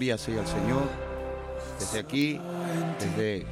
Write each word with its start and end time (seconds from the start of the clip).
Gloria 0.00 0.16
sea 0.16 0.40
al 0.40 0.46
Señor. 0.46 0.88
Desde 1.78 1.98
aquí, 1.98 2.40
desde 2.98 3.44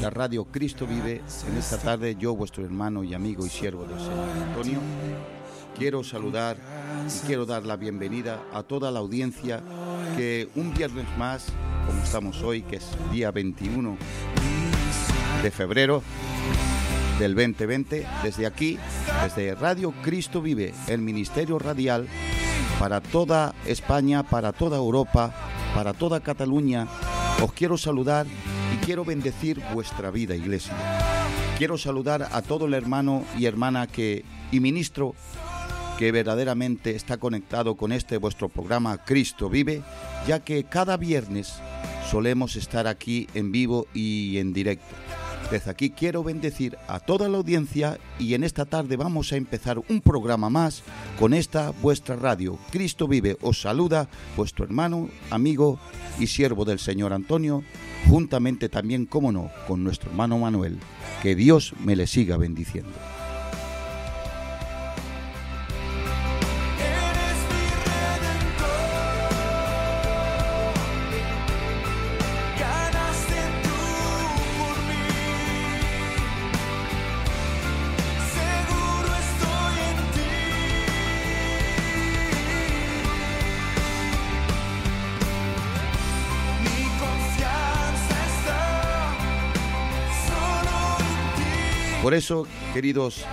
la 0.00 0.08
radio 0.08 0.46
Cristo 0.46 0.86
Vive, 0.86 1.20
en 1.46 1.58
esta 1.58 1.76
tarde 1.76 2.16
yo, 2.18 2.34
vuestro 2.34 2.64
hermano 2.64 3.04
y 3.04 3.12
amigo 3.12 3.44
y 3.44 3.50
siervo 3.50 3.84
del 3.84 3.98
Señor 3.98 4.30
Antonio, 4.48 4.78
quiero 5.76 6.02
saludar 6.02 6.56
y 7.06 7.26
quiero 7.26 7.44
dar 7.44 7.66
la 7.66 7.76
bienvenida 7.76 8.42
a 8.54 8.62
toda 8.62 8.90
la 8.90 9.00
audiencia 9.00 9.62
que 10.16 10.48
un 10.54 10.72
viernes 10.72 11.04
más, 11.18 11.48
como 11.86 12.02
estamos 12.02 12.40
hoy, 12.40 12.62
que 12.62 12.76
es 12.76 12.86
día 13.12 13.30
21 13.30 13.98
de 15.42 15.50
febrero 15.50 16.02
del 17.18 17.34
2020, 17.34 18.06
desde 18.22 18.46
aquí, 18.46 18.78
desde 19.22 19.54
Radio 19.54 19.92
Cristo 20.02 20.40
Vive, 20.40 20.72
el 20.88 21.02
Ministerio 21.02 21.58
Radial, 21.58 22.08
para 22.78 23.02
toda 23.02 23.54
España, 23.66 24.22
para 24.22 24.52
toda 24.52 24.78
Europa, 24.78 25.34
para 25.74 25.92
toda 25.92 26.20
Cataluña, 26.20 26.86
os 27.42 27.52
quiero 27.52 27.76
saludar 27.76 28.26
y 28.72 28.84
quiero 28.84 29.04
bendecir 29.04 29.60
vuestra 29.74 30.10
vida, 30.10 30.36
iglesia. 30.36 30.72
Quiero 31.58 31.76
saludar 31.78 32.28
a 32.30 32.42
todo 32.42 32.66
el 32.66 32.74
hermano 32.74 33.24
y 33.36 33.46
hermana 33.46 33.86
que 33.86 34.24
y 34.52 34.60
ministro 34.60 35.14
que 35.98 36.12
verdaderamente 36.12 36.94
está 36.94 37.18
conectado 37.18 37.76
con 37.76 37.92
este 37.92 38.16
vuestro 38.18 38.48
programa 38.48 38.98
Cristo 39.04 39.48
Vive, 39.48 39.82
ya 40.26 40.40
que 40.40 40.64
cada 40.64 40.96
viernes 40.96 41.54
solemos 42.10 42.56
estar 42.56 42.86
aquí 42.86 43.28
en 43.34 43.52
vivo 43.52 43.86
y 43.94 44.38
en 44.38 44.52
directo. 44.52 44.94
Desde 45.54 45.70
aquí 45.70 45.90
quiero 45.90 46.24
bendecir 46.24 46.76
a 46.88 46.98
toda 46.98 47.28
la 47.28 47.36
audiencia 47.36 48.00
y 48.18 48.34
en 48.34 48.42
esta 48.42 48.64
tarde 48.64 48.96
vamos 48.96 49.32
a 49.32 49.36
empezar 49.36 49.78
un 49.88 50.00
programa 50.00 50.50
más 50.50 50.82
con 51.16 51.32
esta 51.32 51.70
vuestra 51.70 52.16
radio. 52.16 52.58
Cristo 52.72 53.06
vive, 53.06 53.36
os 53.40 53.60
saluda 53.60 54.08
vuestro 54.36 54.64
hermano, 54.64 55.08
amigo 55.30 55.78
y 56.18 56.26
siervo 56.26 56.64
del 56.64 56.80
Señor 56.80 57.12
Antonio, 57.12 57.62
juntamente 58.10 58.68
también, 58.68 59.06
como 59.06 59.30
no, 59.30 59.48
con 59.68 59.84
nuestro 59.84 60.10
hermano 60.10 60.40
Manuel. 60.40 60.80
Que 61.22 61.36
Dios 61.36 61.72
me 61.84 61.94
le 61.94 62.08
siga 62.08 62.36
bendiciendo. 62.36 62.90
Por 92.04 92.12
eso, 92.12 92.46
queridos 92.74 93.24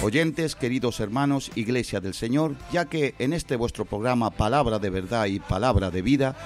oyentes, 0.00 0.54
queridos 0.54 1.00
hermanos, 1.00 1.50
Iglesia 1.56 2.00
del 2.00 2.14
Señor, 2.14 2.54
ya 2.70 2.84
que 2.84 3.16
en 3.18 3.32
este 3.32 3.56
vuestro 3.56 3.84
programa 3.84 4.30
Palabra 4.30 4.78
de 4.78 4.90
Verdad 4.90 5.26
y 5.26 5.40
Palabra 5.40 5.90
de 5.90 6.02
Vida, 6.02 6.36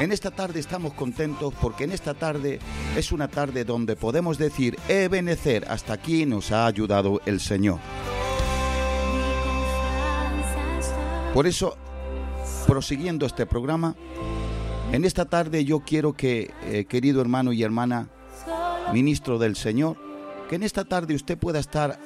en 0.00 0.12
esta 0.12 0.30
tarde 0.30 0.60
estamos 0.60 0.94
contentos 0.94 1.52
porque 1.60 1.84
en 1.84 1.92
esta 1.92 2.14
tarde 2.14 2.58
es 2.96 3.12
una 3.12 3.28
tarde 3.28 3.66
donde 3.66 3.96
podemos 3.96 4.38
decir, 4.38 4.78
Ebenecer, 4.88 5.66
hasta 5.68 5.92
aquí 5.92 6.24
nos 6.24 6.52
ha 6.52 6.64
ayudado 6.64 7.20
el 7.26 7.38
Señor. 7.40 7.80
Por 11.34 11.46
eso, 11.46 11.76
prosiguiendo 12.66 13.26
este 13.26 13.44
programa, 13.44 13.94
en 14.90 15.04
esta 15.04 15.26
tarde 15.26 15.66
yo 15.66 15.80
quiero 15.80 16.14
que, 16.14 16.54
eh, 16.62 16.86
querido 16.88 17.20
hermano 17.20 17.52
y 17.52 17.62
hermana, 17.62 18.08
ministro 18.90 19.38
del 19.38 19.54
Señor, 19.54 20.05
que 20.48 20.56
en 20.56 20.62
esta 20.62 20.84
tarde 20.84 21.14
usted 21.14 21.38
pueda 21.38 21.58
estar 21.58 21.98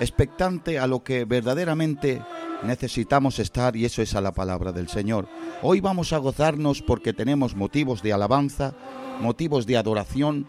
expectante 0.00 0.78
a 0.78 0.86
lo 0.86 1.02
que 1.02 1.24
verdaderamente 1.24 2.22
necesitamos 2.62 3.38
estar 3.38 3.76
y 3.76 3.84
eso 3.84 4.02
es 4.02 4.14
a 4.14 4.20
la 4.20 4.32
palabra 4.32 4.72
del 4.72 4.88
Señor. 4.88 5.28
Hoy 5.62 5.80
vamos 5.80 6.12
a 6.12 6.18
gozarnos 6.18 6.82
porque 6.82 7.12
tenemos 7.12 7.54
motivos 7.54 8.02
de 8.02 8.12
alabanza, 8.12 8.74
motivos 9.20 9.66
de 9.66 9.76
adoración 9.76 10.46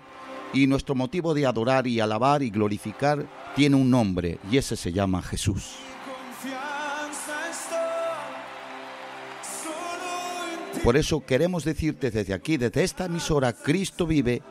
y 0.53 0.67
nuestro 0.67 0.95
motivo 0.95 1.33
de 1.33 1.45
adorar 1.45 1.87
y 1.87 1.99
alabar 1.99 2.41
y 2.41 2.49
glorificar 2.49 3.27
tiene 3.55 3.75
un 3.75 3.89
nombre 3.89 4.39
y 4.49 4.57
ese 4.57 4.75
se 4.75 4.93
llama 4.93 5.21
Jesús. 5.21 5.75
Por 10.83 10.95
eso 10.95 11.25
queremos 11.25 11.65
decirte 11.65 12.11
desde 12.11 12.33
aquí, 12.33 12.55
desde 12.55 12.83
esta 12.83 13.05
emisora 13.05 13.51
Cristo 13.51 14.07
vive, 14.07 14.41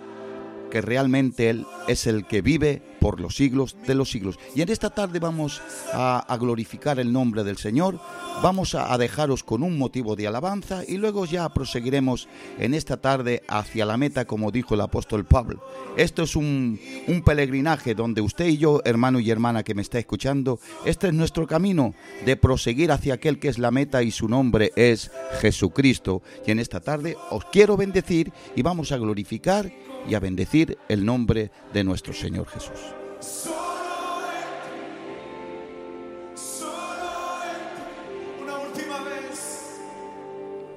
que 0.70 0.80
realmente 0.80 1.50
Él 1.50 1.66
es 1.88 2.06
el 2.06 2.26
que 2.26 2.42
vive 2.42 2.82
por 3.00 3.20
los 3.20 3.36
siglos 3.36 3.76
de 3.86 3.94
los 3.94 4.10
siglos. 4.10 4.38
Y 4.54 4.62
en 4.62 4.68
esta 4.68 4.90
tarde 4.90 5.18
vamos 5.18 5.62
a, 5.92 6.36
glorificar 6.38 6.98
el 7.00 7.12
nombre 7.12 7.44
del 7.44 7.56
Señor, 7.56 7.98
vamos 8.42 8.74
a, 8.74 8.96
dejaros 8.98 9.42
con 9.42 9.62
un 9.62 9.78
motivo 9.78 10.16
de 10.16 10.26
alabanza 10.26 10.82
y 10.86 10.98
luego 10.98 11.24
ya 11.24 11.48
proseguiremos 11.48 12.28
en 12.58 12.74
esta 12.74 12.98
tarde 12.98 13.42
hacia 13.48 13.86
la 13.86 13.96
meta, 13.96 14.26
como 14.26 14.50
dijo 14.50 14.74
el 14.74 14.82
apóstol 14.82 15.24
Pablo. 15.24 15.62
Esto 15.96 16.24
es 16.24 16.36
un, 16.36 16.78
un 17.08 17.22
peregrinaje 17.22 17.94
donde 17.94 18.20
usted 18.20 18.46
y 18.46 18.58
yo, 18.58 18.82
hermano 18.84 19.20
y 19.20 19.30
hermana 19.30 19.62
que 19.62 19.74
me 19.74 19.82
está 19.82 19.98
escuchando, 19.98 20.60
este 20.84 21.08
es 21.08 21.14
nuestro 21.14 21.46
camino 21.46 21.94
de 22.24 22.36
proseguir 22.36 22.92
hacia 22.92 23.14
aquel 23.14 23.38
que 23.38 23.48
es 23.48 23.58
la 23.58 23.70
meta 23.70 24.02
y 24.02 24.10
su 24.10 24.28
nombre 24.28 24.72
es 24.76 25.10
Jesucristo. 25.40 26.22
Y 26.46 26.50
en 26.50 26.58
esta 26.58 26.80
tarde 26.80 27.16
os 27.30 27.44
quiero 27.46 27.76
bendecir 27.76 28.32
y 28.54 28.62
vamos 28.62 28.92
a 28.92 28.98
glorificar 28.98 29.72
y 30.08 30.14
a 30.14 30.20
bendecir 30.20 30.78
el 30.88 31.04
nombre 31.04 31.50
de 31.72 31.84
nuestro 31.84 32.12
Señor 32.12 32.46
Jesús. 32.48 32.95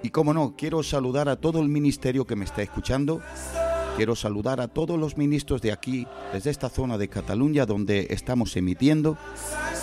Y 0.02 0.12
como 0.12 0.34
no, 0.34 0.56
quiero 0.58 0.82
saludar 0.82 1.30
a 1.30 1.36
todo 1.36 1.60
el 1.60 1.70
ministerio 1.70 2.26
que 2.26 2.36
me 2.36 2.46
está 2.46 2.64
escuchando. 2.64 3.22
Quiero 3.96 4.16
saludar 4.16 4.60
a 4.62 4.68
todos 4.68 4.98
los 4.98 5.18
ministros 5.18 5.62
de 5.62 5.72
aquí, 5.72 6.08
desde 6.34 6.50
esta 6.50 6.70
zona 6.70 6.98
de 6.98 7.10
Cataluña 7.10 7.66
donde 7.66 8.08
estamos 8.10 8.56
emitiendo. 8.56 9.18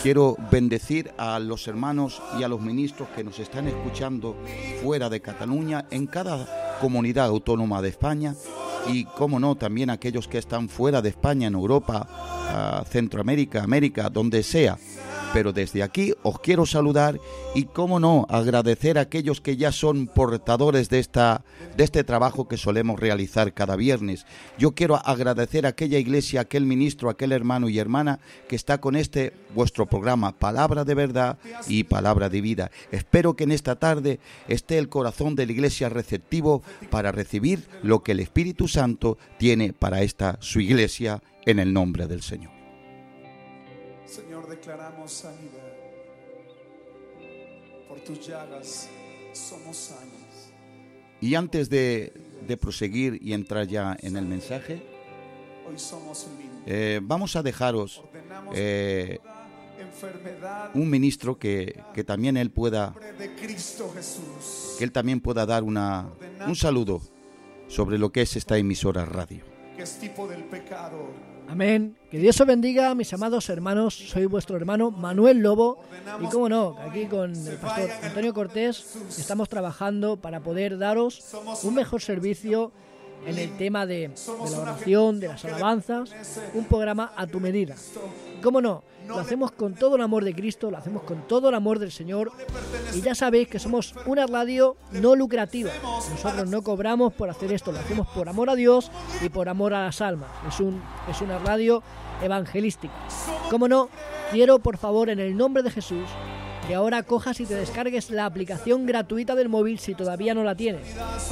Quiero 0.02 0.36
bendecir 0.50 1.12
a 1.18 1.38
los 1.38 1.68
hermanos 1.68 2.22
y 2.40 2.42
a 2.42 2.48
los 2.48 2.60
ministros 2.60 3.08
que 3.10 3.22
nos 3.22 3.38
están 3.38 3.68
escuchando 3.68 4.36
fuera 4.82 5.10
de 5.10 5.20
Cataluña, 5.20 5.86
en 5.90 6.06
cada 6.06 6.78
comunidad 6.80 7.26
autónoma 7.26 7.80
de 7.82 7.90
España 7.90 8.34
y, 8.88 9.04
como 9.04 9.38
no, 9.38 9.54
también 9.54 9.90
aquellos 9.90 10.28
que 10.28 10.38
están 10.38 10.68
fuera 10.68 11.02
de 11.02 11.10
España, 11.10 11.48
en 11.48 11.54
Europa, 11.54 12.84
Centroamérica, 12.90 13.62
América, 13.62 14.08
donde 14.10 14.42
sea. 14.42 14.78
Pero 15.36 15.52
desde 15.52 15.82
aquí 15.82 16.14
os 16.22 16.40
quiero 16.40 16.64
saludar 16.64 17.20
y, 17.54 17.64
como 17.64 18.00
no, 18.00 18.26
agradecer 18.30 18.96
a 18.96 19.02
aquellos 19.02 19.42
que 19.42 19.58
ya 19.58 19.70
son 19.70 20.06
portadores 20.06 20.88
de, 20.88 20.98
esta, 20.98 21.44
de 21.76 21.84
este 21.84 22.04
trabajo 22.04 22.48
que 22.48 22.56
solemos 22.56 22.98
realizar 22.98 23.52
cada 23.52 23.76
viernes. 23.76 24.24
Yo 24.56 24.74
quiero 24.74 24.96
agradecer 24.96 25.66
a 25.66 25.68
aquella 25.68 25.98
iglesia, 25.98 26.40
aquel 26.40 26.64
ministro, 26.64 27.10
aquel 27.10 27.32
hermano 27.32 27.68
y 27.68 27.78
hermana 27.78 28.18
que 28.48 28.56
está 28.56 28.78
con 28.78 28.96
este 28.96 29.34
vuestro 29.54 29.84
programa, 29.84 30.32
Palabra 30.32 30.84
de 30.84 30.94
Verdad 30.94 31.36
y 31.68 31.84
Palabra 31.84 32.30
de 32.30 32.40
Vida. 32.40 32.70
Espero 32.90 33.36
que 33.36 33.44
en 33.44 33.52
esta 33.52 33.76
tarde 33.76 34.20
esté 34.48 34.78
el 34.78 34.88
corazón 34.88 35.34
de 35.34 35.44
la 35.44 35.52
iglesia 35.52 35.90
receptivo 35.90 36.62
para 36.88 37.12
recibir 37.12 37.68
lo 37.82 38.02
que 38.02 38.12
el 38.12 38.20
Espíritu 38.20 38.68
Santo 38.68 39.18
tiene 39.36 39.74
para 39.74 40.00
esta 40.00 40.38
su 40.40 40.60
iglesia 40.60 41.22
en 41.44 41.58
el 41.58 41.74
nombre 41.74 42.06
del 42.06 42.22
Señor. 42.22 42.55
Señor, 44.46 44.56
declaramos 44.58 45.12
sanidad. 45.12 45.74
Por 47.88 48.00
tus 48.00 48.26
llagas 48.26 48.88
somos 49.32 49.76
sanos. 49.76 50.52
Y 51.20 51.34
antes 51.34 51.68
de, 51.68 52.12
de 52.46 52.56
proseguir 52.56 53.18
y 53.22 53.32
entrar 53.32 53.66
ya 53.66 53.96
en 54.00 54.16
el 54.16 54.26
mensaje, 54.26 54.82
Hoy 55.68 55.78
somos 55.78 56.26
libres. 56.38 56.62
eh, 56.66 57.00
vamos 57.02 57.34
a 57.36 57.42
dejaros 57.42 58.02
eh, 58.54 59.18
un 60.74 60.88
ministro 60.90 61.38
que, 61.38 61.82
que 61.94 62.04
también 62.04 62.36
él 62.36 62.50
pueda, 62.50 62.94
que 64.78 64.84
él 64.84 64.92
también 64.92 65.20
pueda 65.20 65.44
dar 65.46 65.62
una, 65.64 66.08
un 66.46 66.54
saludo 66.54 67.00
sobre 67.68 67.98
lo 67.98 68.12
que 68.12 68.22
es 68.22 68.36
esta 68.36 68.58
emisora 68.58 69.04
radio. 69.04 69.42
Que 69.76 69.82
es 69.82 69.98
tipo 69.98 70.28
del 70.28 70.44
pecado. 70.44 71.08
Amén. 71.48 71.96
Que 72.10 72.18
Dios 72.18 72.40
os 72.40 72.46
bendiga, 72.46 72.94
mis 72.94 73.12
amados 73.12 73.48
hermanos. 73.48 73.94
Soy 73.94 74.26
vuestro 74.26 74.56
hermano 74.56 74.90
Manuel 74.90 75.38
Lobo. 75.38 75.78
Y 76.20 76.26
como 76.26 76.48
no, 76.48 76.76
aquí 76.80 77.06
con 77.06 77.34
el 77.34 77.56
pastor 77.56 77.90
Antonio 78.02 78.34
Cortés 78.34 78.96
estamos 79.16 79.48
trabajando 79.48 80.16
para 80.16 80.40
poder 80.40 80.76
daros 80.78 81.22
un 81.62 81.74
mejor 81.74 82.02
servicio 82.02 82.72
en 83.26 83.38
el 83.38 83.56
tema 83.56 83.86
de, 83.86 84.08
de 84.08 84.50
la 84.50 84.58
oración, 84.58 85.20
de 85.20 85.28
las 85.28 85.44
alabanzas, 85.44 86.10
un 86.54 86.64
programa 86.64 87.12
a 87.16 87.26
tu 87.26 87.40
medida. 87.40 87.74
¿Cómo 88.42 88.60
no? 88.60 88.82
Lo 89.06 89.18
hacemos 89.18 89.52
con 89.52 89.74
todo 89.74 89.96
el 89.96 90.02
amor 90.02 90.24
de 90.24 90.34
Cristo, 90.34 90.70
lo 90.70 90.78
hacemos 90.78 91.02
con 91.02 91.26
todo 91.26 91.48
el 91.48 91.54
amor 91.54 91.78
del 91.78 91.92
Señor. 91.92 92.32
Y 92.94 93.00
ya 93.00 93.14
sabéis 93.14 93.48
que 93.48 93.58
somos 93.58 93.94
una 94.06 94.26
radio 94.26 94.76
no 94.92 95.14
lucrativa. 95.14 95.70
Nosotros 95.82 96.48
no 96.48 96.62
cobramos 96.62 97.12
por 97.12 97.30
hacer 97.30 97.52
esto, 97.52 97.72
lo 97.72 97.78
hacemos 97.78 98.06
por 98.08 98.28
amor 98.28 98.50
a 98.50 98.54
Dios 98.54 98.90
y 99.22 99.28
por 99.28 99.48
amor 99.48 99.74
a 99.74 99.84
las 99.86 100.00
almas. 100.00 100.30
Es, 100.48 100.60
un, 100.60 100.82
es 101.08 101.20
una 101.20 101.38
radio 101.38 101.82
evangelística. 102.22 102.94
¿Cómo 103.50 103.68
no? 103.68 103.88
Quiero, 104.30 104.58
por 104.58 104.76
favor, 104.76 105.08
en 105.08 105.20
el 105.20 105.36
nombre 105.36 105.62
de 105.62 105.70
Jesús, 105.70 106.08
que 106.66 106.74
ahora 106.74 107.02
cojas 107.02 107.40
y 107.40 107.46
te 107.46 107.54
descargues 107.54 108.10
la 108.10 108.26
aplicación 108.26 108.86
gratuita 108.86 109.34
del 109.34 109.48
móvil 109.48 109.78
si 109.78 109.94
todavía 109.94 110.34
no 110.34 110.42
la 110.42 110.56
tienes. 110.56 110.82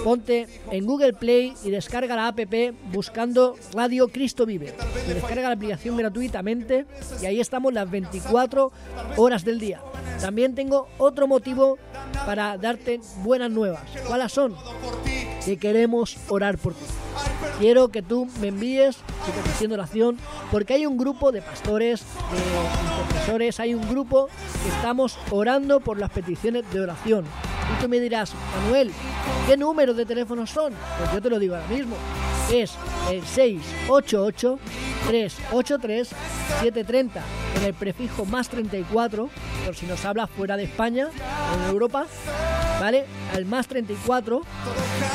Ponte 0.03 0.47
en 0.71 0.87
Google 0.87 1.15
Play 1.15 1.55
y 1.65 1.71
descarga 1.71 2.17
la 2.17 2.29
app 2.29 2.41
buscando 2.93 3.57
Radio 3.73 4.09
Cristo 4.09 4.47
Vive. 4.47 4.75
Te 5.07 5.15
descarga 5.15 5.49
la 5.49 5.55
aplicación 5.55 5.97
gratuitamente 5.97 6.87
y 7.21 7.27
ahí 7.27 7.41
estamos 7.41 7.73
las 7.73 7.91
24 7.91 8.73
horas 9.17 9.45
del 9.45 9.59
día. 9.59 9.81
También 10.21 10.55
tengo 10.55 10.89
otro 10.99 11.27
motivo 11.27 11.79
para 12.27 12.57
darte 12.57 13.01
buenas 13.23 13.51
nuevas. 13.51 13.83
¿Cuáles 14.07 14.33
son? 14.33 14.55
Que 15.45 15.57
queremos 15.57 16.17
orar 16.29 16.59
por 16.59 16.75
ti. 16.75 16.85
Quiero 17.59 17.89
que 17.89 18.03
tú 18.03 18.27
me 18.41 18.49
envíes 18.49 18.97
tu 18.97 19.33
petición 19.33 19.71
de 19.71 19.75
oración 19.75 20.19
porque 20.51 20.75
hay 20.75 20.87
un 20.87 20.97
grupo 20.97 21.33
de 21.33 21.43
pastores, 21.43 22.03
intercesores, 23.25 23.61
hay 23.61 23.75
un 23.75 23.89
grupo 23.89 24.29
que 24.63 24.69
estamos 24.69 25.19
orando 25.31 25.81
por 25.81 25.99
las 25.99 26.11
peticiones 26.11 26.71
de 26.73 26.81
oración. 26.81 27.25
Y 27.73 27.83
tú 27.83 27.89
me 27.89 27.99
dirás, 27.99 28.33
Manuel, 28.63 28.93
¿qué 29.47 29.57
números 29.57 29.97
de 29.97 30.05
teléfono 30.05 30.47
son? 30.47 30.75
Pues 30.99 31.13
yo 31.13 31.23
te 31.23 31.31
lo 31.31 31.39
digo 31.39 31.55
ahora 31.55 31.69
mismo. 31.69 31.97
Es 32.53 32.75
el 33.11 33.25
688 33.25 34.59
383 35.09 36.09
730 36.61 37.23
en 37.57 37.65
el 37.65 37.75
prefijo 37.75 38.27
más 38.27 38.51
34 38.51 39.31
por 39.65 39.75
si 39.75 39.87
nos 39.87 40.05
habla 40.05 40.27
fuera 40.27 40.59
de 40.59 40.65
España 40.65 41.09
o 41.09 41.65
en 41.65 41.71
Europa, 41.71 42.07
¿vale? 42.79 43.07
Al 43.33 43.47
más 43.47 43.67
34 43.67 44.43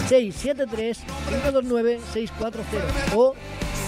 673 0.08 0.98
529 0.98 2.00
640 2.14 3.16
o 3.16 3.36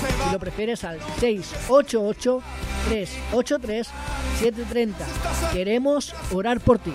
si 0.08 0.32
lo 0.32 0.40
prefieres 0.40 0.84
al 0.84 1.00
688 1.20 2.42
383 2.90 3.88
730. 4.40 5.06
Queremos 5.54 6.16
orar 6.32 6.60
por 6.60 6.80
ti. 6.80 6.94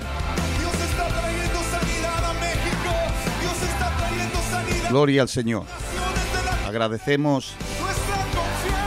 Gloria 4.90 5.22
al 5.22 5.28
Señor. 5.28 5.64
Agradecemos 6.66 7.54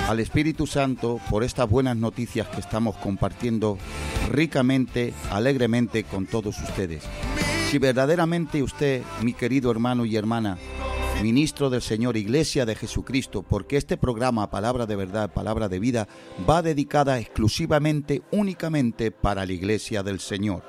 al 0.08 0.20
Espíritu 0.20 0.66
Santo 0.66 1.20
por 1.30 1.44
estas 1.44 1.70
buenas 1.70 1.96
noticias 1.96 2.48
que 2.48 2.60
estamos 2.60 2.96
compartiendo 2.98 3.78
ricamente, 4.30 5.14
alegremente 5.30 6.04
con 6.04 6.26
todos 6.26 6.58
ustedes. 6.60 7.04
Si 7.70 7.78
verdaderamente 7.78 8.64
usted, 8.64 9.04
mi 9.22 9.34
querido 9.34 9.70
hermano 9.70 10.06
y 10.06 10.16
hermana, 10.16 10.58
ministro 11.22 11.70
del 11.70 11.82
Señor, 11.82 12.18
Iglesia 12.18 12.66
de 12.66 12.76
Jesucristo, 12.76 13.44
porque 13.44 13.78
este 13.78 13.98
programa, 13.98 14.50
Palabra 14.50 14.86
de 14.86 14.96
Verdad, 14.96 15.32
Palabra 15.34 15.68
de 15.68 15.80
Vida, 15.80 16.08
va 16.50 16.62
dedicada 16.62 17.20
exclusivamente, 17.20 18.22
únicamente 18.32 19.12
para 19.12 19.46
la 19.46 19.54
Iglesia 19.54 20.04
del 20.04 20.20
Señor. 20.20 20.64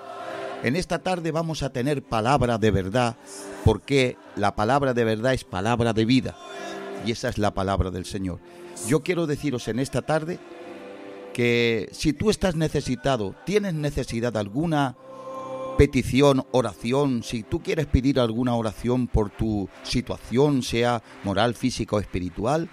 En 0.62 0.76
esta 0.76 0.98
tarde 0.98 1.30
vamos 1.30 1.62
a 1.62 1.70
tener 1.70 2.02
palabra 2.02 2.58
de 2.58 2.70
verdad, 2.70 3.16
porque 3.64 4.16
la 4.36 4.54
palabra 4.54 4.92
de 4.92 5.04
verdad 5.04 5.32
es 5.32 5.44
palabra 5.44 5.92
de 5.92 6.04
vida, 6.04 6.36
y 7.06 7.12
esa 7.12 7.28
es 7.28 7.38
la 7.38 7.54
palabra 7.54 7.90
del 7.90 8.04
Señor. 8.04 8.40
Yo 8.86 9.02
quiero 9.02 9.26
deciros 9.26 9.68
en 9.68 9.78
esta 9.78 10.02
tarde 10.02 10.38
que 11.32 11.88
si 11.92 12.12
tú 12.12 12.28
estás 12.28 12.56
necesitado, 12.56 13.34
tienes 13.46 13.74
necesidad 13.74 14.36
alguna 14.36 14.96
petición, 15.80 16.44
oración, 16.52 17.22
si 17.22 17.42
tú 17.42 17.62
quieres 17.62 17.86
pedir 17.86 18.20
alguna 18.20 18.54
oración 18.54 19.06
por 19.06 19.30
tu 19.30 19.70
situación, 19.82 20.62
sea 20.62 21.02
moral, 21.24 21.54
física 21.54 21.96
o 21.96 22.00
espiritual, 22.00 22.68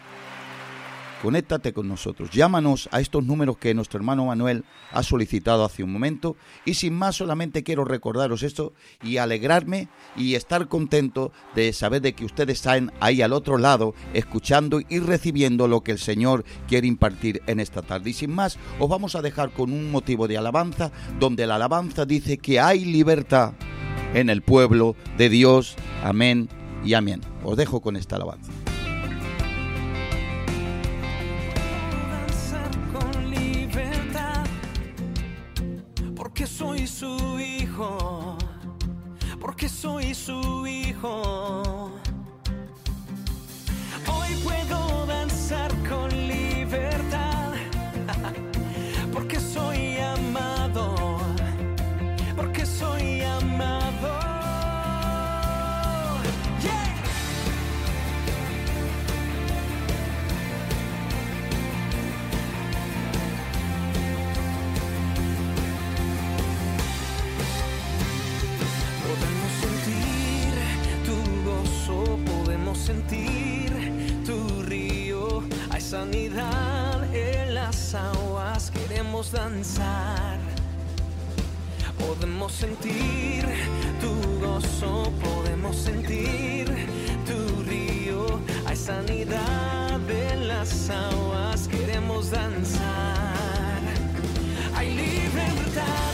conéctate 1.21 1.73
con 1.73 1.87
nosotros. 1.87 2.29
Llámanos 2.31 2.89
a 2.91 2.99
estos 2.99 3.23
números 3.23 3.57
que 3.57 3.73
nuestro 3.73 3.97
hermano 3.97 4.25
Manuel 4.25 4.63
ha 4.91 5.03
solicitado 5.03 5.63
hace 5.65 5.83
un 5.83 5.91
momento. 5.91 6.35
Y 6.65 6.75
sin 6.75 6.93
más, 6.93 7.15
solamente 7.15 7.63
quiero 7.63 7.85
recordaros 7.85 8.43
esto 8.43 8.73
y 9.03 9.17
alegrarme 9.17 9.87
y 10.15 10.35
estar 10.35 10.67
contento 10.67 11.31
de 11.55 11.73
saber 11.73 12.01
de 12.01 12.13
que 12.13 12.25
ustedes 12.25 12.57
están 12.57 12.91
ahí 12.99 13.21
al 13.21 13.33
otro 13.33 13.57
lado, 13.57 13.93
escuchando 14.13 14.79
y 14.87 14.99
recibiendo 14.99 15.67
lo 15.67 15.81
que 15.81 15.91
el 15.91 15.99
Señor 15.99 16.45
quiere 16.67 16.87
impartir 16.87 17.41
en 17.47 17.59
esta 17.59 17.81
tarde. 17.81 18.11
Y 18.11 18.13
sin 18.13 18.33
más, 18.33 18.57
os 18.79 18.89
vamos 18.89 19.15
a 19.15 19.21
dejar 19.21 19.51
con 19.51 19.71
un 19.71 19.91
motivo 19.91 20.27
de 20.27 20.37
alabanza, 20.37 20.91
donde 21.19 21.47
la 21.47 21.55
alabanza 21.55 22.05
dice 22.05 22.37
que 22.37 22.59
hay 22.59 22.85
libertad 22.85 23.53
en 24.13 24.29
el 24.29 24.41
pueblo 24.41 24.95
de 25.17 25.29
Dios. 25.29 25.75
Amén 26.03 26.49
y 26.83 26.93
amén. 26.93 27.21
Os 27.43 27.57
dejo 27.57 27.81
con 27.81 27.95
esta 27.95 28.15
alabanza. 28.15 28.51
Su 36.87 37.39
hijo, 37.39 38.37
porque 39.39 39.67
soy 39.67 40.13
su 40.15 40.65
hijo. 40.65 41.66
Sentir 72.87 73.69
tu 74.25 74.63
río. 74.63 75.43
Hay 75.71 75.81
sanidad 75.81 77.03
en 77.13 77.53
las 77.53 77.93
aguas, 77.93 78.71
queremos 78.71 79.29
danzar. 79.33 80.39
Podemos 81.99 82.53
sentir 82.53 83.43
tu 83.99 84.13
gozo, 84.39 85.11
podemos 85.21 85.75
sentir 85.75 86.65
tu 87.29 87.39
río. 87.69 88.39
Hay 88.65 88.77
sanidad 88.77 89.99
en 90.09 90.47
las 90.47 90.89
aguas, 90.89 91.67
queremos 91.67 92.31
danzar. 92.31 93.81
Hay 94.77 94.95
libertad 94.95 96.06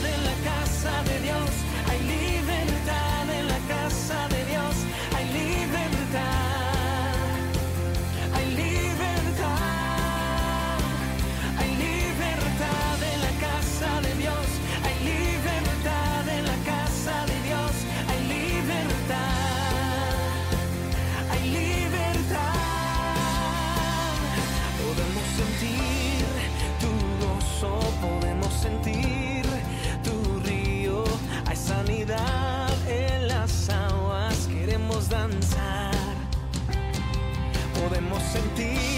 sentir. 38.34 38.93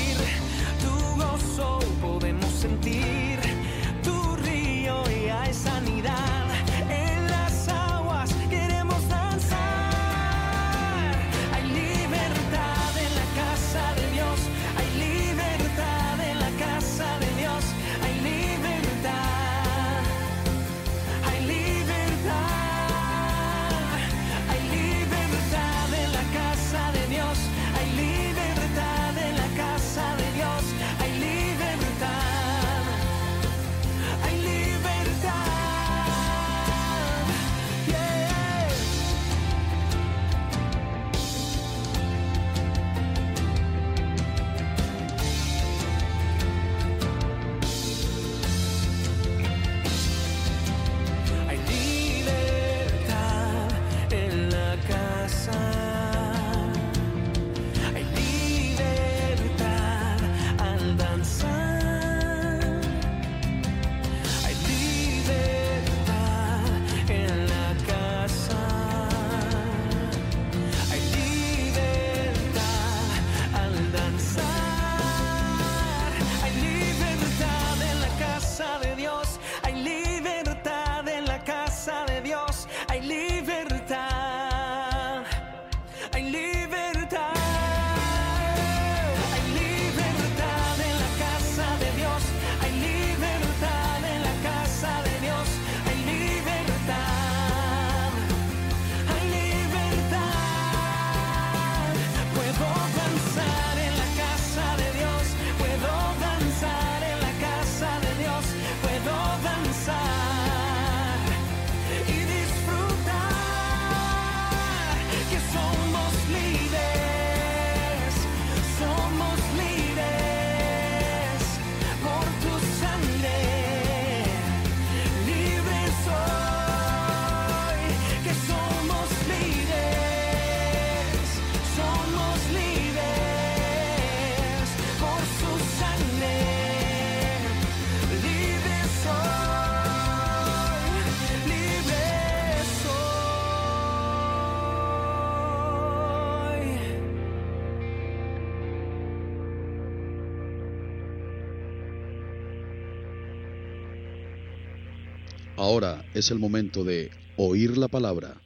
Ahora 155.68 156.04
es 156.14 156.30
el 156.30 156.38
momento 156.38 156.84
de 156.84 157.10
oír 157.36 157.76
la 157.76 157.88
palabra. 157.88 158.40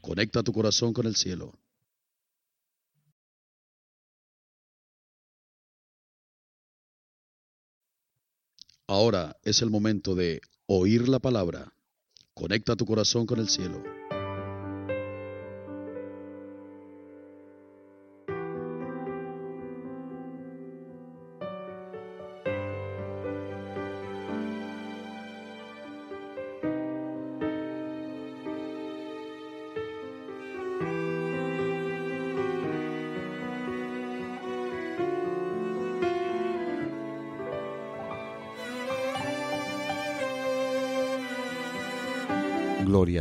Conecta 0.00 0.42
tu 0.42 0.50
corazón 0.54 0.94
con 0.94 1.06
el 1.06 1.14
cielo. 1.14 1.52
Ahora 8.86 9.36
es 9.42 9.60
el 9.60 9.68
momento 9.68 10.14
de 10.14 10.40
oír 10.64 11.06
la 11.06 11.18
palabra. 11.18 11.70
Conecta 12.32 12.76
tu 12.76 12.86
corazón 12.86 13.26
con 13.26 13.40
el 13.40 13.50
cielo. 13.50 13.82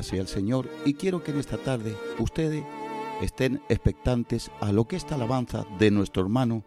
Sea 0.04 0.22
el 0.22 0.28
Señor 0.28 0.70
y 0.86 0.96
quiero 0.96 1.24
que 1.24 1.32
en 1.32 1.40
esta 1.40 1.58
tarde 1.58 1.96
ustedes 2.20 2.64
estén 3.22 3.62
expectantes 3.70 4.52
a 4.60 4.74
lo 4.74 4.86
que 4.86 4.98
esta 4.98 5.16
alabanza 5.16 5.66
de 5.80 5.92
nuestro 5.92 6.22
hermano 6.24 6.66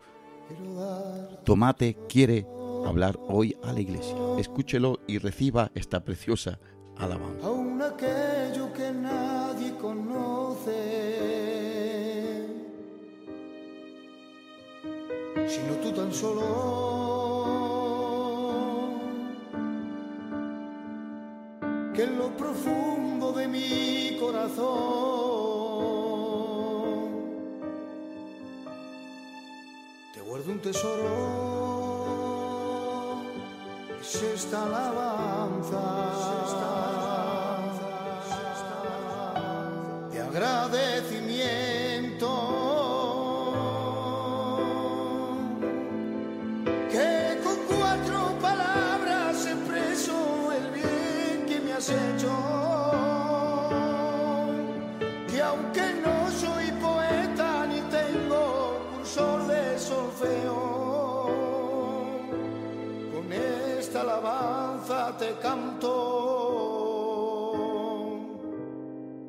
Tomate 1.45 1.97
quiere 2.09 2.47
hablar 2.87 3.19
hoy 3.29 3.57
a 3.63 3.73
la 3.73 3.81
iglesia. 3.81 4.17
Escúchelo 4.39 5.01
y 5.07 5.19
reciba 5.19 5.71
esta 5.75 6.03
preciosa 6.03 6.59
alabanza. 6.97 7.47
aun 7.47 7.83
aquello 7.83 8.73
que 8.73 8.91
nadie 8.91 9.77
conoce, 9.77 10.73
sino 15.47 15.75
tú 15.83 15.93
tan 15.93 16.13
solo. 16.13 17.16
Que 21.97 22.03
en 22.03 22.19
lo 22.19 22.29
profundo 22.37 23.33
de 23.33 23.49
mi 23.49 24.19
corazón 24.21 24.67
te 30.13 30.21
guardo 30.21 30.53
un 30.53 30.59
tesoro. 30.61 31.07
Es 33.99 34.23
esta 34.23 34.65
alabanza 34.65 35.81
de 40.13 40.21
agradecimiento 40.21 41.96
te 65.17 65.35
canto. 65.37 65.93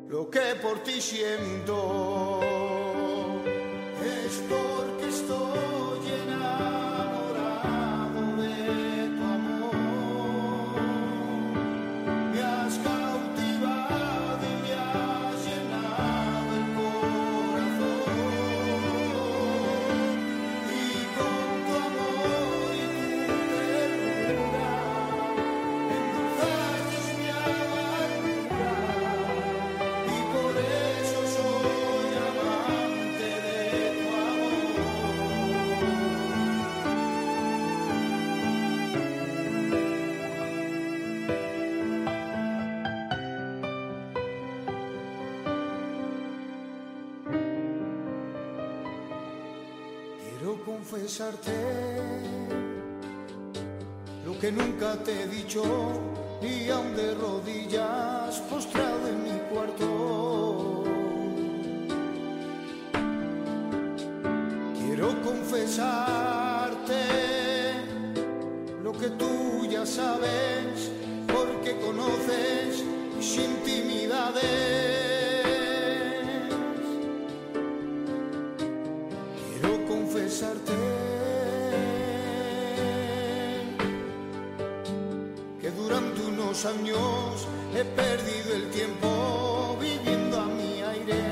Lo 0.10 0.30
que 0.30 0.56
por 0.62 0.80
ti 0.80 1.02
siento 1.02 2.57
confesarte 50.90 51.52
lo 54.26 54.40
que 54.40 54.52
nunca 54.54 54.96
te 55.04 55.24
he 55.24 55.28
dicho, 55.28 55.62
ni 56.42 56.70
aun 56.70 56.96
de 56.96 57.14
rodillas 57.14 58.40
postrado 58.50 59.08
en 59.10 59.24
mi 59.24 59.38
cuarto. 59.52 60.84
Quiero 64.80 65.22
confesarte 65.24 67.02
lo 68.82 68.94
que 68.94 69.10
tú 69.10 69.68
ya 69.70 69.86
sabes, 69.86 70.90
porque 71.28 71.78
conoces 71.82 72.86
mis 73.18 73.38
intimidades. 73.38 74.77
Unos 86.58 86.66
años 86.66 87.48
he 87.76 87.84
perdido 87.84 88.56
el 88.56 88.70
tiempo 88.72 89.78
viviendo 89.80 90.40
a 90.40 90.46
mi 90.46 90.82
aire. 90.82 91.24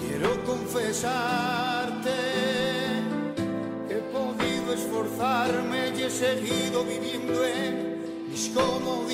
Quiero 0.00 0.44
confesarte 0.44 2.10
que 3.88 3.94
he 3.94 4.02
podido 4.12 4.72
esforzarme 4.72 5.92
y 5.96 6.02
he 6.04 6.10
seguido 6.10 6.84
viviendo 6.84 7.44
en 7.44 8.28
mis 8.30 8.48
Quiero 8.48 9.06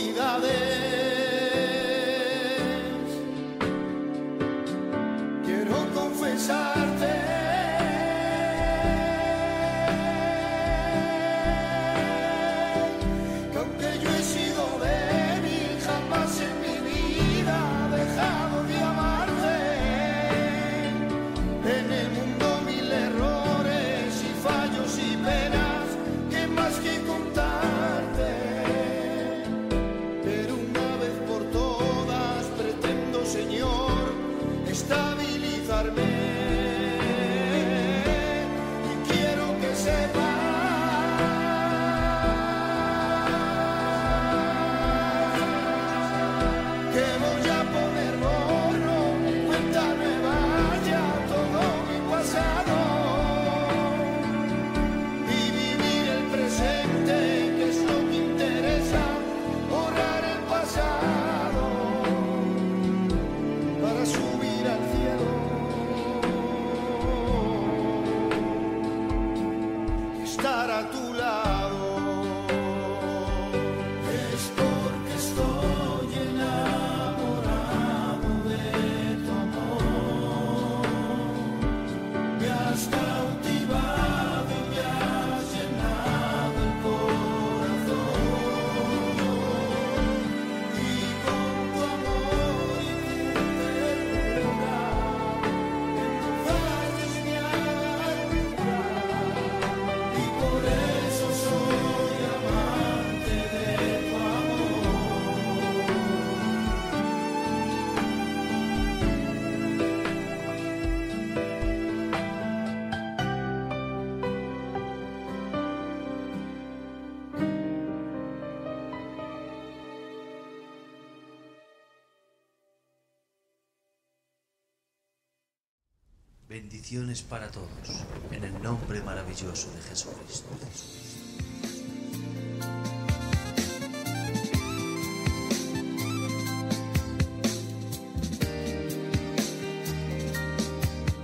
Bendiciones 126.95 127.23
para 127.23 127.51
todos, 127.51 128.05
en 128.31 128.45
el 128.45 128.63
nombre 128.63 129.03
maravilloso 129.03 129.69
de 129.75 129.83
Jesucristo. 129.83 130.49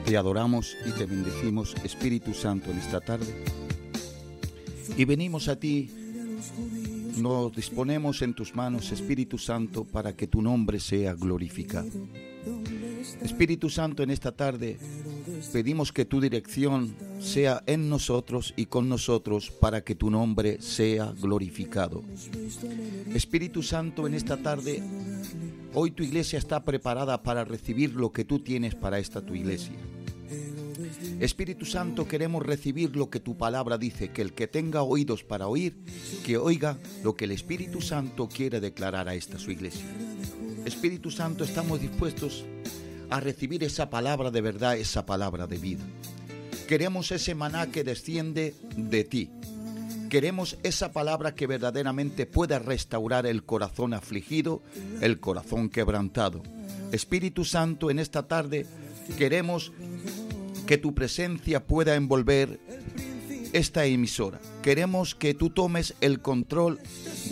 Te 0.05 0.17
adoramos 0.17 0.77
y 0.85 0.91
te 0.91 1.07
bendecimos, 1.07 1.77
Espíritu 1.85 2.35
Santo, 2.35 2.73
en 2.73 2.79
esta 2.79 3.01
tarde. 3.01 3.45
Y 4.97 5.05
venimos 5.05 5.47
a 5.47 5.55
ti, 5.55 5.89
nos 7.19 7.55
disponemos 7.55 8.23
en 8.23 8.35
tus 8.35 8.57
manos, 8.57 8.91
Espíritu 8.91 9.39
Santo, 9.39 9.85
para 9.85 10.17
que 10.17 10.27
tu 10.27 10.43
nombre 10.43 10.81
sea 10.81 11.15
glorificado. 11.15 11.87
Espíritu 13.23 13.71
Santo, 13.71 14.03
en 14.03 14.11
esta 14.11 14.33
tarde 14.33 14.79
pedimos 15.53 15.93
que 15.93 16.05
tu 16.05 16.21
dirección 16.21 16.95
sea 17.21 17.63
en 17.67 17.89
nosotros 17.89 18.55
y 18.57 18.67
con 18.67 18.89
nosotros 18.89 19.51
para 19.51 19.83
que 19.83 19.95
tu 19.95 20.11
nombre 20.11 20.61
sea 20.61 21.13
glorificado. 21.21 22.03
Espíritu 23.15 23.63
Santo, 23.63 24.07
en 24.07 24.15
esta 24.15 24.37
tarde, 24.37 24.83
hoy 25.75 25.91
tu 25.91 26.03
iglesia 26.03 26.39
está 26.39 26.65
preparada 26.65 27.23
para 27.23 27.45
recibir 27.45 27.95
lo 27.95 28.13
que 28.13 28.25
tú 28.25 28.39
tienes 28.41 28.75
para 28.75 28.99
esta 28.99 29.21
tu 29.21 29.35
iglesia. 29.35 29.75
Espíritu 31.21 31.67
Santo, 31.67 32.09
queremos 32.09 32.45
recibir 32.45 32.97
lo 32.97 33.11
que 33.11 33.21
tu 33.21 33.37
palabra 33.37 33.77
dice, 33.77 34.11
que 34.11 34.23
el 34.23 34.33
que 34.33 34.47
tenga 34.47 34.83
oídos 34.83 35.23
para 35.23 35.49
oír, 35.49 35.77
que 36.25 36.39
oiga 36.39 36.79
lo 37.05 37.15
que 37.15 37.27
el 37.27 37.33
Espíritu 37.33 37.81
Santo 37.81 38.29
quiere 38.29 38.61
declarar 38.61 39.09
a 39.09 39.15
esta 39.15 39.39
su 39.39 39.51
iglesia. 39.51 39.85
Espíritu 40.65 41.11
Santo, 41.11 41.45
estamos 41.45 41.81
dispuestos 41.81 42.45
a 43.11 43.21
recibir 43.21 43.65
esa 43.65 43.91
palabra 43.91 44.31
de 44.31 44.41
verdad, 44.41 44.77
esa 44.77 45.05
palabra 45.05 45.47
de 45.47 45.59
vida. 45.59 45.85
Queremos 46.69 47.11
ese 47.11 47.35
maná 47.35 47.71
que 47.71 47.85
desciende 47.85 48.55
de 48.77 49.05
ti. 49.05 49.31
Queremos 50.09 50.59
esa 50.63 50.93
palabra 50.93 51.35
que 51.35 51.47
verdaderamente 51.47 52.27
pueda 52.27 52.59
restaurar 52.59 53.27
el 53.27 53.45
corazón 53.45 53.95
afligido, 53.95 54.63
el 55.01 55.21
corazón 55.21 55.69
quebrantado. 55.69 56.43
Espíritu 56.93 57.45
Santo, 57.45 57.91
en 57.91 57.99
esta 57.99 58.27
tarde 58.27 58.67
queremos 59.19 59.73
que 60.67 60.79
tu 60.79 60.95
presencia 60.95 61.65
pueda 61.65 61.95
envolver 61.95 62.61
esta 63.53 63.85
emisora. 63.85 64.41
Queremos 64.63 65.15
que 65.15 65.35
tú 65.35 65.51
tomes 65.51 65.95
el 66.01 66.21
control 66.21 66.79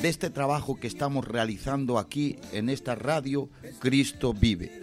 de 0.01 0.09
este 0.09 0.31
trabajo 0.31 0.79
que 0.79 0.87
estamos 0.87 1.27
realizando 1.27 1.99
aquí 1.99 2.37
en 2.53 2.69
esta 2.69 2.95
radio 2.95 3.49
Cristo 3.81 4.35
vive. 4.35 4.81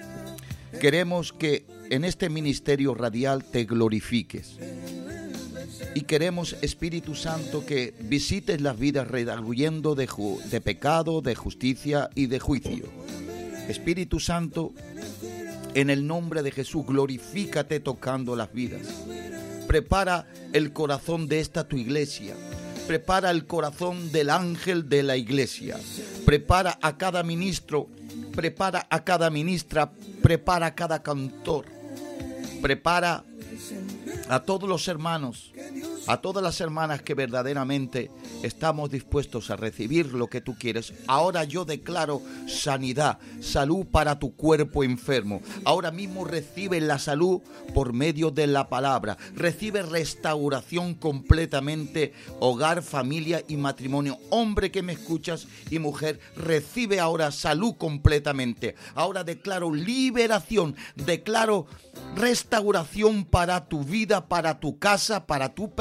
Queremos 0.80 1.34
que 1.34 1.66
en 1.90 2.04
este 2.04 2.30
ministerio 2.30 2.94
radial 2.94 3.44
te 3.44 3.66
glorifiques. 3.66 4.58
Y 5.94 6.02
queremos, 6.02 6.58
Espíritu 6.62 7.16
Santo, 7.16 7.66
que 7.66 7.94
visites 8.02 8.62
las 8.62 8.78
vidas 8.78 9.08
redarguyendo 9.08 9.96
de, 9.96 10.10
de 10.52 10.62
pecado, 10.62 11.22
de 11.22 11.36
justicia 11.36 12.10
y 12.16 12.26
de 12.28 12.40
juicio. 12.40 12.86
Espíritu 13.70 14.20
Santo, 14.20 14.74
en 15.74 15.90
el 15.90 16.06
nombre 16.06 16.44
de 16.44 16.52
Jesús, 16.52 16.86
glorifícate 16.86 17.80
tocando 17.80 18.36
las 18.36 18.52
vidas. 18.54 18.82
Prepara 19.68 20.28
el 20.54 20.74
corazón 20.74 21.28
de 21.28 21.40
esta 21.40 21.68
tu 21.68 21.78
iglesia. 21.78 22.36
Prepara 22.88 23.32
el 23.32 23.46
corazón 23.46 24.12
del 24.12 24.30
ángel 24.30 24.90
de 24.90 25.02
la 25.02 25.18
iglesia. 25.18 25.78
Prepara 26.26 26.78
a 26.82 26.98
cada 26.98 27.24
ministro. 27.24 27.90
Prepara 28.36 28.86
a 28.90 29.04
cada 29.04 29.30
ministra. 29.30 29.92
Prepara 30.22 30.68
a 30.68 30.76
cada 30.76 31.02
cantor. 31.02 31.66
Prepara 32.62 33.24
a 34.30 34.40
todos 34.40 34.68
los 34.68 34.88
hermanos, 34.88 35.52
a 36.08 36.18
todas 36.18 36.44
las 36.44 36.62
hermanas 36.62 37.02
que 37.02 37.14
verdaderamente 37.14 38.12
estamos 38.44 38.90
dispuestos 38.92 39.50
a 39.50 39.56
recibir 39.56 40.14
lo 40.14 40.28
que 40.28 40.42
tú 40.42 40.56
quieres. 40.58 40.94
Ahora 41.08 41.44
yo 41.44 41.66
declaro 41.66 42.22
sanidad, 42.48 43.20
salud 43.42 43.86
para 43.86 44.20
tu 44.20 44.36
cuerpo 44.36 44.84
enfermo. 44.84 45.42
Ahora 45.64 45.92
mismo 45.92 46.26
recibe 46.26 46.80
la 46.80 47.00
salud 47.00 47.42
por 47.74 47.94
medio 47.94 48.32
de 48.32 48.48
la 48.48 48.70
palabra. 48.70 49.18
Recibe 49.34 49.82
restauración 49.82 50.94
completamente, 50.94 52.14
hogar, 52.40 52.84
familia 52.84 53.44
y 53.48 53.58
matrimonio. 53.58 54.18
Hombre 54.30 54.72
que 54.72 54.84
me 54.84 54.94
escuchas 54.94 55.48
y 55.70 55.80
mujer, 55.80 56.20
recibe 56.36 57.00
ahora 57.00 57.32
salud 57.32 57.76
completamente. 57.78 58.76
Ahora 58.94 59.24
declaro 59.24 59.74
liberación, 59.74 60.76
declaro 60.96 61.66
restauración 62.16 63.26
para 63.26 63.68
tu 63.68 63.84
vida, 63.84 64.28
para 64.28 64.60
tu 64.60 64.78
casa, 64.80 65.26
para 65.26 65.54
tu 65.54 65.72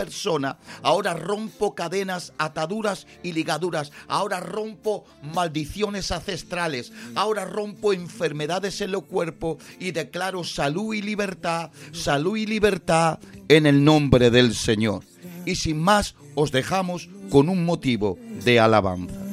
Ahora 0.83 1.15
rompo 1.15 1.75
cadenas, 1.75 2.33
ataduras 2.39 3.07
y 3.23 3.33
ligaduras. 3.33 3.93
Ahora 4.09 4.41
rompo 4.41 5.05
maldiciones 5.35 6.11
ancestrales. 6.11 6.93
Ahora 7.15 7.45
rompo 7.45 7.93
enfermedades 7.93 8.81
en 8.81 8.91
el 8.91 9.03
cuerpo 9.03 9.59
y 9.79 9.91
declaro 9.91 10.45
salud 10.45 10.95
y 10.95 11.03
libertad, 11.03 11.71
salud 11.93 12.37
y 12.37 12.47
libertad 12.47 13.19
en 13.49 13.67
el 13.67 13.85
nombre 13.85 14.31
del 14.31 14.55
Señor. 14.55 15.03
Y 15.45 15.57
sin 15.57 15.81
más, 15.81 16.15
os 16.35 16.53
dejamos 16.53 17.09
con 17.31 17.49
un 17.49 17.65
motivo 17.65 18.19
de 18.45 18.61
alabanza. 18.61 19.24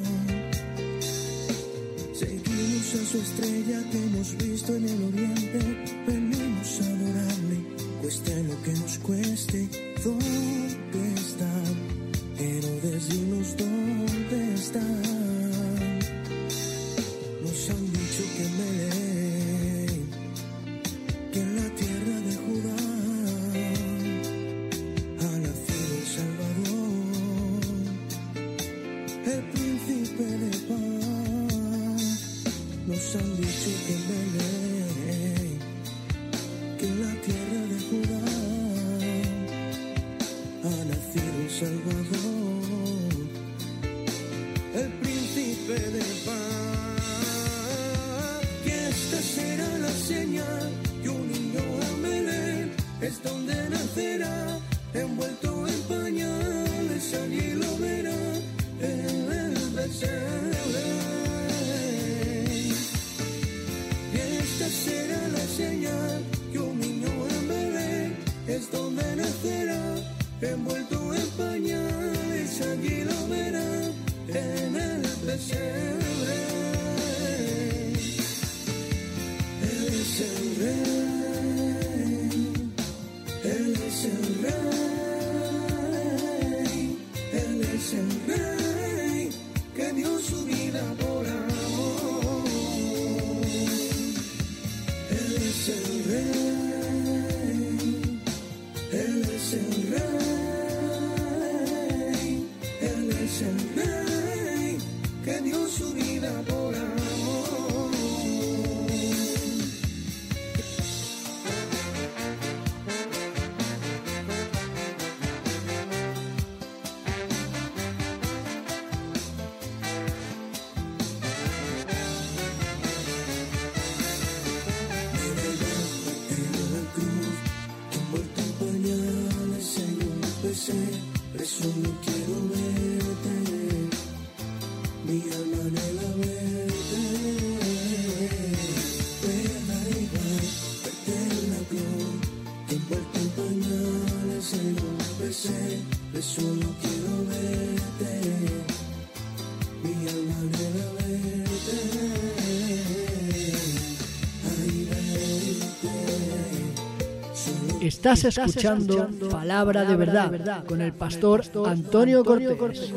Estás 158.04 158.24
escuchando 158.24 159.08
Palabra 159.30 159.86
de 159.86 159.96
Verdad 159.96 160.66
con 160.66 160.82
el 160.82 160.92
pastor 160.92 161.44
Antonio 161.68 162.26
Cortés. 162.26 162.92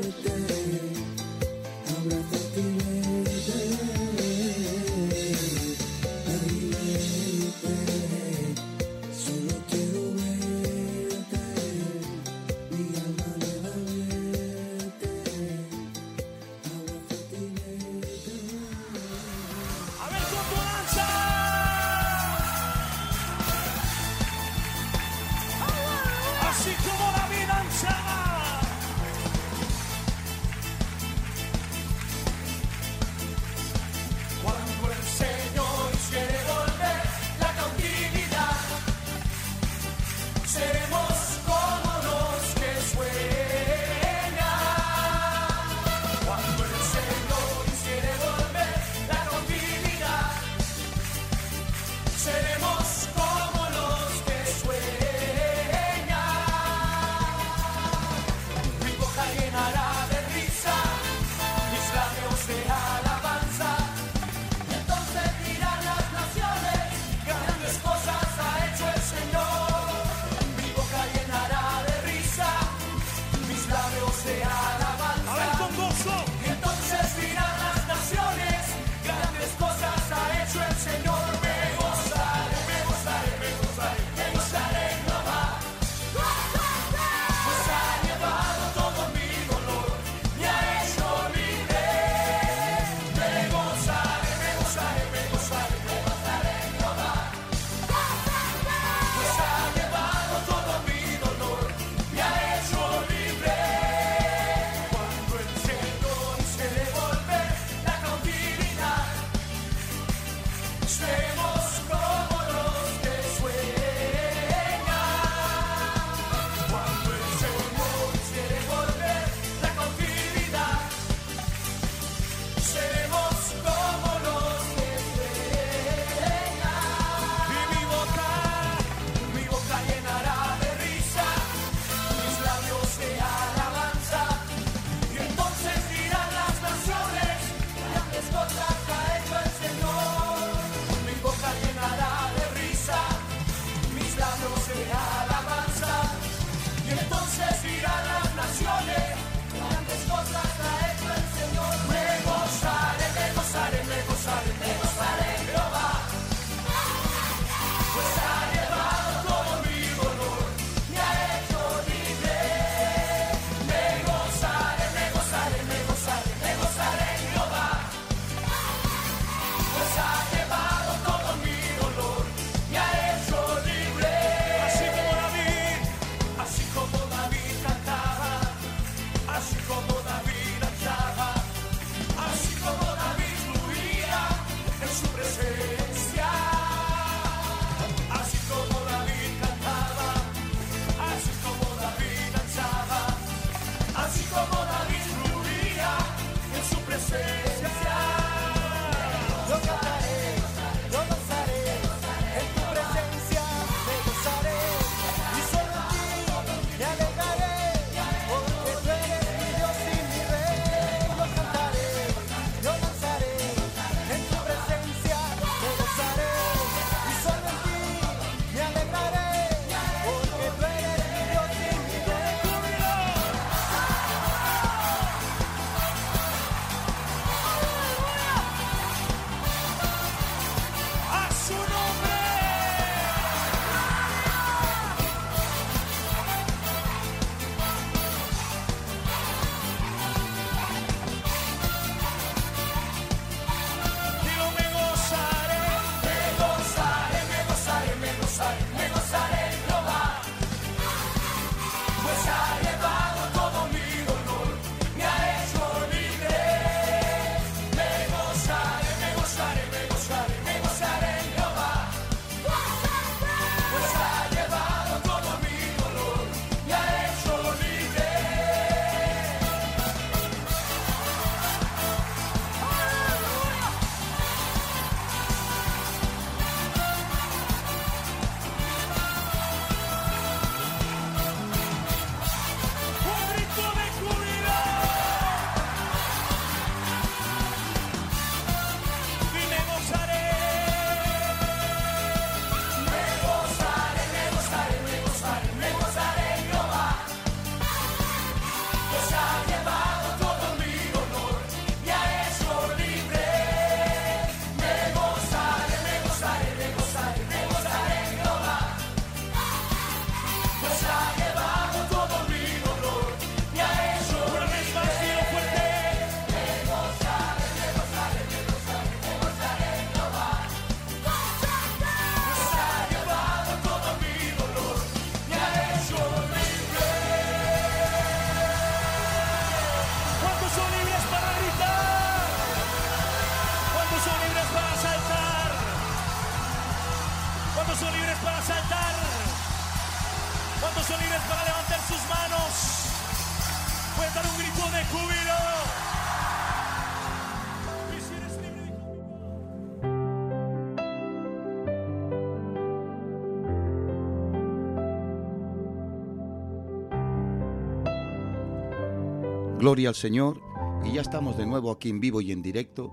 Gloria 359.64 359.88
al 359.88 359.94
Señor. 359.94 360.42
Y 360.84 360.92
ya 360.92 361.00
estamos 361.00 361.38
de 361.38 361.46
nuevo 361.46 361.70
aquí 361.70 361.88
en 361.88 361.98
vivo 361.98 362.20
y 362.20 362.32
en 362.32 362.42
directo. 362.42 362.92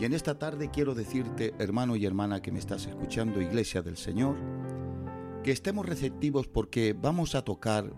Y 0.00 0.06
en 0.06 0.14
esta 0.14 0.38
tarde 0.38 0.70
quiero 0.70 0.94
decirte, 0.94 1.52
hermano 1.58 1.94
y 1.94 2.06
hermana 2.06 2.40
que 2.40 2.50
me 2.50 2.58
estás 2.58 2.86
escuchando, 2.86 3.42
Iglesia 3.42 3.82
del 3.82 3.98
Señor, 3.98 4.34
que 5.44 5.50
estemos 5.50 5.84
receptivos 5.84 6.46
porque 6.48 6.94
vamos 6.98 7.34
a 7.34 7.42
tocar 7.42 7.92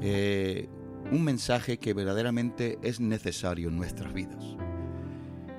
eh, 0.00 0.70
un 1.12 1.22
mensaje 1.22 1.78
que 1.78 1.92
verdaderamente 1.92 2.78
es 2.82 3.00
necesario 3.00 3.68
en 3.68 3.76
nuestras 3.76 4.14
vidas. 4.14 4.56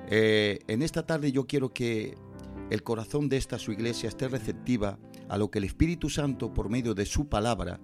Eh, 0.08 0.58
en 0.66 0.82
esta 0.82 1.06
tarde 1.06 1.30
yo 1.30 1.46
quiero 1.46 1.72
que 1.72 2.16
el 2.70 2.82
corazón 2.82 3.28
de 3.28 3.36
esta 3.36 3.56
su 3.56 3.70
iglesia 3.70 4.08
esté 4.08 4.26
receptiva 4.26 4.98
a 5.28 5.38
lo 5.38 5.48
que 5.48 5.60
el 5.60 5.64
Espíritu 5.64 6.10
Santo 6.10 6.52
por 6.52 6.70
medio 6.70 6.92
de 6.92 7.06
su 7.06 7.28
palabra 7.28 7.78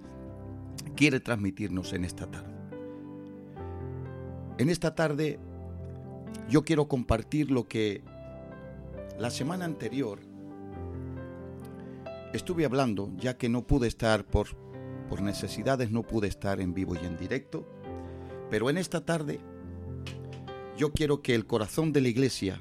quiere 0.97 1.21
transmitirnos 1.21 1.93
en 1.93 2.05
esta 2.05 2.29
tarde. 2.29 2.56
En 4.59 4.71
esta 4.71 4.95
tarde 4.95 5.39
yo 6.49 6.65
quiero 6.65 6.89
compartir 6.89 7.51
lo 7.51 7.69
que 7.69 8.03
la 9.19 9.31
semana 9.31 9.65
anterior 9.67 10.21
estuve 12.33 12.65
hablando, 12.65 13.11
ya 13.19 13.37
que 13.37 13.49
no 13.49 13.67
pude 13.67 13.87
estar 13.87 14.25
por, 14.25 14.49
por 15.09 15.21
necesidades, 15.21 15.91
no 15.91 16.03
pude 16.03 16.29
estar 16.29 16.61
en 16.61 16.73
vivo 16.73 16.95
y 16.95 17.05
en 17.05 17.17
directo, 17.17 17.67
pero 18.51 18.71
en 18.71 18.79
esta 18.79 19.05
tarde 19.05 19.41
yo 20.79 20.93
quiero 20.93 21.21
que 21.21 21.35
el 21.35 21.47
corazón 21.47 21.93
de 21.93 22.01
la 22.01 22.09
iglesia 22.09 22.61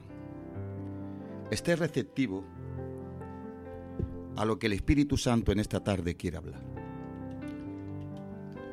esté 1.51 1.75
receptivo 1.75 2.43
a 4.35 4.43
lo 4.43 4.59
que 4.59 4.67
el 4.67 4.73
Espíritu 4.73 5.15
Santo 5.17 5.51
en 5.53 5.59
esta 5.59 5.83
tarde 5.83 6.15
quiere 6.15 6.37
hablar. 6.37 6.61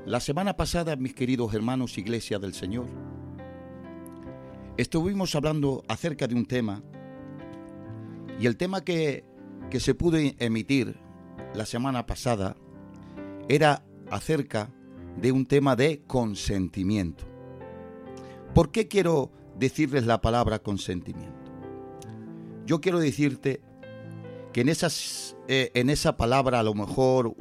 La 0.07 0.19
semana 0.19 0.57
pasada, 0.57 0.97
mis 0.97 1.15
queridos 1.15 1.55
hermanos, 1.55 1.97
Iglesia 1.97 2.41
del 2.41 2.55
Señor, 2.55 2.87
estuvimos 4.77 5.35
hablando 5.35 5.85
acerca 5.89 6.27
de 6.27 6.35
un 6.35 6.47
tema 6.47 6.83
y 8.41 8.47
el 8.47 8.57
tema 8.57 8.83
que, 8.83 9.25
que 9.71 9.81
se 9.81 9.95
pudo 9.95 10.19
emitir 10.39 10.97
la 11.55 11.67
semana 11.67 12.07
pasada 12.07 12.57
era 13.49 13.85
acerca 14.11 14.71
de 15.21 15.33
un 15.33 15.47
tema 15.47 15.77
de 15.77 16.03
consentimiento. 16.07 17.25
¿Por 18.55 18.71
qué 18.71 18.89
quiero 18.89 19.31
decirles 19.59 20.07
la 20.07 20.21
palabra 20.21 20.59
consentimiento? 20.59 21.53
Yo 22.67 22.81
quiero 22.81 22.99
decirte 22.99 23.61
que 24.53 24.61
en, 24.61 24.69
esas, 24.69 25.37
eh, 25.49 25.71
en 25.75 25.91
esa 25.91 26.17
palabra 26.17 26.61
a 26.61 26.63
lo 26.63 26.75
mejor, 26.75 27.35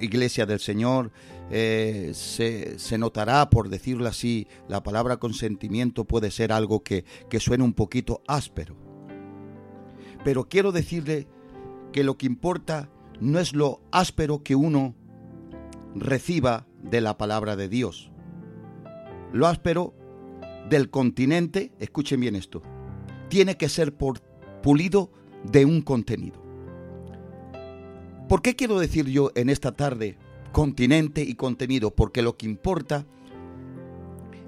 iglesia 0.00 0.46
del 0.46 0.60
Señor, 0.60 1.12
eh, 1.50 2.10
se, 2.14 2.78
se, 2.78 2.98
notará, 2.98 3.48
por 3.50 3.68
decirlo 3.68 4.08
así, 4.08 4.48
la 4.68 4.82
palabra 4.82 5.18
consentimiento 5.18 6.04
puede 6.04 6.30
ser 6.30 6.52
algo 6.52 6.82
que, 6.82 7.04
que 7.30 7.40
suene 7.40 7.64
un 7.64 7.72
poquito 7.72 8.22
áspero. 8.26 8.76
Pero 10.24 10.48
quiero 10.48 10.72
decirle 10.72 11.28
que 11.92 12.02
lo 12.02 12.18
que 12.18 12.26
importa 12.26 12.90
no 13.20 13.38
es 13.38 13.54
lo 13.54 13.80
áspero 13.92 14.42
que 14.42 14.56
uno 14.56 14.94
reciba 15.94 16.66
de 16.82 17.00
la 17.00 17.16
palabra 17.16 17.56
de 17.56 17.68
Dios. 17.68 18.10
Lo 19.32 19.46
áspero 19.46 19.94
del 20.68 20.90
continente, 20.90 21.72
escuchen 21.78 22.20
bien 22.20 22.34
esto, 22.34 22.62
tiene 23.28 23.56
que 23.56 23.68
ser 23.68 23.94
por, 23.94 24.20
pulido 24.62 25.12
de 25.44 25.64
un 25.64 25.80
contenido. 25.80 26.45
¿Por 28.28 28.42
qué 28.42 28.56
quiero 28.56 28.80
decir 28.80 29.06
yo 29.06 29.30
en 29.36 29.48
esta 29.48 29.76
tarde 29.76 30.18
continente 30.50 31.22
y 31.22 31.34
contenido? 31.34 31.94
Porque 31.94 32.22
lo 32.22 32.36
que 32.36 32.46
importa 32.46 33.06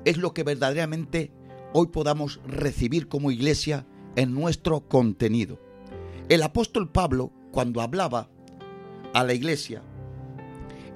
es 0.05 0.17
lo 0.17 0.35
que 0.35 0.43
verdaderamente 0.43 1.31
hoy 1.73 1.87
podamos 1.87 2.41
recibir 2.45 3.07
como 3.07 3.31
iglesia 3.31 3.87
en 4.17 4.35
nuestro 4.35 4.81
contenido. 4.89 5.61
El 6.29 6.43
apóstol 6.43 6.91
Pablo, 6.91 7.31
cuando 7.53 7.81
hablaba 7.81 8.29
a 9.15 9.23
la 9.23 9.33
iglesia, 9.33 9.83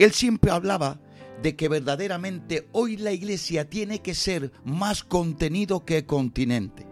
él 0.01 0.11
siempre 0.11 0.51
hablaba 0.51 1.01
de 1.41 1.55
que 1.55 1.69
verdaderamente 1.69 2.69
hoy 2.73 2.97
la 2.97 3.13
iglesia 3.13 3.71
tiene 3.71 4.01
que 4.03 4.15
ser 4.15 4.51
más 4.65 5.05
contenido 5.05 5.85
que 5.85 6.05
continente. 6.05 6.85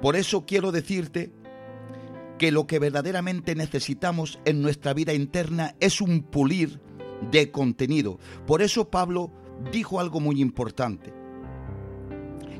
Por 0.00 0.16
eso 0.16 0.46
quiero 0.46 0.72
decirte 0.72 1.30
que 2.40 2.52
lo 2.52 2.66
que 2.66 2.78
verdaderamente 2.78 3.54
necesitamos 3.54 4.38
en 4.46 4.62
nuestra 4.62 4.94
vida 4.94 5.12
interna 5.12 5.74
es 5.78 6.00
un 6.00 6.22
pulir 6.22 6.80
de 7.30 7.50
contenido. 7.50 8.18
Por 8.46 8.62
eso 8.62 8.88
Pablo 8.88 9.30
dijo 9.70 10.00
algo 10.00 10.20
muy 10.20 10.40
importante, 10.40 11.12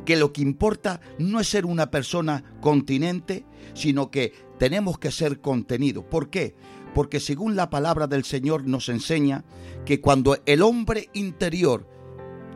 que 0.05 0.17
lo 0.17 0.35
que 0.35 0.43
importa 0.43 1.01
no 1.19 1.41
es 1.41 1.49
ser 1.49 1.65
una 1.65 1.91
persona 1.91 2.45
continente, 2.61 3.47
sino 3.73 4.11
que 4.11 4.35
tenemos 4.59 4.99
que 4.99 5.11
ser 5.11 5.41
contenido. 5.41 6.07
¿Por 6.07 6.29
qué? 6.29 6.55
Porque 6.93 7.19
según 7.19 7.57
la 7.57 7.71
palabra 7.71 8.07
del 8.07 8.25
Señor 8.25 8.67
nos 8.67 8.91
enseña 8.91 9.47
que 9.87 10.03
cuando 10.03 10.37
el 10.45 10.61
hombre 10.61 11.09
interior 11.15 11.89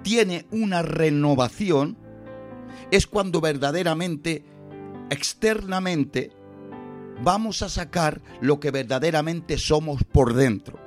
tiene 0.03 0.45
una 0.51 0.83
renovación, 0.83 1.97
es 2.91 3.07
cuando 3.07 3.41
verdaderamente, 3.41 4.45
externamente, 5.09 6.44
vamos 7.23 7.63
a 7.63 7.69
sacar 7.69 8.21
lo 8.41 8.61
que 8.61 8.71
verdaderamente 8.71 9.59
somos 9.59 10.03
por 10.05 10.35
dentro. 10.35 10.79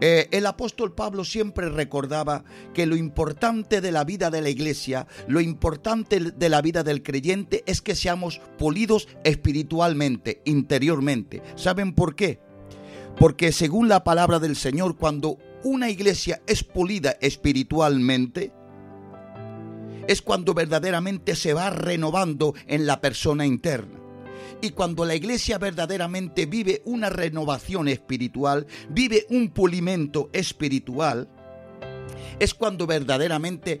Eh, 0.00 0.28
el 0.30 0.46
apóstol 0.46 0.94
Pablo 0.94 1.24
siempre 1.24 1.68
recordaba 1.68 2.44
que 2.72 2.86
lo 2.86 2.94
importante 2.94 3.80
de 3.80 3.90
la 3.90 4.04
vida 4.04 4.30
de 4.30 4.42
la 4.42 4.48
iglesia, 4.48 5.08
lo 5.26 5.40
importante 5.40 6.20
de 6.20 6.48
la 6.48 6.62
vida 6.62 6.84
del 6.84 7.02
creyente 7.02 7.64
es 7.66 7.82
que 7.82 7.96
seamos 7.96 8.40
polidos 8.58 9.08
espiritualmente, 9.24 10.40
interiormente. 10.44 11.42
¿Saben 11.56 11.94
por 11.94 12.14
qué? 12.14 12.38
Porque 13.18 13.50
según 13.50 13.88
la 13.88 14.04
palabra 14.04 14.38
del 14.38 14.54
Señor, 14.54 14.96
cuando 14.96 15.38
una 15.64 15.90
iglesia 15.90 16.40
es 16.46 16.62
pulida 16.62 17.16
espiritualmente, 17.20 18.52
es 20.06 20.22
cuando 20.22 20.54
verdaderamente 20.54 21.34
se 21.34 21.54
va 21.54 21.70
renovando 21.70 22.54
en 22.68 22.86
la 22.86 23.00
persona 23.00 23.46
interna. 23.46 23.97
Y 24.60 24.70
cuando 24.70 25.04
la 25.04 25.14
iglesia 25.14 25.58
verdaderamente 25.58 26.46
vive 26.46 26.82
una 26.84 27.10
renovación 27.10 27.88
espiritual, 27.88 28.66
vive 28.90 29.26
un 29.30 29.50
pulimento 29.50 30.30
espiritual, 30.32 31.28
es 32.40 32.54
cuando 32.54 32.86
verdaderamente 32.86 33.80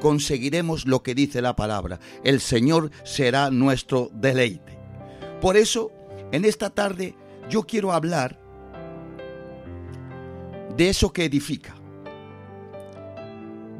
conseguiremos 0.00 0.86
lo 0.86 1.02
que 1.02 1.14
dice 1.14 1.42
la 1.42 1.56
palabra. 1.56 1.98
El 2.22 2.40
Señor 2.40 2.90
será 3.02 3.50
nuestro 3.50 4.10
deleite. 4.12 4.78
Por 5.40 5.56
eso, 5.56 5.90
en 6.32 6.44
esta 6.44 6.70
tarde 6.70 7.14
yo 7.50 7.64
quiero 7.64 7.92
hablar 7.92 8.38
de 10.76 10.88
eso 10.88 11.12
que 11.12 11.24
edifica. 11.24 11.74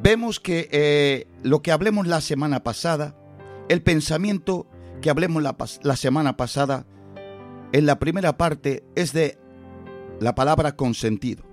Vemos 0.00 0.40
que 0.40 0.68
eh, 0.72 1.26
lo 1.42 1.60
que 1.62 1.72
hablemos 1.72 2.06
la 2.06 2.20
semana 2.20 2.62
pasada, 2.62 3.16
el 3.68 3.82
pensamiento 3.82 4.66
que 5.01 5.11
hablemos 5.11 5.42
la, 5.42 5.57
la, 5.82 5.96
semana 5.96 6.36
pasada, 6.36 6.86
en 7.72 7.86
la 7.86 7.99
primera 7.99 8.36
parte, 8.36 8.84
es 8.96 9.12
de 9.12 9.38
la 10.20 10.34
palabra 10.34 10.76
consentido. 10.76 11.44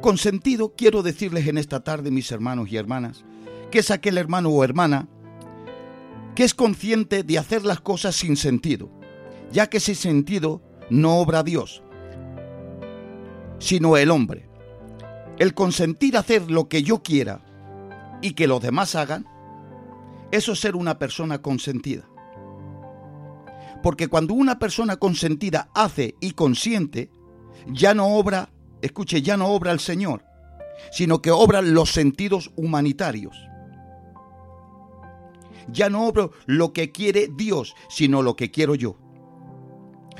Consentido, 0.00 0.74
quiero 0.76 1.02
decirles 1.02 1.46
en 1.46 1.58
esta 1.58 1.80
tarde, 1.80 2.10
mis 2.10 2.30
hermanos 2.32 2.70
y 2.70 2.76
hermanas, 2.76 3.24
que 3.70 3.78
es 3.80 3.90
aquel 3.90 4.18
hermano 4.18 4.50
o 4.50 4.64
hermana 4.64 5.08
que 6.34 6.44
es 6.44 6.54
consciente 6.54 7.22
de 7.22 7.38
hacer 7.38 7.64
las 7.64 7.80
cosas 7.80 8.16
sin 8.16 8.36
sentido, 8.36 8.90
ya 9.52 9.68
que 9.68 9.80
sin 9.80 9.96
sentido 9.96 10.62
no 10.88 11.18
obra 11.18 11.42
Dios, 11.42 11.82
sino 13.58 13.96
el 13.96 14.10
hombre. 14.10 14.48
El 15.38 15.54
consentir 15.54 16.16
hacer 16.16 16.50
lo 16.50 16.68
que 16.68 16.82
yo 16.82 17.02
quiera 17.02 17.40
y 18.20 18.32
que 18.32 18.46
los 18.46 18.60
demás 18.60 18.94
hagan, 18.94 19.26
eso 20.32 20.52
es 20.52 20.60
ser 20.60 20.76
una 20.76 20.98
persona 20.98 21.40
consentida. 21.40 22.09
Porque 23.82 24.08
cuando 24.08 24.34
una 24.34 24.58
persona 24.58 24.96
consentida 24.96 25.70
hace 25.74 26.14
y 26.20 26.32
consiente, 26.32 27.10
ya 27.66 27.94
no 27.94 28.08
obra, 28.08 28.50
escuche, 28.82 29.22
ya 29.22 29.36
no 29.36 29.48
obra 29.48 29.72
el 29.72 29.80
Señor, 29.80 30.24
sino 30.90 31.22
que 31.22 31.30
obran 31.30 31.74
los 31.74 31.92
sentidos 31.92 32.50
humanitarios. 32.56 33.36
Ya 35.68 35.88
no 35.88 36.06
obro 36.06 36.32
lo 36.46 36.72
que 36.72 36.90
quiere 36.90 37.28
Dios, 37.34 37.74
sino 37.88 38.22
lo 38.22 38.36
que 38.36 38.50
quiero 38.50 38.74
yo. 38.74 38.96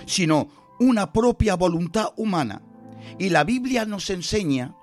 Sino 0.06 0.48
una 0.78 1.12
propia 1.12 1.56
voluntad 1.56 2.12
humana. 2.16 2.62
Y 3.18 3.30
la 3.30 3.44
Biblia 3.44 3.84
nos 3.84 4.11
enseña 4.11 4.76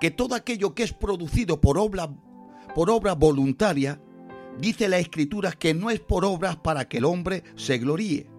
que 0.00 0.10
todo 0.10 0.34
aquello 0.34 0.74
que 0.74 0.82
es 0.82 0.92
producido 0.92 1.60
por 1.60 1.78
obra, 1.78 2.10
por 2.74 2.90
obra 2.90 3.14
voluntaria, 3.14 4.00
dice 4.58 4.88
la 4.88 4.98
Escritura 4.98 5.52
que 5.52 5.74
no 5.74 5.90
es 5.90 6.00
por 6.00 6.24
obras 6.24 6.56
para 6.56 6.88
que 6.88 6.98
el 6.98 7.04
hombre 7.04 7.44
se 7.56 7.78
gloríe 7.78 8.34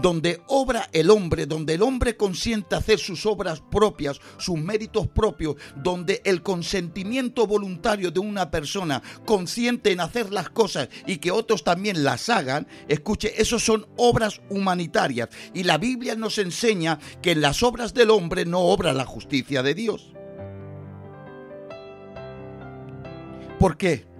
donde 0.00 0.42
obra 0.48 0.88
el 0.92 1.10
hombre, 1.10 1.46
donde 1.46 1.74
el 1.74 1.82
hombre 1.82 2.16
consiente 2.16 2.74
hacer 2.74 2.98
sus 2.98 3.26
obras 3.26 3.62
propias, 3.70 4.20
sus 4.38 4.58
méritos 4.58 5.08
propios, 5.08 5.56
donde 5.76 6.20
el 6.24 6.42
consentimiento 6.42 7.46
voluntario 7.46 8.10
de 8.10 8.20
una 8.20 8.50
persona 8.50 9.02
consiente 9.24 9.92
en 9.92 10.00
hacer 10.00 10.32
las 10.32 10.50
cosas 10.50 10.88
y 11.06 11.18
que 11.18 11.30
otros 11.30 11.64
también 11.64 12.04
las 12.04 12.28
hagan, 12.28 12.66
escuche, 12.88 13.40
eso 13.40 13.58
son 13.58 13.86
obras 13.96 14.40
humanitarias. 14.50 15.28
Y 15.54 15.64
la 15.64 15.78
Biblia 15.78 16.14
nos 16.14 16.38
enseña 16.38 16.98
que 17.22 17.32
en 17.32 17.40
las 17.40 17.62
obras 17.62 17.94
del 17.94 18.10
hombre 18.10 18.44
no 18.44 18.60
obra 18.60 18.92
la 18.92 19.04
justicia 19.04 19.62
de 19.62 19.74
Dios. 19.74 20.12
¿Por 23.58 23.78
qué? 23.78 24.15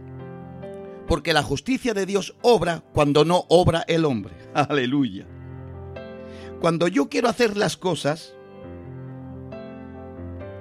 Porque 1.06 1.32
la 1.32 1.42
justicia 1.42 1.94
de 1.94 2.06
Dios 2.06 2.34
obra 2.42 2.82
cuando 2.92 3.24
no 3.24 3.44
obra 3.48 3.84
el 3.88 4.04
hombre. 4.04 4.34
Aleluya. 4.54 5.26
Cuando 6.60 6.88
yo 6.88 7.08
quiero 7.08 7.28
hacer 7.28 7.56
las 7.56 7.76
cosas 7.76 8.34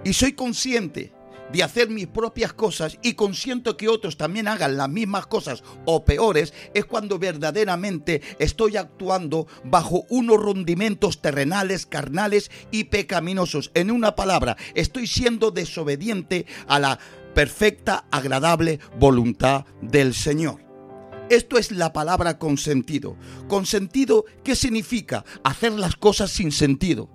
y 0.03 0.13
soy 0.13 0.33
consciente 0.33 1.13
de 1.51 1.63
hacer 1.63 1.89
mis 1.89 2.07
propias 2.07 2.53
cosas 2.53 2.97
y 3.01 3.13
consiento 3.13 3.77
que 3.77 3.87
otros 3.87 4.17
también 4.17 4.47
hagan 4.47 4.77
las 4.77 4.89
mismas 4.89 5.27
cosas 5.27 5.63
o 5.85 6.03
peores, 6.03 6.53
es 6.73 6.85
cuando 6.85 7.19
verdaderamente 7.19 8.21
estoy 8.39 8.77
actuando 8.77 9.47
bajo 9.63 10.05
unos 10.09 10.43
rendimentos 10.43 11.21
terrenales, 11.21 11.85
carnales 11.85 12.51
y 12.71 12.85
pecaminosos. 12.85 13.71
En 13.73 13.91
una 13.91 14.15
palabra, 14.15 14.57
estoy 14.73 15.07
siendo 15.07 15.51
desobediente 15.51 16.45
a 16.67 16.79
la 16.79 16.99
perfecta, 17.35 18.07
agradable 18.09 18.79
voluntad 18.97 19.65
del 19.81 20.15
Señor. 20.15 20.65
Esto 21.29 21.57
es 21.57 21.71
la 21.71 21.91
palabra 21.91 22.39
consentido. 22.39 23.17
Consentido, 23.47 24.25
¿qué 24.43 24.55
significa? 24.55 25.25
Hacer 25.43 25.73
las 25.73 25.95
cosas 25.95 26.31
sin 26.31 26.51
sentido. 26.51 27.09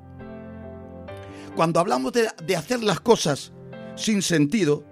Cuando 1.56 1.80
hablamos 1.80 2.12
de, 2.12 2.28
de 2.46 2.56
hacer 2.56 2.82
las 2.84 3.00
cosas 3.00 3.52
sin 3.96 4.22
sentido, 4.22 4.84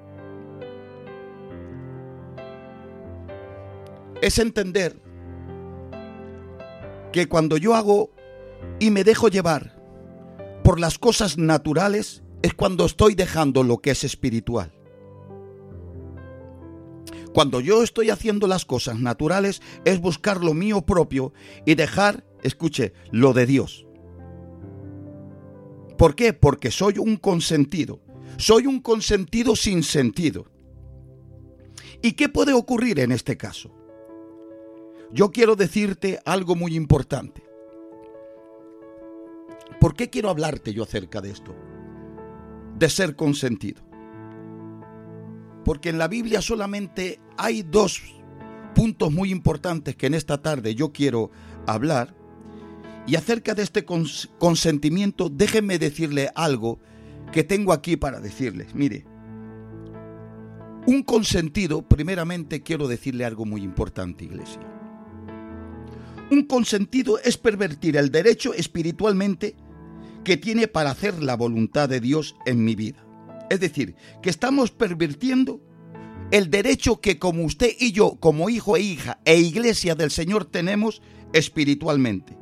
es 4.22 4.38
entender 4.38 5.00
que 7.12 7.28
cuando 7.28 7.56
yo 7.56 7.74
hago 7.74 8.10
y 8.78 8.90
me 8.90 9.04
dejo 9.04 9.28
llevar 9.28 9.76
por 10.64 10.80
las 10.80 10.98
cosas 10.98 11.38
naturales, 11.38 12.22
es 12.42 12.54
cuando 12.54 12.86
estoy 12.86 13.14
dejando 13.14 13.62
lo 13.62 13.78
que 13.78 13.90
es 13.90 14.04
espiritual. 14.04 14.77
Cuando 17.38 17.60
yo 17.60 17.84
estoy 17.84 18.10
haciendo 18.10 18.48
las 18.48 18.64
cosas 18.64 18.98
naturales 18.98 19.62
es 19.84 20.00
buscar 20.00 20.42
lo 20.42 20.54
mío 20.54 20.82
propio 20.82 21.32
y 21.64 21.76
dejar, 21.76 22.26
escuche, 22.42 22.94
lo 23.12 23.32
de 23.32 23.46
Dios. 23.46 23.86
¿Por 25.96 26.16
qué? 26.16 26.32
Porque 26.32 26.72
soy 26.72 26.98
un 26.98 27.16
consentido. 27.16 28.00
Soy 28.38 28.66
un 28.66 28.80
consentido 28.80 29.54
sin 29.54 29.84
sentido. 29.84 30.46
¿Y 32.02 32.14
qué 32.14 32.28
puede 32.28 32.54
ocurrir 32.54 32.98
en 32.98 33.12
este 33.12 33.36
caso? 33.36 33.72
Yo 35.12 35.30
quiero 35.30 35.54
decirte 35.54 36.18
algo 36.24 36.56
muy 36.56 36.74
importante. 36.74 37.44
¿Por 39.78 39.94
qué 39.94 40.10
quiero 40.10 40.28
hablarte 40.28 40.74
yo 40.74 40.82
acerca 40.82 41.20
de 41.20 41.30
esto? 41.30 41.54
De 42.76 42.88
ser 42.88 43.14
consentido. 43.14 43.87
Porque 45.68 45.90
en 45.90 45.98
la 45.98 46.08
Biblia 46.08 46.40
solamente 46.40 47.20
hay 47.36 47.60
dos 47.60 48.00
puntos 48.74 49.12
muy 49.12 49.30
importantes 49.30 49.96
que 49.96 50.06
en 50.06 50.14
esta 50.14 50.40
tarde 50.40 50.74
yo 50.74 50.94
quiero 50.94 51.30
hablar. 51.66 52.16
Y 53.06 53.16
acerca 53.16 53.54
de 53.54 53.64
este 53.64 53.84
consentimiento, 53.84 55.28
déjenme 55.28 55.78
decirle 55.78 56.30
algo 56.34 56.80
que 57.32 57.44
tengo 57.44 57.74
aquí 57.74 57.98
para 57.98 58.18
decirles. 58.18 58.74
Mire, 58.74 59.04
un 60.86 61.02
consentido, 61.02 61.82
primeramente 61.82 62.62
quiero 62.62 62.88
decirle 62.88 63.26
algo 63.26 63.44
muy 63.44 63.60
importante, 63.60 64.24
iglesia. 64.24 64.62
Un 66.30 66.44
consentido 66.44 67.18
es 67.18 67.36
pervertir 67.36 67.98
el 67.98 68.10
derecho 68.10 68.54
espiritualmente 68.54 69.54
que 70.24 70.38
tiene 70.38 70.66
para 70.66 70.92
hacer 70.92 71.22
la 71.22 71.36
voluntad 71.36 71.90
de 71.90 72.00
Dios 72.00 72.36
en 72.46 72.64
mi 72.64 72.74
vida. 72.74 73.04
Es 73.50 73.60
decir, 73.60 73.94
que 74.22 74.30
estamos 74.30 74.70
pervirtiendo 74.70 75.60
el 76.30 76.50
derecho 76.50 77.00
que 77.00 77.18
como 77.18 77.44
usted 77.44 77.70
y 77.78 77.92
yo, 77.92 78.16
como 78.20 78.50
hijo 78.50 78.76
e 78.76 78.80
hija 78.80 79.20
e 79.24 79.38
iglesia 79.38 79.94
del 79.94 80.10
Señor 80.10 80.44
tenemos 80.44 81.00
espiritualmente. 81.32 82.36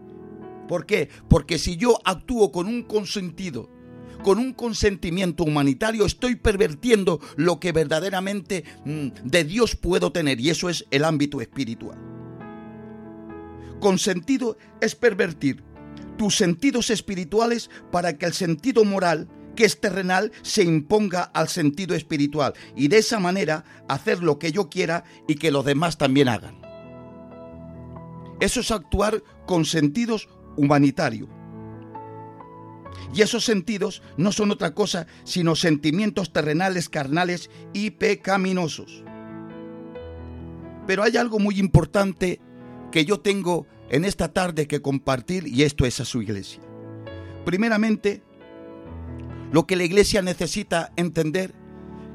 ¿Por 0.67 0.87
qué? 0.87 1.09
Porque 1.29 1.59
si 1.59 1.77
yo 1.77 1.99
actúo 2.05 2.51
con 2.51 2.67
un 2.67 2.83
consentido, 2.83 3.71
con 4.25 4.39
un 4.39 4.53
consentimiento 4.53 5.45
humanitario, 5.45 6.05
estoy 6.05 6.35
pervertiendo 6.35 7.21
lo 7.37 7.61
que 7.61 7.71
verdaderamente 7.71 8.65
mm, 8.85 9.09
de 9.23 9.45
Dios 9.45 9.77
puedo 9.77 10.11
tener 10.11 10.41
y 10.41 10.51
eso 10.51 10.69
es 10.69 10.85
el 10.91 11.05
ámbito 11.05 11.41
espiritual. 11.41 11.99
Consentido 13.79 14.57
es 14.81 14.97
pervertir 14.97 15.63
tus 16.19 16.37
sentidos 16.37 16.91
espirituales 16.91 17.71
para 17.93 18.19
que 18.19 18.27
el 18.27 18.33
sentido 18.33 18.85
moral 18.85 19.29
que 19.57 19.65
es 19.65 19.81
terrenal 19.81 20.31
se 20.43 20.63
imponga 20.63 21.23
al 21.23 21.49
sentido 21.49 21.97
espiritual 21.97 22.55
y 22.77 22.89
de 22.89 22.99
esa 22.99 23.19
manera 23.19 23.65
hacer 23.89 24.23
lo 24.23 24.39
que 24.39 24.53
yo 24.53 24.69
quiera 24.69 25.05
y 25.27 25.35
que 25.35 25.51
los 25.51 25.65
demás 25.65 25.99
también 25.99 26.29
hagan. 26.29 26.61
Eso 28.39 28.61
es 28.61 28.71
actuar 28.71 29.23
con 29.47 29.65
sentidos 29.65 30.29
humanitarios. 30.57 31.29
Y 33.15 33.23
esos 33.23 33.45
sentidos 33.45 34.03
no 34.17 34.31
son 34.33 34.51
otra 34.51 34.75
cosa 34.75 35.07
sino 35.25 35.57
sentimientos 35.57 36.33
terrenales, 36.33 36.89
carnales 36.89 37.51
y 37.73 37.91
pecaminosos. 37.91 39.05
Pero 40.87 41.03
hay 41.03 41.17
algo 41.17 41.39
muy 41.39 41.59
importante 41.59 42.41
que 42.93 43.05
yo 43.05 43.21
tengo 43.21 43.67
en 43.91 44.05
esta 44.05 44.33
tarde 44.33 44.67
que 44.67 44.83
compartir 44.83 45.47
y 45.47 45.63
esto 45.63 45.87
es 45.87 46.01
a 46.01 46.05
su 46.05 46.23
iglesia. 46.23 46.61
Primeramente, 47.45 48.23
lo 49.57 49.67
que 49.67 49.77
la 49.77 49.85
iglesia 49.85 50.21
necesita 50.21 50.93
entender 50.97 51.55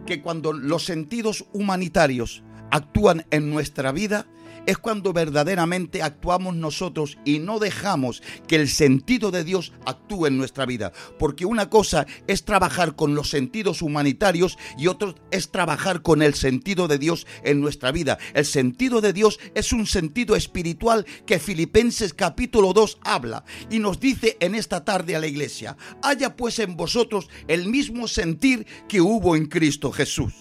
que 0.05 0.21
cuando 0.21 0.53
los 0.53 0.85
sentidos 0.85 1.45
humanitarios 1.53 2.43
actúan 2.69 3.25
en 3.31 3.49
nuestra 3.49 3.91
vida, 3.91 4.27
es 4.65 4.77
cuando 4.77 5.13
verdaderamente 5.13 6.03
actuamos 6.03 6.55
nosotros 6.55 7.17
y 7.25 7.39
no 7.39 7.59
dejamos 7.59 8.21
que 8.47 8.55
el 8.55 8.69
sentido 8.69 9.31
de 9.31 9.43
Dios 9.43 9.73
actúe 9.85 10.27
en 10.27 10.37
nuestra 10.37 10.65
vida. 10.65 10.91
Porque 11.17 11.45
una 11.45 11.69
cosa 11.69 12.05
es 12.27 12.45
trabajar 12.45 12.95
con 12.95 13.15
los 13.15 13.29
sentidos 13.29 13.81
humanitarios 13.81 14.57
y 14.77 14.87
otra 14.87 15.15
es 15.31 15.51
trabajar 15.51 16.01
con 16.01 16.21
el 16.21 16.33
sentido 16.33 16.87
de 16.87 16.97
Dios 16.97 17.25
en 17.43 17.59
nuestra 17.59 17.91
vida. 17.91 18.17
El 18.33 18.45
sentido 18.45 19.01
de 19.01 19.13
Dios 19.13 19.39
es 19.55 19.73
un 19.73 19.87
sentido 19.87 20.35
espiritual 20.35 21.05
que 21.25 21.39
Filipenses 21.39 22.13
capítulo 22.13 22.73
2 22.73 22.99
habla 23.03 23.43
y 23.69 23.79
nos 23.79 23.99
dice 23.99 24.37
en 24.39 24.55
esta 24.55 24.85
tarde 24.85 25.15
a 25.15 25.19
la 25.19 25.27
iglesia, 25.27 25.77
haya 26.03 26.35
pues 26.35 26.59
en 26.59 26.77
vosotros 26.77 27.29
el 27.47 27.67
mismo 27.67 28.07
sentir 28.07 28.65
que 28.87 29.01
hubo 29.01 29.35
en 29.35 29.47
Cristo 29.47 29.91
Jesús. 29.91 30.33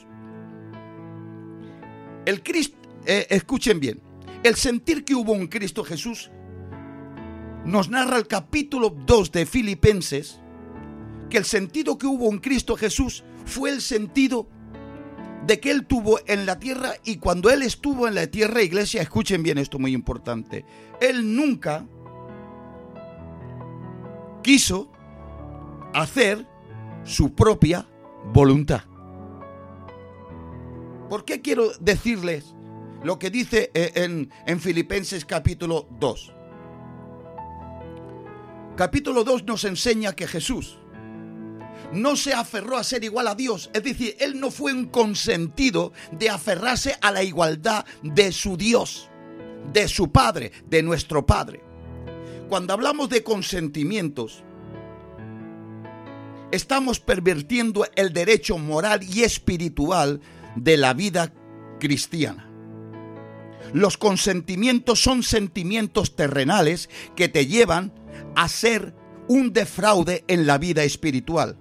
El 2.27 2.43
Cristo, 2.43 2.77
eh, 3.07 3.27
escuchen 3.31 3.81
bien, 3.81 4.01
el 4.43 4.55
sentir 4.55 5.05
que 5.05 5.15
hubo 5.15 5.35
en 5.35 5.49
Cristo 5.49 5.85
Jesús 5.85 6.31
nos 7.65 7.91
narra 7.91 8.17
el 8.17 8.27
capítulo 8.27 8.91
2 8.91 9.33
de 9.33 9.47
Filipenses 9.47 10.41
que 11.29 11.39
el 11.39 11.45
sentido 11.45 11.99
que 11.99 12.07
hubo 12.07 12.31
en 12.31 12.39
Cristo 12.39 12.77
Jesús 12.77 13.23
fue 13.45 13.71
el 13.71 13.83
sentido 13.83 14.49
de 15.47 15.61
que 15.61 15.71
Él 15.71 15.87
tuvo 15.87 16.19
en 16.27 16.47
la 16.47 16.59
tierra 16.59 16.93
y 17.05 17.17
cuando 17.17 17.51
Él 17.51 17.63
estuvo 17.63 18.07
en 18.09 18.15
la 18.15 18.27
tierra, 18.27 18.63
iglesia, 18.63 19.03
escuchen 19.03 19.43
bien 19.43 19.59
esto 19.59 19.79
muy 19.79 19.93
importante, 19.93 20.65
Él 21.01 21.35
nunca 21.35 21.87
quiso 24.43 24.91
hacer 25.95 26.47
su 27.05 27.35
propia 27.35 27.87
voluntad. 28.33 28.83
¿Por 31.09 31.25
qué 31.25 31.41
quiero 31.41 31.71
decirles 31.81 32.55
lo 33.03 33.19
que 33.19 33.31
dice 33.31 33.71
eh, 33.75 33.93
en, 33.95 34.31
en 34.47 34.61
Filipenses 34.61 35.25
capítulo 35.25 35.89
2. 35.99 36.35
Capítulo 38.77 39.25
2 39.25 39.45
nos 39.45 39.65
enseña 39.65 40.15
que 40.15 40.27
Jesús 40.27 40.79
no 41.93 42.17
se 42.17 42.33
aferró 42.33 42.77
a 42.77 42.85
ser 42.85 43.05
igual 43.05 43.27
a 43.27 43.35
Dios, 43.35 43.71
es 43.75 43.83
decir, 43.83 44.17
él 44.21 44.39
no 44.39 44.51
fue 44.51 44.73
un 44.73 44.87
consentido 44.87 45.93
de 46.13 46.31
aferrarse 46.31 46.97
a 47.01 47.11
la 47.11 47.23
igualdad 47.23 47.85
de 48.03 48.33
su 48.33 48.57
Dios, 48.57 49.09
de 49.73 49.89
su 49.89 50.11
Padre, 50.11 50.53
de 50.69 50.83
nuestro 50.83 51.27
Padre. 51.27 51.63
Cuando 52.49 52.73
hablamos 52.73 53.09
de 53.09 53.23
consentimientos, 53.23 54.45
estamos 56.53 57.01
pervirtiendo 57.01 57.87
el 57.97 58.13
derecho 58.13 58.59
moral 58.59 59.03
y 59.03 59.23
espiritual 59.23 60.21
de 60.57 60.77
la 60.77 60.95
vida 60.95 61.33
cristiana. 61.79 62.50
Los 63.73 63.97
consentimientos 63.97 65.01
son 65.03 65.23
sentimientos 65.23 66.17
terrenales 66.17 66.91
que 67.17 67.29
te 67.29 67.47
llevan 67.47 67.93
a 68.35 68.49
ser 68.49 68.95
un 69.29 69.53
defraude 69.53 70.25
en 70.29 70.47
la 70.47 70.59
vida 70.59 70.83
espiritual. 70.83 71.57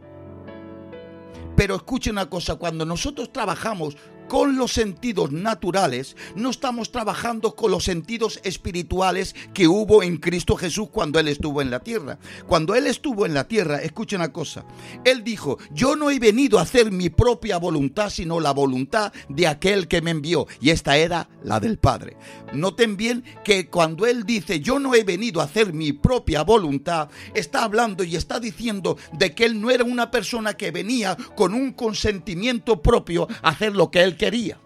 Pero 1.56 1.76
escuche 1.76 2.10
una 2.10 2.30
cosa, 2.30 2.56
cuando 2.56 2.86
nosotros 2.86 3.32
trabajamos 3.34 3.98
con 4.30 4.58
los 4.58 4.72
sentidos 4.72 5.32
naturales, 5.32 6.16
no 6.36 6.52
estamos 6.52 6.92
trabajando 6.92 7.56
con 7.56 7.72
los 7.72 7.84
sentidos 7.84 8.40
espirituales 8.44 9.36
que 9.54 9.68
hubo 9.68 10.04
en 10.04 10.18
Cristo 10.18 10.56
Jesús 10.56 10.90
cuando 10.92 11.20
Él 11.20 11.28
estuvo 11.28 11.62
en 11.62 11.72
la 11.72 11.80
tierra. 11.80 12.20
Cuando 12.48 12.76
Él 12.76 12.86
estuvo 12.86 13.26
en 13.26 13.34
la 13.34 13.48
tierra, 13.48 13.82
escuche 13.82 14.16
una 14.16 14.32
cosa, 14.32 14.64
Él 15.04 15.24
dijo, 15.24 15.58
yo 15.72 15.96
no 15.96 16.12
he 16.12 16.20
venido 16.20 16.60
a 16.60 16.62
hacer 16.62 16.92
mi 16.92 17.10
propia 17.10 17.58
voluntad, 17.58 18.12
sino 18.12 18.40
la 18.40 18.52
voluntad 18.52 19.12
de 19.30 19.48
aquel 19.48 19.88
que 19.88 20.02
me 20.02 20.12
envió. 20.12 20.48
Y 20.62 20.70
esta 20.70 20.96
era 20.96 21.28
la 21.44 21.60
del 21.60 21.80
Padre. 21.80 22.16
Noten 22.54 22.98
bien 22.98 23.24
que 23.44 23.68
cuando 23.68 24.06
Él 24.06 24.26
dice, 24.26 24.60
yo 24.60 24.78
no 24.78 24.94
he 24.94 25.04
venido 25.04 25.42
a 25.42 25.46
hacer 25.46 25.74
mi 25.74 25.92
propia 25.92 26.44
voluntad, 26.44 27.10
está 27.34 27.64
hablando 27.64 28.04
y 28.04 28.16
está 28.16 28.40
diciendo 28.40 28.96
de 29.18 29.34
que 29.34 29.46
Él 29.46 29.60
no 29.60 29.72
era 29.72 29.84
una 29.84 30.12
persona 30.12 30.54
que 30.54 30.70
venía 30.70 31.18
con 31.36 31.56
un 31.56 31.74
consentimiento 31.74 32.80
propio 32.84 33.28
a 33.42 33.50
hacer 33.50 33.76
lo 33.76 33.90
que 33.90 34.04
Él 34.04 34.18
quería. 34.20 34.60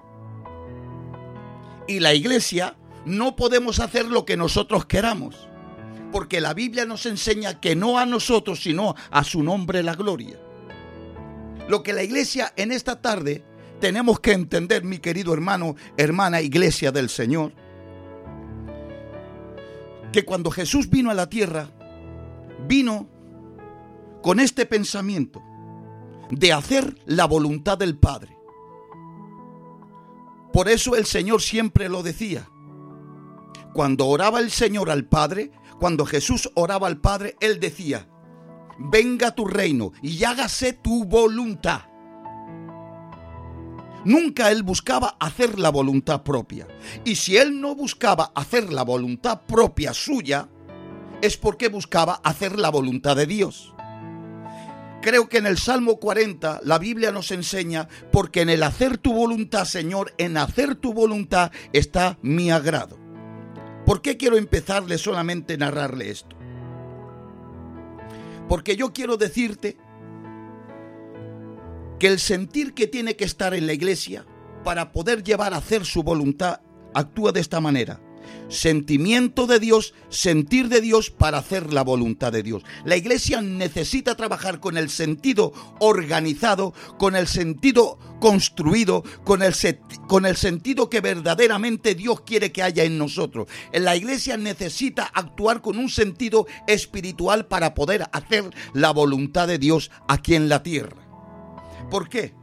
Y 1.88 2.02
la 2.02 2.14
iglesia 2.14 2.76
no 3.06 3.38
podemos 3.38 3.80
hacer 3.80 4.06
lo 4.08 4.26
que 4.26 4.36
nosotros 4.36 4.86
queramos, 4.86 5.48
porque 6.12 6.42
la 6.42 6.54
Biblia 6.54 6.86
nos 6.86 7.06
enseña 7.06 7.62
que 7.62 7.76
no 7.76 7.98
a 7.98 8.06
nosotros, 8.06 8.62
sino 8.62 8.96
a 9.12 9.24
su 9.24 9.44
nombre 9.44 9.84
la 9.84 9.96
gloria. 9.96 10.38
Lo 11.70 11.84
que 11.84 11.94
la 11.94 12.04
iglesia 12.04 12.52
en 12.58 12.74
esta 12.74 13.02
tarde 13.02 13.46
tenemos 13.80 14.20
que 14.20 14.34
entender, 14.34 14.84
mi 14.84 15.00
querido 15.00 15.34
hermano, 15.34 15.76
hermana, 15.96 16.42
iglesia 16.42 16.92
del 16.92 17.10
Señor, 17.10 17.54
que 20.12 20.26
cuando 20.26 20.52
Jesús 20.52 20.90
vino 20.90 21.10
a 21.10 21.14
la 21.14 21.30
tierra, 21.30 21.70
vino 22.68 23.10
con 24.22 24.40
este 24.40 24.66
pensamiento 24.66 25.42
de 26.30 26.54
hacer 26.54 26.96
la 27.06 27.26
voluntad 27.26 27.78
del 27.78 27.98
Padre. 27.98 28.43
Por 30.54 30.70
eso 30.70 30.96
el 30.96 31.06
Señor 31.06 31.42
siempre 31.42 31.90
lo 31.90 32.04
decía. 32.04 32.48
Cuando 33.74 34.06
oraba 34.08 34.40
el 34.40 34.52
Señor 34.52 34.92
al 34.92 35.06
Padre, 35.06 35.52
cuando 35.80 36.06
Jesús 36.06 36.52
oraba 36.54 36.86
al 36.86 37.02
Padre, 37.02 37.36
Él 37.42 37.60
decía, 37.60 38.08
venga 38.78 39.34
tu 39.34 39.46
reino 39.46 39.94
y 40.04 40.24
hágase 40.24 40.74
tu 40.74 41.06
voluntad. 41.06 41.82
Nunca 44.06 44.52
Él 44.52 44.62
buscaba 44.62 45.18
hacer 45.20 45.58
la 45.58 45.70
voluntad 45.70 46.22
propia. 46.22 46.68
Y 47.04 47.16
si 47.16 47.38
Él 47.38 47.60
no 47.60 47.74
buscaba 47.74 48.32
hacer 48.36 48.72
la 48.72 48.84
voluntad 48.84 49.42
propia 49.48 49.94
suya, 49.94 50.50
es 51.24 51.36
porque 51.38 51.70
buscaba 51.70 52.22
hacer 52.24 52.60
la 52.60 52.70
voluntad 52.70 53.16
de 53.16 53.26
Dios. 53.26 53.73
Creo 55.04 55.28
que 55.28 55.40
en 55.40 55.46
el 55.46 55.58
Salmo 55.58 55.98
40 55.98 56.62
la 56.64 56.80
Biblia 56.80 57.12
nos 57.12 57.32
enseña, 57.32 57.90
porque 58.10 58.40
en 58.40 58.50
el 58.50 58.64
hacer 58.64 58.98
tu 58.98 59.12
voluntad, 59.14 59.66
Señor, 59.66 60.14
en 60.18 60.38
hacer 60.38 60.76
tu 60.76 60.94
voluntad 60.94 61.52
está 61.74 62.18
mi 62.22 62.52
agrado. 62.52 62.98
¿Por 63.86 64.02
qué 64.02 64.16
quiero 64.16 64.38
empezarle 64.38 64.98
solamente 64.98 65.56
a 65.56 65.58
narrarle 65.58 66.10
esto? 66.10 66.38
Porque 68.48 68.78
yo 68.78 68.94
quiero 68.94 69.18
decirte 69.18 69.76
que 72.00 72.08
el 72.08 72.18
sentir 72.18 72.74
que 72.74 72.88
tiene 72.88 73.18
que 73.18 73.26
estar 73.26 73.54
en 73.54 73.68
la 73.68 73.74
iglesia 73.74 74.26
para 74.64 74.94
poder 74.94 75.22
llevar 75.22 75.54
a 75.54 75.58
hacer 75.58 75.84
su 75.84 76.04
voluntad 76.04 76.62
actúa 76.94 77.34
de 77.34 77.42
esta 77.42 77.60
manera 77.60 78.00
sentimiento 78.50 79.48
de 79.48 79.60
Dios, 79.60 79.94
sentir 80.10 80.70
de 80.70 80.82
Dios 80.82 81.10
para 81.10 81.40
hacer 81.40 81.74
la 81.74 81.84
voluntad 81.84 82.32
de 82.32 82.44
Dios. 82.44 82.64
La 82.86 82.96
iglesia 82.96 83.42
necesita 83.42 84.16
trabajar 84.16 84.60
con 84.60 84.78
el 84.78 84.90
sentido 84.90 85.54
organizado, 85.80 86.74
con 86.98 87.16
el 87.16 87.28
sentido 87.28 87.98
construido, 88.20 89.04
con 89.24 89.42
el, 89.42 89.54
con 90.08 90.26
el 90.26 90.38
sentido 90.38 90.90
que 90.90 91.02
verdaderamente 91.02 91.96
Dios 91.96 92.22
quiere 92.22 92.52
que 92.52 92.64
haya 92.64 92.84
en 92.84 92.98
nosotros. 92.98 93.48
La 93.74 93.96
iglesia 93.96 94.38
necesita 94.38 95.04
actuar 95.04 95.62
con 95.62 95.78
un 95.78 95.90
sentido 95.90 96.46
espiritual 96.68 97.48
para 97.48 97.74
poder 97.74 98.06
hacer 98.12 98.50
la 98.74 98.92
voluntad 98.92 99.48
de 99.48 99.58
Dios 99.58 99.92
aquí 100.08 100.36
en 100.36 100.48
la 100.48 100.64
tierra. 100.64 101.08
¿Por 101.90 102.08
qué? 102.08 102.34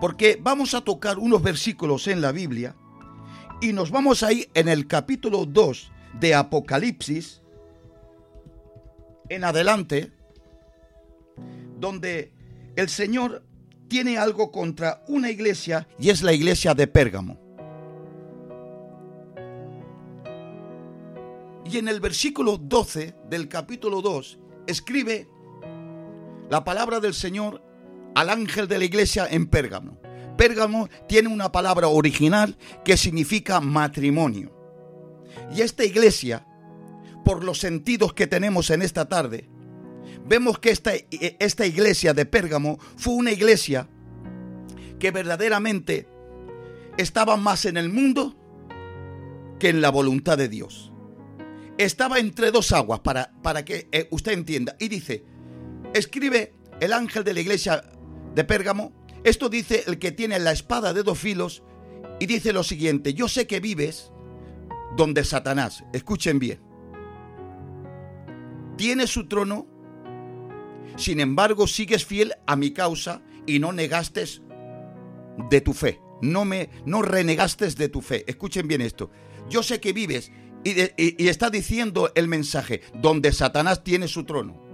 Porque 0.00 0.38
vamos 0.40 0.74
a 0.74 0.80
tocar 0.80 1.18
unos 1.18 1.42
versículos 1.42 2.06
en 2.06 2.20
la 2.20 2.32
Biblia 2.32 2.76
y 3.60 3.72
nos 3.72 3.90
vamos 3.90 4.22
ahí 4.22 4.48
en 4.54 4.68
el 4.68 4.86
capítulo 4.86 5.44
2 5.44 5.90
de 6.20 6.34
Apocalipsis, 6.34 7.42
en 9.28 9.44
adelante, 9.44 10.12
donde 11.78 12.32
el 12.76 12.88
Señor 12.88 13.42
tiene 13.88 14.16
algo 14.16 14.52
contra 14.52 15.02
una 15.08 15.30
iglesia 15.30 15.88
y 15.98 16.10
es 16.10 16.22
la 16.22 16.32
iglesia 16.32 16.74
de 16.74 16.86
Pérgamo. 16.86 17.38
Y 21.64 21.76
en 21.76 21.88
el 21.88 22.00
versículo 22.00 22.56
12 22.56 23.14
del 23.28 23.48
capítulo 23.48 24.00
2 24.00 24.38
escribe 24.66 25.28
la 26.48 26.64
palabra 26.64 27.00
del 27.00 27.12
Señor 27.12 27.62
al 28.14 28.30
ángel 28.30 28.68
de 28.68 28.78
la 28.78 28.84
iglesia 28.84 29.26
en 29.28 29.48
Pérgamo. 29.48 30.00
Pérgamo 30.38 30.88
tiene 31.08 31.28
una 31.28 31.50
palabra 31.50 31.88
original 31.88 32.56
que 32.84 32.96
significa 32.96 33.60
matrimonio. 33.60 34.54
Y 35.54 35.62
esta 35.62 35.84
iglesia, 35.84 36.46
por 37.24 37.42
los 37.42 37.58
sentidos 37.58 38.14
que 38.14 38.28
tenemos 38.28 38.70
en 38.70 38.80
esta 38.80 39.08
tarde, 39.08 39.50
vemos 40.24 40.60
que 40.60 40.70
esta, 40.70 40.92
esta 41.40 41.66
iglesia 41.66 42.14
de 42.14 42.24
Pérgamo 42.24 42.78
fue 42.96 43.14
una 43.14 43.32
iglesia 43.32 43.88
que 45.00 45.10
verdaderamente 45.10 46.08
estaba 46.96 47.36
más 47.36 47.64
en 47.64 47.76
el 47.76 47.90
mundo 47.90 48.36
que 49.58 49.70
en 49.70 49.80
la 49.80 49.90
voluntad 49.90 50.38
de 50.38 50.48
Dios. 50.48 50.92
Estaba 51.78 52.20
entre 52.20 52.52
dos 52.52 52.70
aguas, 52.70 53.00
para, 53.00 53.32
para 53.42 53.64
que 53.64 53.88
eh, 53.90 54.06
usted 54.12 54.32
entienda. 54.32 54.76
Y 54.78 54.86
dice, 54.88 55.24
escribe 55.94 56.54
el 56.78 56.92
ángel 56.92 57.24
de 57.24 57.34
la 57.34 57.40
iglesia 57.40 57.82
de 58.36 58.44
Pérgamo, 58.44 58.97
esto 59.28 59.48
dice 59.48 59.84
el 59.86 59.98
que 59.98 60.12
tiene 60.12 60.38
la 60.38 60.52
espada 60.52 60.92
de 60.92 61.02
dos 61.02 61.18
filos 61.18 61.62
y 62.20 62.26
dice 62.26 62.52
lo 62.52 62.62
siguiente, 62.62 63.14
yo 63.14 63.28
sé 63.28 63.46
que 63.46 63.60
vives 63.60 64.10
donde 64.96 65.24
Satanás, 65.24 65.84
escuchen 65.92 66.38
bien, 66.38 66.60
tiene 68.76 69.06
su 69.06 69.28
trono, 69.28 69.66
sin 70.96 71.20
embargo 71.20 71.66
sigues 71.66 72.04
fiel 72.04 72.34
a 72.46 72.56
mi 72.56 72.72
causa 72.72 73.22
y 73.46 73.58
no 73.58 73.72
negaste 73.72 74.24
de 75.50 75.60
tu 75.60 75.72
fe, 75.72 76.00
no 76.22 76.44
me 76.44 76.70
no 76.84 77.02
renegaste 77.02 77.68
de 77.70 77.88
tu 77.88 78.00
fe. 78.00 78.24
Escuchen 78.26 78.66
bien 78.66 78.80
esto. 78.80 79.10
Yo 79.48 79.62
sé 79.62 79.80
que 79.80 79.92
vives 79.92 80.32
y, 80.64 81.22
y 81.22 81.28
está 81.28 81.50
diciendo 81.50 82.10
el 82.14 82.28
mensaje 82.28 82.82
donde 82.94 83.32
Satanás 83.32 83.84
tiene 83.84 84.08
su 84.08 84.24
trono 84.24 84.67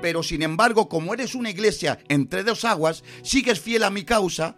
pero 0.00 0.22
sin 0.22 0.42
embargo, 0.42 0.88
como 0.88 1.14
eres 1.14 1.34
una 1.34 1.50
iglesia 1.50 1.98
entre 2.08 2.44
dos 2.44 2.64
aguas, 2.64 3.04
sigues 3.22 3.60
fiel 3.60 3.84
a 3.84 3.90
mi 3.90 4.04
causa, 4.04 4.56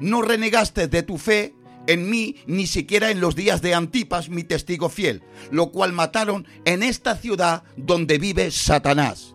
no 0.00 0.22
renegaste 0.22 0.88
de 0.88 1.02
tu 1.02 1.18
fe 1.18 1.54
en 1.86 2.10
mí, 2.10 2.36
ni 2.46 2.66
siquiera 2.66 3.10
en 3.10 3.20
los 3.20 3.36
días 3.36 3.62
de 3.62 3.74
Antipas, 3.74 4.28
mi 4.28 4.44
testigo 4.44 4.88
fiel, 4.88 5.22
lo 5.50 5.70
cual 5.70 5.92
mataron 5.92 6.46
en 6.64 6.82
esta 6.82 7.16
ciudad 7.16 7.62
donde 7.76 8.18
vive 8.18 8.50
Satanás. 8.50 9.34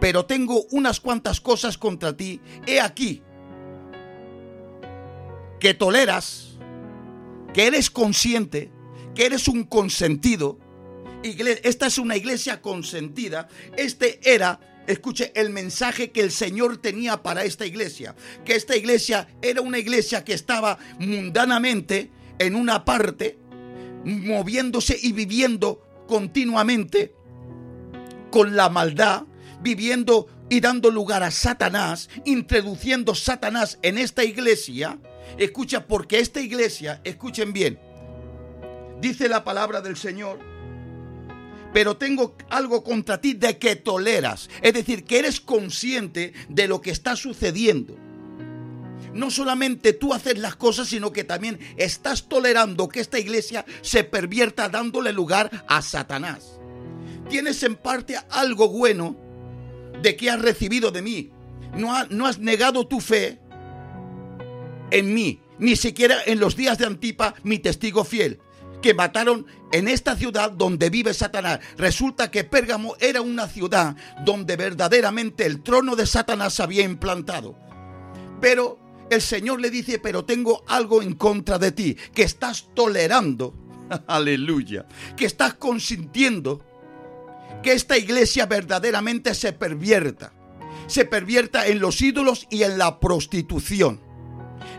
Pero 0.00 0.26
tengo 0.26 0.64
unas 0.70 1.00
cuantas 1.00 1.40
cosas 1.40 1.78
contra 1.78 2.16
ti, 2.16 2.40
he 2.66 2.80
aquí, 2.80 3.22
que 5.58 5.74
toleras, 5.74 6.58
que 7.54 7.66
eres 7.66 7.90
consciente, 7.90 8.72
que 9.14 9.26
eres 9.26 9.48
un 9.48 9.64
consentido, 9.64 10.58
esta 11.22 11.86
es 11.86 11.98
una 11.98 12.16
iglesia 12.16 12.60
consentida. 12.62 13.48
Este 13.76 14.20
era 14.22 14.60
escuche 14.86 15.32
el 15.34 15.50
mensaje 15.50 16.10
que 16.10 16.20
el 16.20 16.30
Señor 16.30 16.78
tenía 16.78 17.22
para 17.22 17.44
esta 17.44 17.66
iglesia, 17.66 18.14
que 18.44 18.54
esta 18.54 18.76
iglesia 18.76 19.28
era 19.42 19.60
una 19.60 19.78
iglesia 19.78 20.24
que 20.24 20.32
estaba 20.32 20.78
mundanamente 20.98 22.10
en 22.38 22.54
una 22.54 22.84
parte, 22.84 23.38
moviéndose 24.04 24.98
y 25.00 25.12
viviendo 25.12 25.86
continuamente 26.08 27.14
con 28.30 28.56
la 28.56 28.68
maldad, 28.68 29.24
viviendo 29.60 30.26
y 30.48 30.60
dando 30.60 30.90
lugar 30.90 31.22
a 31.22 31.30
Satanás, 31.30 32.08
introduciendo 32.24 33.14
Satanás 33.14 33.78
en 33.82 33.98
esta 33.98 34.24
iglesia. 34.24 34.98
Escucha, 35.38 35.86
porque 35.86 36.18
esta 36.18 36.40
iglesia, 36.40 37.00
escuchen 37.04 37.52
bien, 37.52 37.78
dice 39.00 39.28
la 39.28 39.44
palabra 39.44 39.80
del 39.80 39.96
Señor, 39.96 40.49
pero 41.72 41.96
tengo 41.96 42.36
algo 42.48 42.82
contra 42.82 43.20
ti 43.20 43.34
de 43.34 43.58
que 43.58 43.76
toleras. 43.76 44.48
Es 44.62 44.72
decir, 44.74 45.04
que 45.04 45.18
eres 45.20 45.40
consciente 45.40 46.32
de 46.48 46.66
lo 46.68 46.80
que 46.80 46.90
está 46.90 47.16
sucediendo. 47.16 47.96
No 49.14 49.30
solamente 49.30 49.92
tú 49.92 50.14
haces 50.14 50.38
las 50.38 50.56
cosas, 50.56 50.88
sino 50.88 51.12
que 51.12 51.24
también 51.24 51.58
estás 51.76 52.28
tolerando 52.28 52.88
que 52.88 53.00
esta 53.00 53.18
iglesia 53.18 53.64
se 53.82 54.04
pervierta 54.04 54.68
dándole 54.68 55.12
lugar 55.12 55.64
a 55.66 55.82
Satanás. 55.82 56.60
Tienes 57.28 57.62
en 57.62 57.76
parte 57.76 58.16
algo 58.30 58.68
bueno 58.68 59.16
de 60.02 60.16
que 60.16 60.30
has 60.30 60.40
recibido 60.40 60.90
de 60.90 61.02
mí. 61.02 61.30
No, 61.76 61.94
ha- 61.94 62.06
no 62.10 62.26
has 62.26 62.38
negado 62.38 62.86
tu 62.86 63.00
fe 63.00 63.38
en 64.90 65.14
mí, 65.14 65.40
ni 65.58 65.76
siquiera 65.76 66.16
en 66.26 66.40
los 66.40 66.56
días 66.56 66.78
de 66.78 66.86
Antipa, 66.86 67.34
mi 67.44 67.58
testigo 67.58 68.04
fiel, 68.04 68.40
que 68.80 68.94
mataron 68.94 69.46
en 69.72 69.88
esta 69.88 70.16
ciudad 70.16 70.50
donde 70.50 70.90
vive 70.90 71.14
Satanás. 71.14 71.60
Resulta 71.76 72.30
que 72.30 72.44
Pérgamo 72.44 72.96
era 73.00 73.20
una 73.20 73.46
ciudad 73.46 73.96
donde 74.24 74.56
verdaderamente 74.56 75.46
el 75.46 75.62
trono 75.62 75.96
de 75.96 76.06
Satanás 76.06 76.54
se 76.54 76.62
había 76.62 76.82
implantado. 76.82 77.56
Pero 78.40 78.78
el 79.10 79.20
Señor 79.20 79.60
le 79.60 79.70
dice, 79.70 79.98
pero 79.98 80.24
tengo 80.24 80.64
algo 80.68 81.02
en 81.02 81.14
contra 81.14 81.58
de 81.58 81.72
ti, 81.72 81.96
que 82.14 82.22
estás 82.22 82.68
tolerando, 82.74 83.54
aleluya, 84.06 84.86
que 85.16 85.26
estás 85.26 85.54
consintiendo 85.54 86.64
que 87.62 87.72
esta 87.72 87.98
iglesia 87.98 88.46
verdaderamente 88.46 89.34
se 89.34 89.52
pervierta, 89.52 90.32
se 90.86 91.04
pervierta 91.04 91.66
en 91.66 91.80
los 91.80 92.00
ídolos 92.00 92.46
y 92.50 92.62
en 92.62 92.78
la 92.78 93.00
prostitución. 93.00 94.00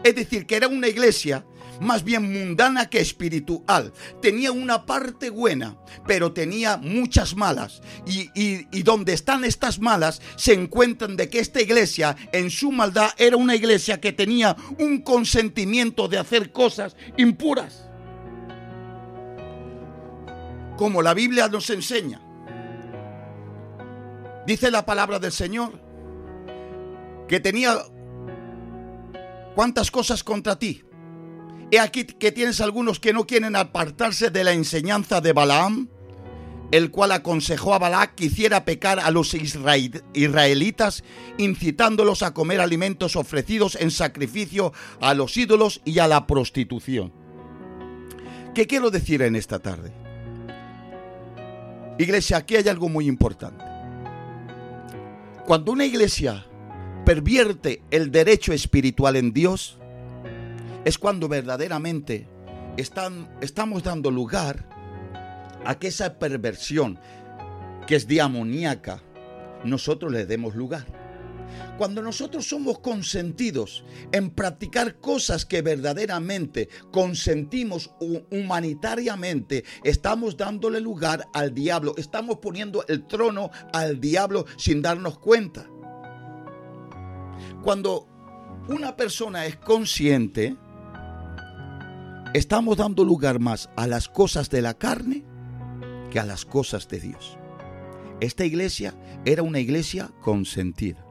Es 0.04 0.16
decir, 0.16 0.48
que 0.48 0.56
era 0.56 0.68
una 0.68 0.88
iglesia 0.88 1.46
más 1.82 2.04
bien 2.04 2.32
mundana 2.32 2.90
que 2.90 3.00
espiritual. 3.02 3.92
Tenía 4.22 4.52
una 4.52 4.86
parte 4.86 5.30
buena, 5.30 5.76
pero 6.08 6.32
tenía 6.32 6.78
muchas 6.78 7.36
malas. 7.36 7.82
Y, 8.06 8.30
y- 8.40 8.68
y 8.72 8.84
donde 8.84 9.14
están 9.14 9.44
estas 9.44 9.80
malas, 9.80 10.22
se 10.38 10.54
encuentran 10.54 11.18
de 11.18 11.30
que 11.30 11.40
esta 11.40 11.62
iglesia, 11.62 12.16
en 12.32 12.50
su 12.50 12.72
maldad, 12.72 13.10
era 13.18 13.36
una 13.36 13.56
iglesia 13.56 14.00
que 14.00 14.14
tenía 14.14 14.56
un 14.80 15.02
consentimiento 15.02 16.08
de 16.08 16.18
hacer 16.20 16.52
cosas 16.52 16.96
impuras. 17.18 17.88
Como 20.78 21.02
la 21.02 21.14
Biblia 21.14 21.48
nos 21.48 21.70
enseña. 21.70 22.22
Dice 24.48 24.72
la 24.72 24.86
palabra 24.86 25.20
del 25.20 25.32
Señor 25.32 25.80
que 27.28 27.40
tenía 27.40 27.78
cuántas 29.56 29.92
cosas 29.92 30.24
contra 30.24 30.58
ti. 30.58 30.84
He 31.72 31.80
aquí 31.80 32.04
que 32.04 32.32
tienes 32.34 32.60
algunos 32.60 33.00
que 33.00 33.14
no 33.14 33.26
quieren 33.26 33.56
apartarse 33.56 34.30
de 34.30 34.44
la 34.44 34.52
enseñanza 34.52 35.22
de 35.22 35.32
Balaam, 35.32 35.88
el 36.72 36.92
cual 36.92 37.12
aconsejó 37.12 37.74
a 37.74 37.80
Balac 37.80 38.16
que 38.16 38.26
hiciera 38.26 38.66
pecar 38.66 39.00
a 39.00 39.12
los 39.12 39.34
israel- 39.34 40.04
israelitas, 40.14 41.04
incitándolos 41.38 42.24
a 42.24 42.34
comer 42.34 42.62
alimentos 42.62 43.16
ofrecidos 43.16 43.76
en 43.76 43.92
sacrificio 43.92 44.74
a 45.00 45.14
los 45.14 45.36
ídolos 45.38 45.82
y 45.86 46.00
a 46.00 46.08
la 46.08 46.28
prostitución. 46.28 47.14
¿Qué 48.54 48.68
quiero 48.68 48.92
decir 48.92 49.22
en 49.22 49.36
esta 49.36 49.60
tarde? 49.60 49.94
Iglesia, 51.98 52.38
aquí 52.38 52.56
hay 52.56 52.68
algo 52.68 52.90
muy 52.90 53.08
importante. 53.08 53.64
Cuando 55.46 55.72
una 55.72 55.86
iglesia 55.86 56.46
pervierte 57.06 57.82
el 57.92 58.12
derecho 58.12 58.54
espiritual 58.54 59.16
en 59.18 59.34
Dios, 59.34 59.78
es 60.86 60.98
cuando 60.98 61.28
verdaderamente 61.28 62.28
están, 62.78 63.30
estamos 63.42 63.84
dando 63.84 64.12
lugar 64.12 64.68
a 65.66 65.78
que 65.78 65.88
esa 65.88 66.18
perversión, 66.18 67.00
que 67.88 67.96
es 67.96 68.08
diamoníaca, 68.08 69.02
nosotros 69.64 70.12
le 70.12 70.26
demos 70.26 70.56
lugar. 70.56 70.86
Cuando 71.78 72.02
nosotros 72.02 72.48
somos 72.48 72.80
consentidos 72.80 73.84
en 74.12 74.30
practicar 74.30 75.00
cosas 75.00 75.46
que 75.46 75.62
verdaderamente 75.62 76.70
consentimos 76.92 77.92
hu- 78.00 78.26
humanitariamente, 78.32 79.66
estamos 79.84 80.38
dándole 80.38 80.80
lugar 80.80 81.28
al 81.34 81.54
diablo, 81.54 81.94
estamos 81.98 82.38
poniendo 82.38 82.86
el 82.88 83.06
trono 83.06 83.52
al 83.74 84.00
diablo 84.00 84.46
sin 84.58 84.82
darnos 84.82 85.20
cuenta. 85.20 85.68
Cuando 87.64 88.08
una 88.70 88.96
persona 88.96 89.46
es 89.46 89.58
consciente, 89.58 90.56
estamos 92.34 92.78
dando 92.78 93.04
lugar 93.04 93.40
más 93.40 93.70
a 93.76 93.88
las 93.88 94.08
cosas 94.08 94.50
de 94.50 94.62
la 94.62 94.74
carne 94.74 95.24
que 96.10 96.20
a 96.20 96.26
las 96.26 96.46
cosas 96.46 96.88
de 96.88 97.00
Dios. 97.00 97.38
Esta 98.20 98.46
iglesia 98.46 98.94
era 99.26 99.44
una 99.44 99.60
iglesia 99.60 100.12
consentida. 100.22 101.06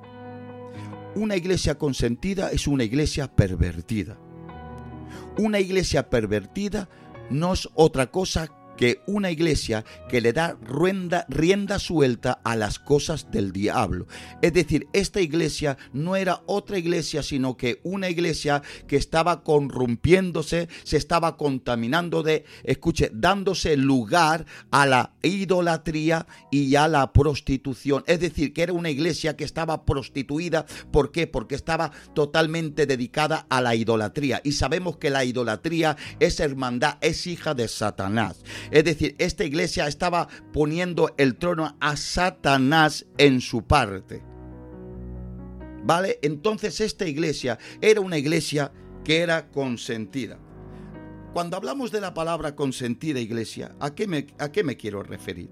Una 1.15 1.37
iglesia 1.37 1.77
consentida 1.77 2.51
es 2.51 2.67
una 2.67 2.85
iglesia 2.85 3.35
pervertida. 3.35 4.19
Una 5.37 5.59
iglesia 5.59 6.09
pervertida 6.09 6.89
no 7.31 7.53
es 7.53 7.69
otra 7.75 8.11
cosa 8.11 8.49
que 8.81 9.03
una 9.05 9.31
iglesia 9.31 9.85
que 10.09 10.23
le 10.23 10.33
da 10.33 10.57
rienda, 10.59 11.79
suelta 11.79 12.41
a 12.43 12.57
las 12.57 12.79
cosas 12.79 13.31
del 13.31 13.53
diablo. 13.53 14.07
Es 14.41 14.55
decir, 14.55 14.89
esta 14.95 15.21
iglesia 15.21 15.77
no 15.93 16.17
era 16.17 16.41
otra 16.47 16.79
iglesia, 16.79 17.23
sino 17.23 17.59
que 17.59 17.81
una 17.83 18.09
iglesia 18.09 18.63
que 18.89 18.97
estaba 18.97 19.45
corrompiéndose, 19.45 20.71
se 20.83 20.97
estaba 20.97 21.37
contaminando 21.37 22.23
de, 22.23 22.47
escuche, 22.65 23.11
dándose 23.13 23.77
lugar 23.77 24.47
a 24.71 24.87
la 24.87 25.13
idolatría 25.21 26.27
y 26.51 26.75
a 26.77 26.89
la 26.89 27.13
prostitución. 27.13 28.03
Es 28.07 28.21
decir, 28.21 28.55
que 28.55 28.63
era 28.63 28.73
una 28.73 28.89
iglesia 28.89 29.37
que 29.37 29.45
estaba 29.45 29.85
prostituida. 29.85 30.65
¿Por 30.91 31.13
qué? 31.13 31.27
Porque 31.27 31.55
estaba 31.55 31.93
totalmente 32.15 32.87
dedicada 32.87 33.47
a 33.51 33.61
la 33.61 33.75
idolatría. 33.75 34.41
Y 34.43 34.53
sabemos 34.53 34.97
que 34.97 35.11
la 35.11 35.27
idolatría 35.27 35.99
es 36.19 36.41
hermandad, 36.41 36.97
es 37.03 37.27
hija 37.27 37.53
de 37.53 37.69
Satanás. 37.69 38.43
Es 38.71 38.85
decir, 38.85 39.17
esta 39.19 39.45
iglesia 39.45 39.87
estaba 39.87 40.29
poniendo 40.53 41.13
el 41.19 41.37
trono 41.37 41.77
a 41.81 41.97
Satanás 41.97 43.07
en 43.19 43.41
su 43.41 43.63
parte. 43.63 44.23
¿Vale? 45.83 46.19
Entonces 46.23 46.81
esta 46.81 47.07
iglesia 47.07 47.59
era 47.81 48.01
una 48.01 48.19
iglesia 48.19 48.73
que 49.03 49.19
era 49.21 49.51
consentida. 49.51 50.39
Cuando 51.33 51.57
hablamos 51.57 51.91
de 51.91 52.01
la 52.01 52.13
palabra 52.13 52.55
consentida 52.55 53.21
iglesia, 53.21 53.75
¿a 53.81 53.95
qué 53.95 54.07
me, 54.07 54.27
a 54.39 54.53
qué 54.53 54.63
me 54.63 54.77
quiero 54.77 55.03
referir? 55.03 55.49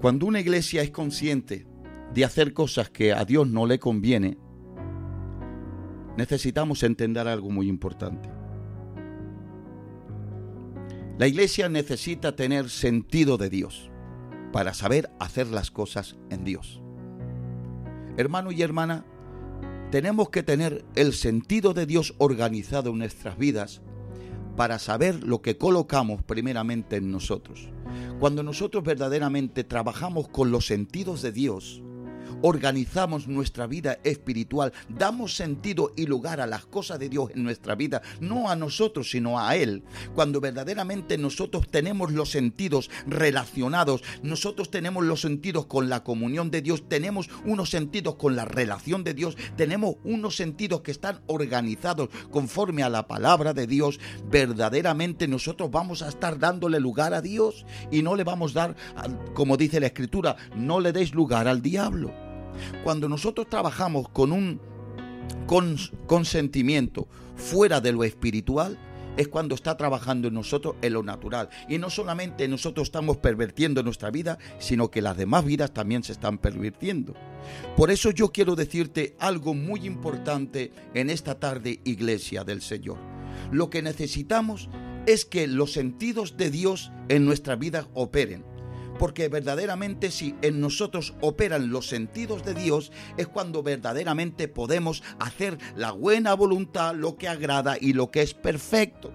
Cuando 0.00 0.26
una 0.26 0.40
iglesia 0.40 0.82
es 0.82 0.90
consciente 0.90 1.66
de 2.12 2.24
hacer 2.24 2.52
cosas 2.52 2.90
que 2.90 3.12
a 3.12 3.24
Dios 3.24 3.48
no 3.48 3.66
le 3.66 3.78
conviene, 3.78 4.36
necesitamos 6.16 6.82
entender 6.82 7.26
algo 7.26 7.50
muy 7.50 7.68
importante. 7.68 8.41
La 11.22 11.28
iglesia 11.28 11.68
necesita 11.68 12.34
tener 12.34 12.68
sentido 12.68 13.38
de 13.38 13.48
Dios 13.48 13.92
para 14.52 14.74
saber 14.74 15.08
hacer 15.20 15.46
las 15.46 15.70
cosas 15.70 16.16
en 16.30 16.42
Dios. 16.42 16.82
Hermano 18.16 18.50
y 18.50 18.60
hermana, 18.60 19.04
tenemos 19.92 20.30
que 20.30 20.42
tener 20.42 20.84
el 20.96 21.12
sentido 21.12 21.74
de 21.74 21.86
Dios 21.86 22.16
organizado 22.18 22.90
en 22.90 22.98
nuestras 22.98 23.38
vidas 23.38 23.82
para 24.56 24.80
saber 24.80 25.22
lo 25.22 25.42
que 25.42 25.56
colocamos 25.56 26.24
primeramente 26.24 26.96
en 26.96 27.12
nosotros. 27.12 27.68
Cuando 28.18 28.42
nosotros 28.42 28.82
verdaderamente 28.82 29.62
trabajamos 29.62 30.26
con 30.26 30.50
los 30.50 30.66
sentidos 30.66 31.22
de 31.22 31.30
Dios, 31.30 31.84
organizamos 32.42 33.26
nuestra 33.28 33.66
vida 33.66 33.98
espiritual, 34.04 34.72
damos 34.88 35.34
sentido 35.34 35.92
y 35.96 36.06
lugar 36.06 36.40
a 36.40 36.46
las 36.46 36.66
cosas 36.66 36.98
de 36.98 37.08
Dios 37.08 37.30
en 37.34 37.44
nuestra 37.44 37.74
vida, 37.74 38.02
no 38.20 38.50
a 38.50 38.56
nosotros, 38.56 39.10
sino 39.10 39.40
a 39.40 39.56
Él. 39.56 39.82
Cuando 40.14 40.40
verdaderamente 40.40 41.18
nosotros 41.18 41.68
tenemos 41.68 42.12
los 42.12 42.30
sentidos 42.30 42.90
relacionados, 43.06 44.02
nosotros 44.22 44.70
tenemos 44.70 45.04
los 45.04 45.20
sentidos 45.20 45.66
con 45.66 45.88
la 45.88 46.02
comunión 46.04 46.50
de 46.50 46.62
Dios, 46.62 46.88
tenemos 46.88 47.30
unos 47.44 47.70
sentidos 47.70 48.16
con 48.16 48.36
la 48.36 48.44
relación 48.44 49.04
de 49.04 49.14
Dios, 49.14 49.36
tenemos 49.56 49.96
unos 50.04 50.36
sentidos 50.36 50.82
que 50.82 50.90
están 50.90 51.20
organizados 51.26 52.10
conforme 52.30 52.82
a 52.82 52.88
la 52.88 53.06
palabra 53.06 53.54
de 53.54 53.66
Dios, 53.66 54.00
verdaderamente 54.30 55.28
nosotros 55.28 55.70
vamos 55.70 56.02
a 56.02 56.08
estar 56.08 56.38
dándole 56.38 56.80
lugar 56.80 57.14
a 57.14 57.22
Dios 57.22 57.64
y 57.90 58.02
no 58.02 58.16
le 58.16 58.24
vamos 58.24 58.56
a 58.56 58.68
dar, 58.68 58.76
como 59.34 59.56
dice 59.56 59.80
la 59.80 59.86
Escritura, 59.86 60.36
no 60.56 60.80
le 60.80 60.92
deis 60.92 61.14
lugar 61.14 61.48
al 61.48 61.62
diablo. 61.62 62.31
Cuando 62.84 63.08
nosotros 63.08 63.48
trabajamos 63.48 64.08
con 64.08 64.32
un 64.32 64.60
con, 65.46 65.76
consentimiento 66.06 67.08
fuera 67.36 67.80
de 67.80 67.92
lo 67.92 68.04
espiritual, 68.04 68.78
es 69.16 69.28
cuando 69.28 69.54
está 69.54 69.76
trabajando 69.76 70.28
en 70.28 70.34
nosotros 70.34 70.76
en 70.80 70.94
lo 70.94 71.02
natural. 71.02 71.48
Y 71.68 71.78
no 71.78 71.90
solamente 71.90 72.48
nosotros 72.48 72.88
estamos 72.88 73.18
pervirtiendo 73.18 73.82
nuestra 73.82 74.10
vida, 74.10 74.38
sino 74.58 74.90
que 74.90 75.02
las 75.02 75.16
demás 75.16 75.44
vidas 75.44 75.72
también 75.72 76.02
se 76.02 76.12
están 76.12 76.38
pervirtiendo. 76.38 77.14
Por 77.76 77.90
eso 77.90 78.10
yo 78.10 78.32
quiero 78.32 78.54
decirte 78.54 79.14
algo 79.18 79.54
muy 79.54 79.84
importante 79.86 80.72
en 80.94 81.10
esta 81.10 81.38
tarde, 81.38 81.80
iglesia 81.84 82.44
del 82.44 82.62
Señor. 82.62 82.98
Lo 83.50 83.70
que 83.70 83.82
necesitamos 83.82 84.68
es 85.06 85.24
que 85.24 85.46
los 85.46 85.72
sentidos 85.72 86.36
de 86.36 86.50
Dios 86.50 86.92
en 87.08 87.24
nuestra 87.24 87.56
vida 87.56 87.88
operen. 87.92 88.44
Porque 88.98 89.28
verdaderamente 89.28 90.10
si 90.10 90.34
en 90.42 90.60
nosotros 90.60 91.14
operan 91.20 91.70
los 91.70 91.88
sentidos 91.88 92.44
de 92.44 92.54
Dios 92.54 92.92
es 93.16 93.26
cuando 93.26 93.62
verdaderamente 93.62 94.48
podemos 94.48 95.02
hacer 95.18 95.58
la 95.76 95.92
buena 95.92 96.34
voluntad, 96.34 96.94
lo 96.94 97.16
que 97.16 97.28
agrada 97.28 97.76
y 97.80 97.92
lo 97.92 98.10
que 98.10 98.22
es 98.22 98.34
perfecto. 98.34 99.12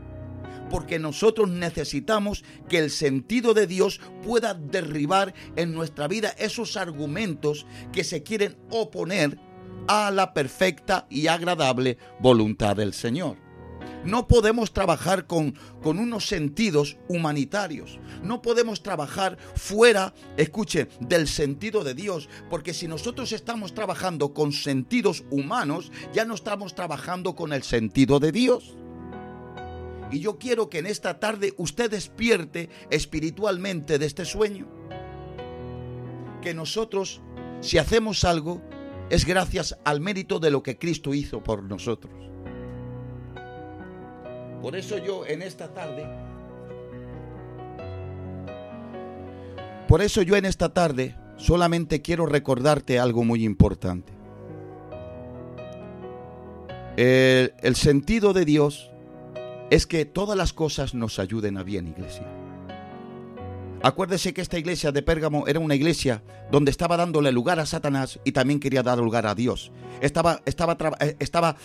Porque 0.70 1.00
nosotros 1.00 1.50
necesitamos 1.50 2.44
que 2.68 2.80
el 2.80 2.92
sentido 2.92 3.54
de 3.54 3.68
Dios 3.68 4.02
pueda 4.26 4.54
derribar 4.54 5.34
en 5.56 5.74
nuestra 5.74 6.08
vida 6.08 6.36
esos 6.38 6.76
argumentos 6.76 7.66
que 7.94 8.04
se 8.04 8.24
quieren 8.24 8.58
oponer 8.70 9.40
a 9.88 10.12
la 10.12 10.34
perfecta 10.34 11.08
y 11.10 11.28
agradable 11.28 11.98
voluntad 12.20 12.76
del 12.76 12.94
Señor. 12.94 13.47
No 14.06 14.28
podemos 14.28 14.72
trabajar 14.72 15.28
con, 15.28 15.56
con, 15.82 16.00
unos 16.00 16.28
sentidos 16.28 16.98
humanitarios. 17.10 18.00
No 18.24 18.42
podemos 18.42 18.82
trabajar 18.82 19.38
fuera, 19.56 20.14
escuche, 20.38 20.88
del 21.00 21.28
sentido 21.28 21.84
de 21.84 21.94
Dios. 21.94 22.30
Porque 22.50 22.74
si 22.74 22.88
nosotros 22.88 23.32
estamos 23.32 23.74
trabajando 23.74 24.34
con 24.34 24.54
sentidos 24.54 25.26
humanos, 25.30 25.92
ya 26.14 26.26
no 26.26 26.36
estamos 26.36 26.74
trabajando 26.74 27.36
con 27.36 27.52
el 27.54 27.64
sentido 27.64 28.20
de 28.20 28.32
Dios. 28.32 28.78
Y 30.12 30.20
yo 30.20 30.38
quiero 30.38 30.70
que 30.70 30.80
en 30.80 30.86
esta 30.86 31.20
tarde 31.20 31.54
usted 31.58 31.92
despierte 31.92 32.70
espiritualmente 32.90 34.00
de 34.00 34.06
este 34.06 34.26
sueño. 34.26 34.68
Que 36.42 36.54
nosotros, 36.54 37.22
si 37.60 37.78
hacemos 37.78 38.24
algo, 38.24 38.62
es 39.10 39.26
gracias 39.26 39.78
al 39.84 40.00
mérito 40.00 40.40
de 40.40 40.52
lo 40.52 40.64
que 40.64 40.78
Cristo 40.78 41.14
hizo 41.14 41.44
por 41.44 41.64
nosotros. 41.64 42.27
Por 44.62 44.76
eso 44.76 44.98
yo 44.98 45.26
en 45.26 45.42
esta 45.42 45.68
tarde, 45.74 46.06
por 49.88 50.02
eso 50.02 50.22
yo 50.24 50.36
en 50.36 50.46
esta 50.46 50.70
tarde 50.70 51.16
solamente 51.38 52.02
quiero 52.02 52.26
recordarte 52.26 53.00
algo 53.00 53.24
muy 53.24 53.44
importante. 53.44 54.14
El, 56.98 57.76
sentido 57.76 58.34
de 58.34 58.46
Dios 58.46 58.90
es 59.70 59.86
que 59.86 60.06
todas 60.06 60.36
las 60.36 60.54
cosas 60.54 60.96
nos 60.96 61.20
ayuden 61.20 61.58
a 61.58 61.64
bien, 61.64 61.88
iglesia. 61.88 62.26
Acuérdese 63.84 64.34
que 64.34 64.42
esta 64.42 64.58
iglesia 64.58 64.92
de 64.92 65.04
Pérgamo 65.04 65.46
era 65.46 65.60
una 65.60 65.76
iglesia 65.76 66.24
donde 66.50 66.72
estaba 66.72 66.98
dándole 66.98 67.32
lugar 67.32 67.60
a 67.60 67.68
Satanás 67.68 68.20
y 68.24 68.32
también 68.32 68.60
quería 68.60 68.82
dar 68.82 68.98
lugar 68.98 69.28
a 69.28 69.36
Dios. 69.36 69.72
Estaba, 70.02 70.42
estaba, 70.46 70.76
estaba 71.20 71.56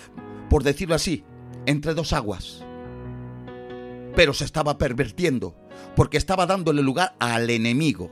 por 0.51 0.63
decirlo 0.63 0.95
así, 0.95 1.25
entre 1.65 1.95
dos 1.95 2.13
aguas 2.13 2.63
pero 4.15 4.35
se 4.35 4.45
estaba 4.45 4.79
pervertiendo, 4.79 5.55
porque 5.97 6.17
estaba 6.17 6.47
dándole 6.47 6.83
lugar 6.83 7.15
al 7.19 7.51
enemigo. 7.51 8.11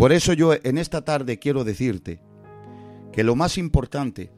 Por 0.00 0.12
eso 0.12 0.32
yo 0.32 0.54
en 0.54 0.78
esta 0.78 1.02
tarde 1.02 1.38
quiero 1.38 1.62
decirte 1.62 2.20
que 3.12 3.22
lo 3.22 3.36
más 3.36 3.58
importante 3.58 4.30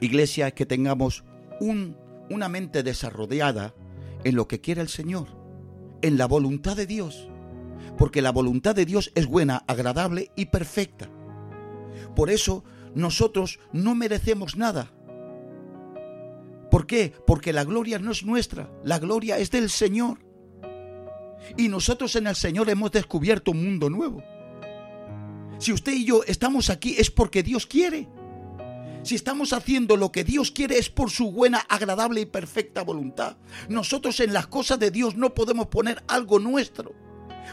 Iglesia, 0.00 0.48
es 0.48 0.54
que 0.54 0.66
tengamos 0.66 1.24
un, 1.60 1.96
una 2.30 2.48
mente 2.48 2.82
desarrollada 2.82 3.74
en 4.24 4.36
lo 4.36 4.48
que 4.48 4.60
quiere 4.60 4.80
el 4.80 4.88
Señor, 4.88 5.28
en 6.02 6.18
la 6.18 6.26
voluntad 6.26 6.76
de 6.76 6.86
Dios, 6.86 7.28
porque 7.96 8.22
la 8.22 8.32
voluntad 8.32 8.74
de 8.74 8.86
Dios 8.86 9.10
es 9.14 9.26
buena, 9.26 9.64
agradable 9.66 10.30
y 10.36 10.46
perfecta. 10.46 11.10
Por 12.14 12.30
eso 12.30 12.64
nosotros 12.94 13.58
no 13.72 13.94
merecemos 13.94 14.56
nada. 14.56 14.92
¿Por 16.70 16.86
qué? 16.86 17.12
Porque 17.26 17.52
la 17.52 17.64
gloria 17.64 17.98
no 17.98 18.12
es 18.12 18.24
nuestra, 18.24 18.70
la 18.84 18.98
gloria 18.98 19.38
es 19.38 19.50
del 19.50 19.70
Señor. 19.70 20.18
Y 21.56 21.68
nosotros 21.68 22.14
en 22.16 22.26
el 22.26 22.36
Señor 22.36 22.68
hemos 22.68 22.92
descubierto 22.92 23.52
un 23.52 23.64
mundo 23.64 23.88
nuevo. 23.88 24.22
Si 25.58 25.72
usted 25.72 25.92
y 25.92 26.04
yo 26.04 26.22
estamos 26.26 26.70
aquí 26.70 26.94
es 26.98 27.10
porque 27.10 27.42
Dios 27.42 27.66
quiere. 27.66 28.08
Si 29.02 29.14
estamos 29.14 29.52
haciendo 29.52 29.96
lo 29.96 30.12
que 30.12 30.24
Dios 30.24 30.50
quiere 30.50 30.78
es 30.78 30.90
por 30.90 31.10
su 31.10 31.30
buena, 31.32 31.58
agradable 31.58 32.20
y 32.20 32.26
perfecta 32.26 32.82
voluntad. 32.82 33.36
Nosotros 33.68 34.20
en 34.20 34.32
las 34.32 34.46
cosas 34.48 34.78
de 34.78 34.90
Dios 34.90 35.16
no 35.16 35.34
podemos 35.34 35.68
poner 35.68 36.02
algo 36.08 36.38
nuestro. 36.38 36.94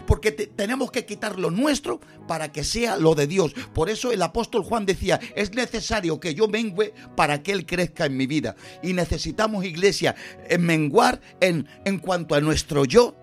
Porque 0.06 0.32
tenemos 0.32 0.92
que 0.92 1.06
quitar 1.06 1.40
lo 1.40 1.52
nuestro 1.52 2.02
para 2.28 2.52
que 2.52 2.66
sea 2.66 2.98
lo 2.98 3.16
de 3.16 3.28
Dios. 3.28 3.54
Por 3.74 3.90
eso 3.90 4.12
el 4.12 4.22
apóstol 4.22 4.64
Juan 4.64 4.86
decía, 4.86 5.22
es 5.36 5.54
necesario 5.54 6.20
que 6.20 6.36
yo 6.36 6.50
mengüe 6.50 6.94
para 7.16 7.42
que 7.42 7.54
Él 7.54 7.66
crezca 7.66 8.06
en 8.06 8.18
mi 8.18 8.28
vida. 8.28 8.58
Y 8.84 8.92
necesitamos, 8.92 9.64
iglesia, 9.64 10.16
menguar 10.60 11.22
en, 11.40 11.68
en 11.86 12.00
cuanto 12.00 12.36
a 12.36 12.42
nuestro 12.42 12.84
yo. 12.84 13.16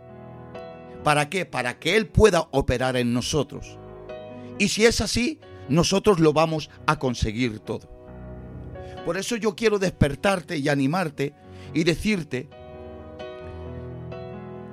¿Para 1.05 1.29
qué? 1.29 1.45
Para 1.45 1.79
que 1.79 1.97
Él 1.97 2.07
pueda 2.07 2.49
operar 2.53 2.97
en 2.97 3.13
nosotros. 3.13 3.79
Y 4.59 4.69
si 4.69 4.87
es 4.87 5.01
así, 5.03 5.41
nosotros 5.69 6.21
lo 6.21 6.33
vamos 6.33 6.71
a 6.87 6.99
conseguir 6.99 7.59
todo. 7.59 7.92
Por 9.05 9.17
eso 9.17 9.37
yo 9.37 9.57
quiero 9.57 9.79
despertarte 9.79 10.59
y 10.59 10.69
animarte 10.69 11.35
y 11.75 11.85
decirte 11.85 12.49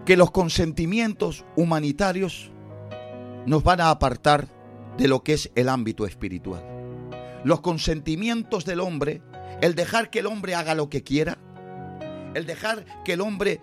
que 0.05 0.17
los 0.17 0.31
consentimientos 0.31 1.45
humanitarios 1.55 2.51
nos 3.45 3.63
van 3.63 3.81
a 3.81 3.89
apartar 3.89 4.47
de 4.97 5.07
lo 5.07 5.23
que 5.23 5.33
es 5.33 5.51
el 5.55 5.69
ámbito 5.69 6.05
espiritual. 6.05 6.63
Los 7.43 7.61
consentimientos 7.61 8.65
del 8.65 8.81
hombre, 8.81 9.21
el 9.61 9.75
dejar 9.75 10.09
que 10.09 10.19
el 10.19 10.27
hombre 10.27 10.55
haga 10.55 10.75
lo 10.75 10.89
que 10.89 11.03
quiera, 11.03 11.37
el 12.33 12.45
dejar 12.45 12.85
que 13.03 13.13
el 13.13 13.21
hombre 13.21 13.61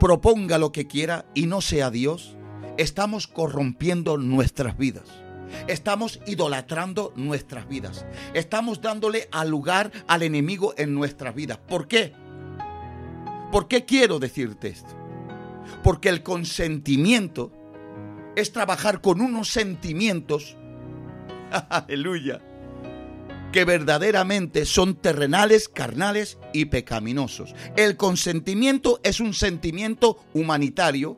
proponga 0.00 0.58
lo 0.58 0.72
que 0.72 0.86
quiera 0.86 1.26
y 1.34 1.46
no 1.46 1.60
sea 1.60 1.90
Dios, 1.90 2.36
estamos 2.76 3.26
corrompiendo 3.26 4.16
nuestras 4.16 4.76
vidas. 4.78 5.08
Estamos 5.66 6.20
idolatrando 6.26 7.12
nuestras 7.16 7.68
vidas. 7.68 8.06
Estamos 8.34 8.80
dándole 8.80 9.28
al 9.32 9.48
lugar 9.48 9.90
al 10.06 10.22
enemigo 10.22 10.74
en 10.76 10.94
nuestras 10.94 11.34
vidas. 11.34 11.58
¿Por 11.58 11.88
qué? 11.88 12.12
¿Por 13.52 13.68
qué 13.68 13.84
quiero 13.84 14.18
decirte 14.18 14.68
esto? 14.68 14.94
Porque 15.82 16.08
el 16.08 16.22
consentimiento 16.22 17.52
es 18.36 18.52
trabajar 18.52 19.00
con 19.00 19.20
unos 19.20 19.48
sentimientos, 19.48 20.56
aleluya, 21.70 22.40
que 23.52 23.64
verdaderamente 23.64 24.66
son 24.66 24.94
terrenales, 24.94 25.68
carnales 25.68 26.38
y 26.52 26.66
pecaminosos. 26.66 27.54
El 27.76 27.96
consentimiento 27.96 29.00
es 29.02 29.20
un 29.20 29.32
sentimiento 29.32 30.18
humanitario, 30.34 31.16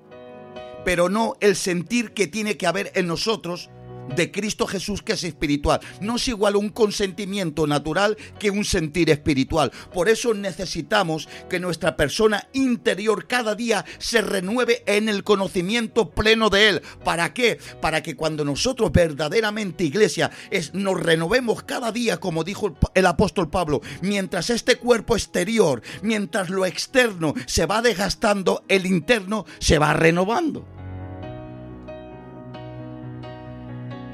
pero 0.84 1.08
no 1.08 1.34
el 1.40 1.56
sentir 1.56 2.12
que 2.12 2.26
tiene 2.26 2.56
que 2.56 2.66
haber 2.66 2.92
en 2.94 3.06
nosotros 3.06 3.70
de 4.16 4.30
Cristo 4.30 4.66
Jesús 4.66 5.02
que 5.02 5.12
es 5.12 5.24
espiritual. 5.24 5.80
No 6.00 6.16
es 6.16 6.28
igual 6.28 6.56
un 6.56 6.70
consentimiento 6.70 7.66
natural 7.66 8.16
que 8.38 8.50
un 8.50 8.64
sentir 8.64 9.10
espiritual. 9.10 9.72
Por 9.92 10.08
eso 10.08 10.34
necesitamos 10.34 11.28
que 11.48 11.60
nuestra 11.60 11.96
persona 11.96 12.48
interior 12.52 13.26
cada 13.26 13.54
día 13.54 13.84
se 13.98 14.20
renueve 14.20 14.82
en 14.86 15.08
el 15.08 15.24
conocimiento 15.24 16.10
pleno 16.10 16.50
de 16.50 16.68
Él. 16.68 16.82
¿Para 17.04 17.32
qué? 17.34 17.58
Para 17.80 18.02
que 18.02 18.16
cuando 18.16 18.44
nosotros 18.44 18.92
verdaderamente, 18.92 19.84
iglesia, 19.84 20.30
es, 20.50 20.74
nos 20.74 21.00
renovemos 21.00 21.62
cada 21.62 21.92
día, 21.92 22.18
como 22.18 22.44
dijo 22.44 22.76
el 22.94 23.06
apóstol 23.06 23.50
Pablo, 23.50 23.80
mientras 24.00 24.50
este 24.50 24.76
cuerpo 24.76 25.16
exterior, 25.16 25.82
mientras 26.02 26.50
lo 26.50 26.66
externo 26.66 27.34
se 27.46 27.66
va 27.66 27.82
desgastando, 27.82 28.64
el 28.68 28.86
interno 28.86 29.46
se 29.58 29.78
va 29.78 29.92
renovando. 29.92 30.79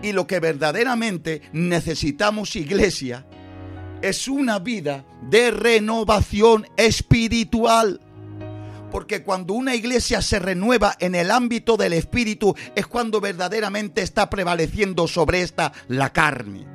Y 0.07 0.13
lo 0.13 0.29
que 0.29 0.39
verdaderamente 0.39 1.43
necesitamos, 1.53 2.55
iglesia, 2.55 3.27
es 4.03 4.29
una 4.29 4.61
vida 4.61 5.05
de 5.29 5.51
renovación 5.51 6.65
espiritual. 6.77 8.01
Porque 8.93 9.25
cuando 9.25 9.55
una 9.55 9.75
iglesia 9.75 10.23
se 10.23 10.39
renueva 10.39 10.95
en 11.01 11.17
el 11.17 11.33
ámbito 11.33 11.77
del 11.77 11.93
espíritu 11.93 12.55
es 12.77 12.87
cuando 12.87 13.21
verdaderamente 13.21 14.03
está 14.03 14.31
prevaleciendo 14.31 15.09
sobre 15.09 15.43
esta 15.43 15.73
la 15.89 16.13
carne. 16.13 16.69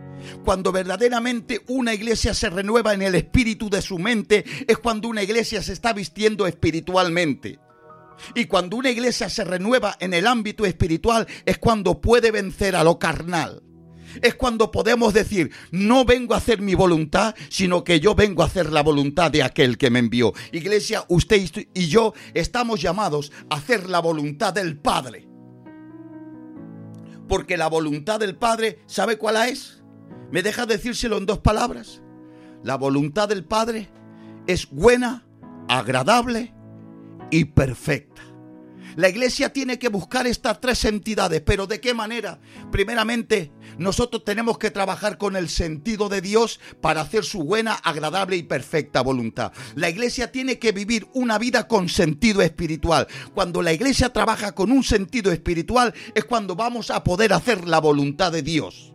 Cuando 0.44 0.74
verdaderamente 0.74 1.62
una 1.70 1.94
iglesia 1.94 2.34
se 2.34 2.50
renueva 2.50 2.94
en 2.94 3.02
el 3.02 3.16
espíritu 3.16 3.70
de 3.70 3.82
su 3.82 3.98
mente 3.98 4.44
es 4.68 4.78
cuando 4.78 5.08
una 5.08 5.24
iglesia 5.24 5.64
se 5.64 5.72
está 5.72 5.94
vistiendo 5.94 6.48
espiritualmente. 6.48 7.60
Y 8.36 8.46
cuando 8.46 8.78
una 8.78 8.90
iglesia 8.90 9.30
se 9.30 9.44
renueva 9.44 9.96
en 10.00 10.14
el 10.14 10.28
ámbito 10.28 10.66
espiritual 10.66 11.28
es 11.46 11.58
cuando 11.58 12.02
puede 12.02 12.32
vencer 12.32 12.76
a 12.76 12.84
lo 12.84 13.00
carnal. 13.00 13.64
Es 14.22 14.36
cuando 14.36 14.72
podemos 14.72 15.14
decir, 15.14 15.52
no 15.72 16.04
vengo 16.06 16.34
a 16.34 16.38
hacer 16.38 16.62
mi 16.62 16.76
voluntad, 16.76 17.36
sino 17.50 17.84
que 17.84 18.00
yo 18.00 18.14
vengo 18.16 18.44
a 18.44 18.48
hacer 18.48 18.72
la 18.72 18.84
voluntad 18.84 19.32
de 19.32 19.44
aquel 19.44 19.78
que 19.78 19.90
me 19.90 20.00
envió. 20.00 20.34
Iglesia, 20.52 21.06
usted 21.08 21.42
y 21.74 21.88
yo 21.88 22.14
estamos 22.34 22.82
llamados 22.82 23.32
a 23.50 23.56
hacer 23.56 23.90
la 23.90 24.00
voluntad 24.00 24.54
del 24.54 24.78
Padre. 24.78 25.28
Porque 27.28 27.56
la 27.56 27.68
voluntad 27.68 28.20
del 28.20 28.36
Padre, 28.36 28.80
¿sabe 28.88 29.18
cuál 29.18 29.38
es? 29.50 29.82
¿Me 30.32 30.44
deja 30.44 30.66
decírselo 30.66 31.18
en 31.18 31.26
dos 31.26 31.40
palabras? 31.40 32.02
La 32.64 32.76
voluntad 32.76 33.30
del 33.30 33.46
Padre 33.46 33.90
es 34.48 34.70
buena, 34.70 35.26
agradable 35.68 36.54
y 37.32 37.46
perfecta. 37.46 38.11
La 38.96 39.08
iglesia 39.08 39.54
tiene 39.54 39.80
que 39.80 39.88
buscar 39.88 40.28
estas 40.28 40.60
tres 40.60 40.84
entidades, 40.86 41.42
pero 41.42 41.66
¿de 41.66 41.80
qué 41.80 41.94
manera? 41.94 42.40
Primeramente, 42.72 43.52
nosotros 43.78 44.26
tenemos 44.26 44.58
que 44.58 44.72
trabajar 44.72 45.18
con 45.18 45.36
el 45.36 45.50
sentido 45.50 46.10
de 46.10 46.22
Dios 46.22 46.60
para 46.82 47.02
hacer 47.02 47.24
su 47.24 47.44
buena, 47.44 47.74
agradable 47.74 48.36
y 48.36 48.44
perfecta 48.44 49.02
voluntad. 49.02 49.54
La 49.76 49.90
iglesia 49.90 50.32
tiene 50.32 50.60
que 50.60 50.74
vivir 50.74 51.08
una 51.14 51.38
vida 51.38 51.68
con 51.68 51.88
sentido 51.88 52.42
espiritual. 52.42 53.08
Cuando 53.34 53.62
la 53.62 53.74
iglesia 53.74 54.12
trabaja 54.12 54.54
con 54.54 54.72
un 54.72 54.84
sentido 54.84 55.32
espiritual 55.32 55.94
es 56.14 56.26
cuando 56.26 56.56
vamos 56.56 56.92
a 56.92 57.04
poder 57.04 57.34
hacer 57.34 57.68
la 57.68 57.80
voluntad 57.80 58.32
de 58.32 58.42
Dios. 58.42 58.94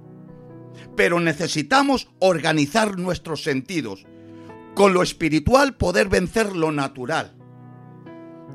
Pero 0.94 1.20
necesitamos 1.20 2.08
organizar 2.18 2.98
nuestros 2.98 3.42
sentidos. 3.42 4.06
Con 4.74 4.92
lo 4.92 5.02
espiritual 5.02 5.76
poder 5.76 6.08
vencer 6.08 6.54
lo 6.54 6.70
natural 6.70 7.35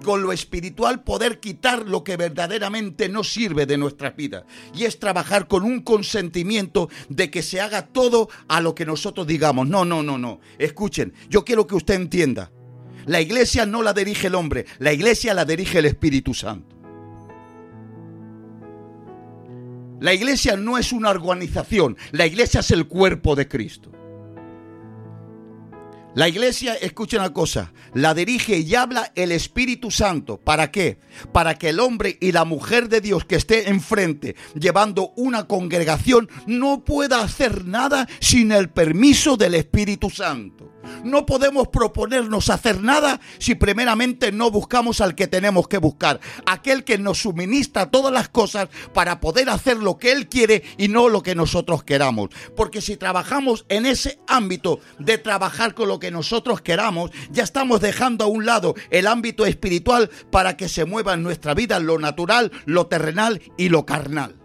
con 0.02 0.22
lo 0.22 0.32
espiritual 0.32 1.04
poder 1.04 1.40
quitar 1.40 1.88
lo 1.88 2.04
que 2.04 2.18
verdaderamente 2.18 3.10
no 3.10 3.24
sirve 3.24 3.66
de 3.66 3.78
nuestra 3.78 4.12
vida. 4.12 4.46
Y 4.76 4.86
es 4.86 5.00
trabajar 5.00 5.48
con 5.48 5.64
un 5.64 5.82
consentimiento 5.82 6.90
de 7.10 7.30
que 7.30 7.42
se 7.42 7.62
haga 7.62 7.88
todo 7.88 8.30
a 8.48 8.62
lo 8.62 8.76
que 8.76 8.86
nosotros 8.86 9.28
digamos. 9.28 9.68
No, 9.68 9.86
no, 9.86 10.04
no, 10.04 10.18
no. 10.18 10.40
Escuchen, 10.58 11.14
yo 11.30 11.46
quiero 11.46 11.68
que 11.68 11.76
usted 11.76 11.96
entienda. 11.96 12.52
La 13.06 13.22
iglesia 13.22 13.66
no 13.66 13.82
la 13.82 13.94
dirige 13.94 14.28
el 14.28 14.36
hombre, 14.36 14.66
la 14.80 14.94
iglesia 14.94 15.34
la 15.34 15.46
dirige 15.46 15.80
el 15.80 15.86
Espíritu 15.86 16.34
Santo. 16.34 16.76
La 20.00 20.14
iglesia 20.14 20.56
no 20.56 20.78
es 20.78 20.92
una 20.92 21.10
organización, 21.10 21.96
la 22.12 22.26
iglesia 22.26 22.62
es 22.62 22.72
el 22.72 22.88
cuerpo 22.88 23.36
de 23.36 23.48
Cristo. 23.48 23.92
La 26.14 26.28
iglesia, 26.28 26.76
escucha 26.76 27.18
una 27.20 27.32
cosa, 27.32 27.72
la 27.94 28.14
dirige 28.14 28.60
y 28.60 28.76
habla 28.76 29.14
el 29.16 29.32
Espíritu 29.32 29.92
Santo. 29.92 30.38
¿Para 30.38 30.70
qué? 30.70 31.00
Para 31.32 31.56
que 31.56 31.70
el 31.70 31.80
hombre 31.80 32.18
y 32.20 32.34
la 32.34 32.44
mujer 32.44 32.90
de 32.90 33.00
Dios 33.00 33.24
que 33.24 33.38
esté 33.38 33.70
enfrente 33.70 34.36
llevando 34.60 35.14
una 35.16 35.48
congregación 35.48 36.30
no 36.48 36.84
pueda 36.84 37.22
hacer 37.22 37.64
nada 37.64 38.10
sin 38.20 38.52
el 38.52 38.70
permiso 38.70 39.38
del 39.38 39.56
Espíritu 39.56 40.10
Santo. 40.10 40.70
No 41.04 41.26
podemos 41.26 41.68
proponernos 41.68 42.50
hacer 42.50 42.82
nada 42.82 43.20
si 43.40 43.56
primeramente 43.56 44.32
no 44.32 44.52
buscamos 44.52 45.02
al 45.02 45.16
que 45.16 45.28
tenemos 45.28 45.68
que 45.68 45.78
buscar, 45.78 46.20
aquel 46.46 46.84
que 46.84 46.98
nos 46.98 47.20
suministra 47.20 47.90
todas 47.90 48.14
las 48.14 48.30
cosas 48.30 48.70
para 48.94 49.20
poder 49.20 49.50
hacer 49.50 49.78
lo 49.78 49.98
que 49.98 50.12
Él 50.12 50.28
quiere 50.28 50.64
y 50.78 50.88
no 50.88 51.10
lo 51.10 51.24
que 51.24 51.36
nosotros 51.36 51.84
queramos. 51.84 52.30
Porque 52.56 52.82
si 52.82 52.98
trabajamos 52.98 53.66
en 53.70 53.86
ese 53.86 54.20
ámbito 54.28 54.80
de 55.00 55.18
trabajar 55.18 55.74
con 55.74 55.88
lo 55.88 56.00
que 56.00 56.12
nosotros 56.12 56.62
queramos, 56.62 57.12
ya 57.32 57.44
estamos 57.44 57.82
dejando 57.82 58.26
a 58.26 58.28
un 58.28 58.46
lado 58.46 58.76
el 58.90 59.08
ámbito 59.08 59.46
espiritual 59.46 60.10
para 60.30 60.58
que 60.58 60.70
se 60.70 60.86
mueva 60.86 61.14
en 61.14 61.24
nuestra 61.24 61.54
vida 61.54 61.80
lo 61.80 62.00
natural, 62.00 62.52
lo 62.66 62.88
terrenal 62.88 63.42
y 63.58 63.70
lo 63.70 63.86
carnal. 63.86 64.36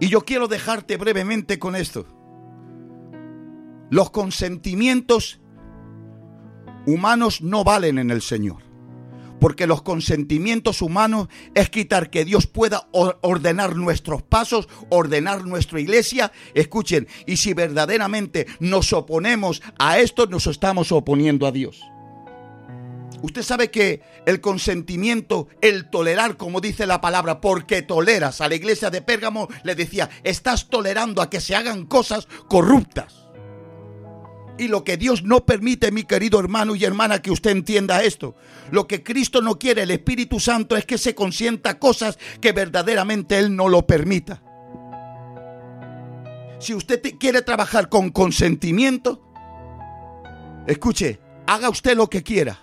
Y 0.00 0.08
yo 0.08 0.20
quiero 0.24 0.46
dejarte 0.46 0.96
brevemente 0.96 1.58
con 1.58 1.74
esto. 1.74 2.06
Los 3.90 4.10
consentimientos 4.10 5.40
humanos 6.86 7.40
no 7.42 7.64
valen 7.64 7.98
en 7.98 8.10
el 8.10 8.22
Señor. 8.22 8.62
Porque 9.40 9.68
los 9.68 9.82
consentimientos 9.82 10.82
humanos 10.82 11.28
es 11.54 11.70
quitar 11.70 12.10
que 12.10 12.24
Dios 12.24 12.48
pueda 12.48 12.88
ordenar 12.92 13.76
nuestros 13.76 14.22
pasos, 14.22 14.68
ordenar 14.90 15.46
nuestra 15.46 15.80
iglesia. 15.80 16.32
Escuchen, 16.54 17.06
y 17.24 17.36
si 17.36 17.54
verdaderamente 17.54 18.46
nos 18.58 18.92
oponemos 18.92 19.62
a 19.78 19.98
esto, 20.00 20.26
nos 20.26 20.48
estamos 20.48 20.90
oponiendo 20.90 21.46
a 21.46 21.52
Dios. 21.52 21.80
Usted 23.22 23.42
sabe 23.42 23.70
que 23.70 24.02
el 24.26 24.40
consentimiento, 24.40 25.48
el 25.60 25.88
tolerar, 25.90 26.36
como 26.36 26.60
dice 26.60 26.86
la 26.86 27.00
palabra, 27.00 27.40
porque 27.40 27.82
toleras 27.82 28.40
a 28.40 28.48
la 28.48 28.54
iglesia 28.54 28.90
de 28.90 29.02
Pérgamo, 29.02 29.48
le 29.64 29.74
decía, 29.74 30.08
estás 30.22 30.68
tolerando 30.68 31.22
a 31.22 31.30
que 31.30 31.40
se 31.40 31.54
hagan 31.54 31.86
cosas 31.86 32.28
corruptas. 32.48 33.17
Y 34.58 34.66
lo 34.66 34.82
que 34.82 34.96
Dios 34.96 35.22
no 35.22 35.46
permite, 35.46 35.92
mi 35.92 36.02
querido 36.02 36.40
hermano 36.40 36.74
y 36.74 36.84
hermana, 36.84 37.22
que 37.22 37.30
usted 37.30 37.52
entienda 37.52 38.02
esto. 38.02 38.34
Lo 38.72 38.88
que 38.88 39.04
Cristo 39.04 39.40
no 39.40 39.58
quiere, 39.58 39.82
el 39.82 39.92
Espíritu 39.92 40.40
Santo, 40.40 40.76
es 40.76 40.84
que 40.84 40.98
se 40.98 41.14
consienta 41.14 41.78
cosas 41.78 42.18
que 42.40 42.50
verdaderamente 42.52 43.38
Él 43.38 43.54
no 43.54 43.68
lo 43.68 43.86
permita. 43.86 44.42
Si 46.58 46.74
usted 46.74 47.00
quiere 47.20 47.42
trabajar 47.42 47.88
con 47.88 48.10
consentimiento, 48.10 49.22
escuche, 50.66 51.20
haga 51.46 51.68
usted 51.68 51.96
lo 51.96 52.10
que 52.10 52.24
quiera. 52.24 52.58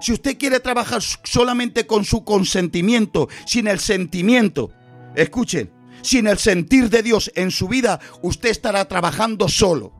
Si 0.00 0.12
usted 0.12 0.38
quiere 0.38 0.58
trabajar 0.60 1.02
solamente 1.02 1.86
con 1.86 2.04
su 2.04 2.24
consentimiento, 2.24 3.28
sin 3.46 3.68
el 3.68 3.78
sentimiento, 3.78 4.70
escuchen, 5.14 5.70
sin 6.02 6.26
el 6.26 6.38
sentir 6.38 6.90
de 6.90 7.02
Dios 7.02 7.30
en 7.34 7.50
su 7.50 7.68
vida, 7.68 8.00
usted 8.22 8.50
estará 8.50 8.86
trabajando 8.86 9.48
solo. 9.48 9.93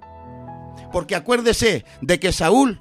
Porque 0.94 1.16
acuérdese 1.16 1.84
de 2.02 2.20
que 2.20 2.30
Saúl 2.30 2.80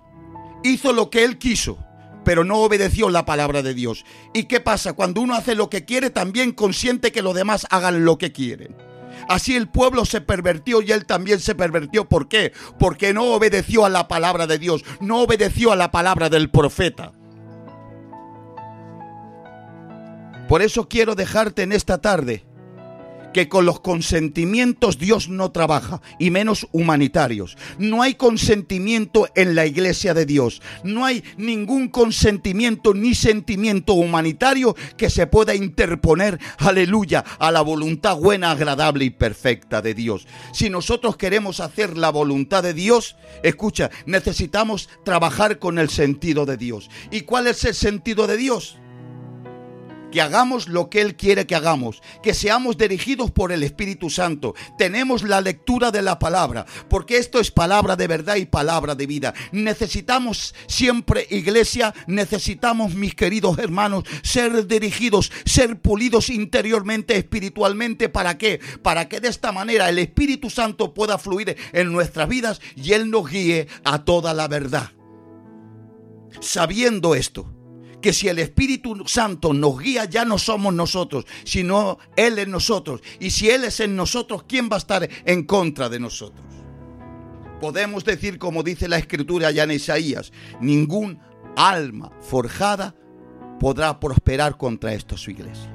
hizo 0.64 0.94
lo 0.94 1.10
que 1.10 1.24
él 1.24 1.40
quiso, 1.40 1.80
pero 2.24 2.44
no 2.44 2.60
obedeció 2.60 3.10
la 3.10 3.26
palabra 3.26 3.64
de 3.64 3.74
Dios. 3.74 4.06
¿Y 4.36 4.44
qué 4.44 4.60
pasa? 4.60 4.94
Cuando 4.94 5.20
uno 5.20 5.34
hace 5.34 5.56
lo 5.56 5.68
que 5.68 5.84
quiere, 5.84 6.12
también 6.12 6.52
consiente 6.52 7.12
que 7.12 7.24
los 7.24 7.34
demás 7.34 7.66
hagan 7.72 8.06
lo 8.06 8.20
que 8.20 8.32
quieren. 8.32 8.78
Así 9.28 9.56
el 9.56 9.68
pueblo 9.68 10.06
se 10.06 10.22
pervertió 10.22 10.84
y 10.84 10.92
él 10.92 11.08
también 11.08 11.40
se 11.40 11.56
pervertió. 11.56 12.08
¿Por 12.08 12.28
qué? 12.28 12.54
Porque 12.78 13.16
no 13.16 13.24
obedeció 13.34 13.84
a 13.84 13.90
la 13.90 14.08
palabra 14.08 14.46
de 14.46 14.60
Dios, 14.60 14.86
no 15.02 15.22
obedeció 15.22 15.72
a 15.72 15.76
la 15.76 15.90
palabra 15.90 16.30
del 16.30 16.52
profeta. 16.52 17.14
Por 20.48 20.62
eso 20.62 20.88
quiero 20.88 21.16
dejarte 21.16 21.64
en 21.64 21.72
esta 21.72 22.00
tarde 22.00 22.46
que 23.34 23.50
con 23.50 23.66
los 23.66 23.80
consentimientos 23.80 24.98
Dios 24.98 25.28
no 25.28 25.52
trabaja, 25.52 26.02
y 26.20 26.30
menos 26.30 26.68
humanitarios. 26.72 27.58
No 27.78 28.02
hay 28.02 28.16
consentimiento 28.16 29.28
en 29.36 29.56
la 29.56 29.66
iglesia 29.66 30.14
de 30.14 30.26
Dios. 30.26 30.62
No 30.84 31.06
hay 31.06 31.24
ningún 31.38 31.90
consentimiento 31.90 32.94
ni 32.94 33.16
sentimiento 33.16 33.94
humanitario 33.94 34.76
que 34.98 35.10
se 35.10 35.28
pueda 35.28 35.56
interponer, 35.56 36.40
aleluya, 36.58 37.24
a 37.40 37.52
la 37.52 37.62
voluntad 37.62 38.18
buena, 38.18 38.52
agradable 38.52 39.06
y 39.06 39.10
perfecta 39.10 39.82
de 39.82 39.94
Dios. 39.94 40.28
Si 40.54 40.70
nosotros 40.70 41.18
queremos 41.18 41.60
hacer 41.60 41.98
la 41.98 42.10
voluntad 42.10 42.64
de 42.64 42.74
Dios, 42.74 43.16
escucha, 43.42 43.90
necesitamos 44.06 44.90
trabajar 45.04 45.60
con 45.60 45.80
el 45.80 45.90
sentido 45.90 46.46
de 46.46 46.58
Dios. 46.58 46.90
¿Y 47.12 47.22
cuál 47.22 47.48
es 47.48 47.64
el 47.66 47.74
sentido 47.74 48.28
de 48.28 48.38
Dios? 48.38 48.78
Que 50.14 50.22
hagamos 50.22 50.68
lo 50.68 50.92
que 50.92 51.02
Él 51.02 51.16
quiere 51.16 51.48
que 51.48 51.56
hagamos, 51.56 52.04
que 52.22 52.36
seamos 52.36 52.78
dirigidos 52.78 53.32
por 53.32 53.52
el 53.52 53.64
Espíritu 53.64 54.12
Santo. 54.12 54.54
Tenemos 54.78 55.24
la 55.24 55.42
lectura 55.42 55.90
de 55.90 56.04
la 56.04 56.20
palabra, 56.20 56.68
porque 56.88 57.18
esto 57.18 57.40
es 57.40 57.50
palabra 57.50 57.96
de 57.96 58.06
verdad 58.06 58.36
y 58.36 58.46
palabra 58.46 58.94
de 58.94 59.08
vida. 59.08 59.34
Necesitamos 59.52 60.54
siempre, 60.68 61.26
iglesia, 61.32 61.96
necesitamos, 62.06 62.94
mis 62.94 63.16
queridos 63.16 63.58
hermanos, 63.58 64.04
ser 64.22 64.68
dirigidos, 64.68 65.32
ser 65.46 65.82
pulidos 65.82 66.30
interiormente, 66.30 67.18
espiritualmente. 67.18 68.08
¿Para 68.08 68.38
qué? 68.38 68.60
Para 68.84 69.10
que 69.10 69.20
de 69.20 69.30
esta 69.30 69.52
manera 69.52 69.90
el 69.90 69.98
Espíritu 69.98 70.52
Santo 70.52 70.94
pueda 70.94 71.18
fluir 71.18 71.58
en 71.72 71.92
nuestras 71.92 72.30
vidas 72.30 72.62
y 72.76 72.92
Él 72.92 73.10
nos 73.10 73.28
guíe 73.28 73.68
a 73.84 74.06
toda 74.06 74.36
la 74.36 74.48
verdad. 74.48 74.92
Sabiendo 76.40 77.16
esto, 77.16 77.52
que 78.04 78.14
si 78.14 78.28
el 78.28 78.38
Espíritu 78.38 79.08
Santo 79.08 79.54
nos 79.54 79.80
guía, 79.80 80.06
ya 80.06 80.26
no 80.26 80.38
somos 80.38 80.74
nosotros, 80.74 81.26
sino 81.46 81.98
Él 82.18 82.38
en 82.38 82.52
nosotros. 82.52 83.02
Y 83.20 83.32
si 83.32 83.50
Él 83.50 83.64
es 83.64 83.80
en 83.80 83.96
nosotros, 83.96 84.44
¿quién 84.44 84.70
va 84.70 84.76
a 84.76 84.80
estar 84.80 85.10
en 85.26 85.44
contra 85.46 85.88
de 85.88 86.00
nosotros? 86.00 86.46
Podemos 87.62 88.04
decir, 88.04 88.38
como 88.38 88.62
dice 88.62 88.90
la 88.90 88.98
Escritura 88.98 89.52
ya 89.52 89.64
en 89.64 89.72
Isaías, 89.72 90.34
ningún 90.60 91.18
alma 91.56 92.12
forjada 92.22 92.94
podrá 93.60 94.00
prosperar 94.02 94.58
contra 94.58 94.94
esto 94.94 95.16
su 95.16 95.32
iglesia. 95.32 95.74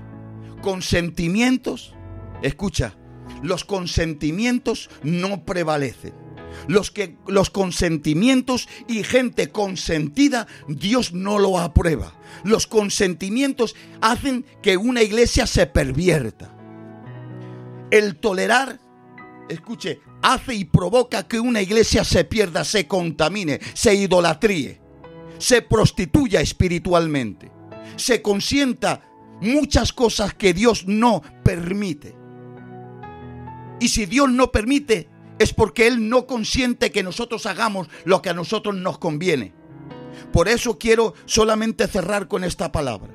Consentimientos, 0.61 1.95
escucha, 2.43 2.95
los 3.43 3.65
consentimientos 3.65 4.91
no 5.03 5.47
prevalecen. 5.47 6.13
Los, 6.67 6.91
que, 6.91 7.17
los 7.27 7.51
consentimientos 7.51 8.69
y 8.87 9.03
gente 9.03 9.51
consentida, 9.51 10.47
Dios 10.69 11.13
no 11.13 11.39
lo 11.39 11.59
aprueba. 11.59 12.15
Los 12.45 12.67
consentimientos 12.67 13.75
hacen 14.01 14.45
que 14.63 14.77
una 14.77 15.03
iglesia 15.03 15.47
se 15.47 15.67
pervierta. 15.67 16.55
El 17.91 18.17
tolerar, 18.17 18.81
escuche, 19.49 20.01
hace 20.23 20.55
y 20.55 20.65
provoca 20.65 21.27
que 21.27 21.41
una 21.41 21.63
iglesia 21.63 22.05
se 22.05 22.25
pierda, 22.25 22.65
se 22.65 22.87
contamine, 22.87 23.61
se 23.75 23.95
idolatríe, 23.95 24.81
se 25.39 25.63
prostituya 25.63 26.41
espiritualmente, 26.41 27.51
se 27.97 28.21
consienta 28.21 29.03
muchas 29.41 29.93
cosas 29.93 30.35
que 30.35 30.53
Dios 30.53 30.87
no 30.87 31.23
permite. 31.45 32.17
Y 33.81 33.89
si 33.89 34.07
Dios 34.07 34.31
no 34.31 34.51
permite, 34.51 35.09
es 35.39 35.53
porque 35.53 35.87
Él 35.87 36.09
no 36.09 36.27
consiente 36.27 36.91
que 36.91 37.03
nosotros 37.03 37.47
hagamos 37.47 37.89
lo 38.05 38.23
que 38.23 38.31
a 38.31 38.35
nosotros 38.35 38.75
nos 38.75 38.99
conviene. 38.99 39.53
Por 40.33 40.49
eso 40.49 40.79
quiero 40.79 41.15
solamente 41.27 41.87
cerrar 41.87 42.29
con 42.29 42.45
esta 42.45 42.73
palabra. 42.73 43.13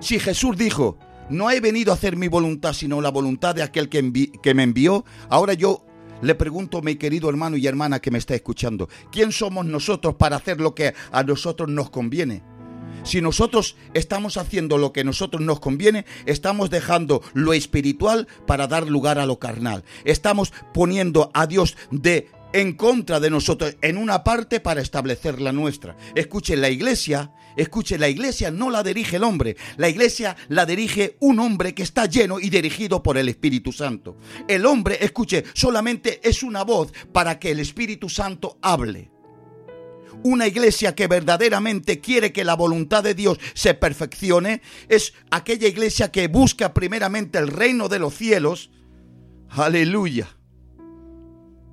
Si 0.00 0.18
Jesús 0.18 0.56
dijo, 0.56 0.98
no 1.30 1.50
he 1.50 1.60
venido 1.60 1.92
a 1.92 1.94
hacer 1.94 2.16
mi 2.16 2.28
voluntad, 2.28 2.72
sino 2.72 3.00
la 3.00 3.10
voluntad 3.10 3.54
de 3.54 3.62
aquel 3.62 3.88
que, 3.88 4.02
me 4.54 4.62
envió, 4.62 5.04
ahora 5.28 5.54
yo 5.54 5.84
le 6.20 6.34
pregunto, 6.34 6.82
mi 6.82 6.96
querido 6.96 7.28
hermano 7.28 7.56
y 7.56 7.66
hermana 7.66 8.00
que 8.00 8.10
me 8.10 8.18
está 8.18 8.34
escuchando, 8.34 8.88
¿quién 9.10 9.32
somos 9.32 9.66
nosotros 9.66 10.14
para 10.16 10.36
hacer 10.36 10.60
lo 10.60 10.74
que 10.74 10.94
a 11.10 11.22
nosotros 11.22 11.68
nos 11.68 11.90
conviene? 11.90 12.42
Si 13.04 13.20
nosotros 13.20 13.76
estamos 13.94 14.36
haciendo 14.36 14.78
lo 14.78 14.92
que 14.92 15.04
nosotros 15.04 15.42
nos 15.42 15.60
conviene, 15.60 16.04
estamos 16.24 16.70
dejando 16.70 17.22
lo 17.34 17.52
espiritual 17.52 18.28
para 18.46 18.68
dar 18.68 18.88
lugar 18.88 19.18
a 19.18 19.26
lo 19.26 19.38
carnal. 19.38 19.84
Estamos 20.04 20.52
poniendo 20.72 21.30
a 21.34 21.46
Dios 21.46 21.76
de 21.90 22.28
en 22.52 22.74
contra 22.74 23.18
de 23.18 23.30
nosotros 23.30 23.76
en 23.80 23.96
una 23.96 24.22
parte 24.22 24.60
para 24.60 24.82
establecer 24.82 25.40
la 25.40 25.52
nuestra. 25.52 25.96
Escuche, 26.14 26.56
la 26.56 26.68
iglesia, 26.68 27.32
escuche, 27.56 27.98
la 27.98 28.08
iglesia 28.08 28.50
no 28.50 28.70
la 28.70 28.82
dirige 28.82 29.16
el 29.16 29.24
hombre, 29.24 29.56
la 29.78 29.88
iglesia 29.88 30.36
la 30.48 30.66
dirige 30.66 31.16
un 31.20 31.40
hombre 31.40 31.74
que 31.74 31.82
está 31.82 32.06
lleno 32.06 32.38
y 32.38 32.50
dirigido 32.50 33.02
por 33.02 33.18
el 33.18 33.28
Espíritu 33.28 33.72
Santo. 33.72 34.16
El 34.46 34.66
hombre, 34.66 34.98
escuche, 35.00 35.44
solamente 35.54 36.20
es 36.22 36.42
una 36.42 36.62
voz 36.62 36.92
para 37.12 37.38
que 37.38 37.50
el 37.50 37.60
Espíritu 37.60 38.08
Santo 38.08 38.58
hable. 38.62 39.10
Una 40.24 40.46
iglesia 40.46 40.94
que 40.94 41.08
verdaderamente 41.08 42.00
quiere 42.00 42.32
que 42.32 42.44
la 42.44 42.54
voluntad 42.54 43.02
de 43.02 43.14
Dios 43.14 43.38
se 43.54 43.74
perfeccione 43.74 44.62
es 44.88 45.14
aquella 45.30 45.66
iglesia 45.66 46.12
que 46.12 46.28
busca 46.28 46.72
primeramente 46.72 47.38
el 47.38 47.48
reino 47.48 47.88
de 47.88 47.98
los 47.98 48.14
cielos. 48.14 48.70
Aleluya. 49.50 50.36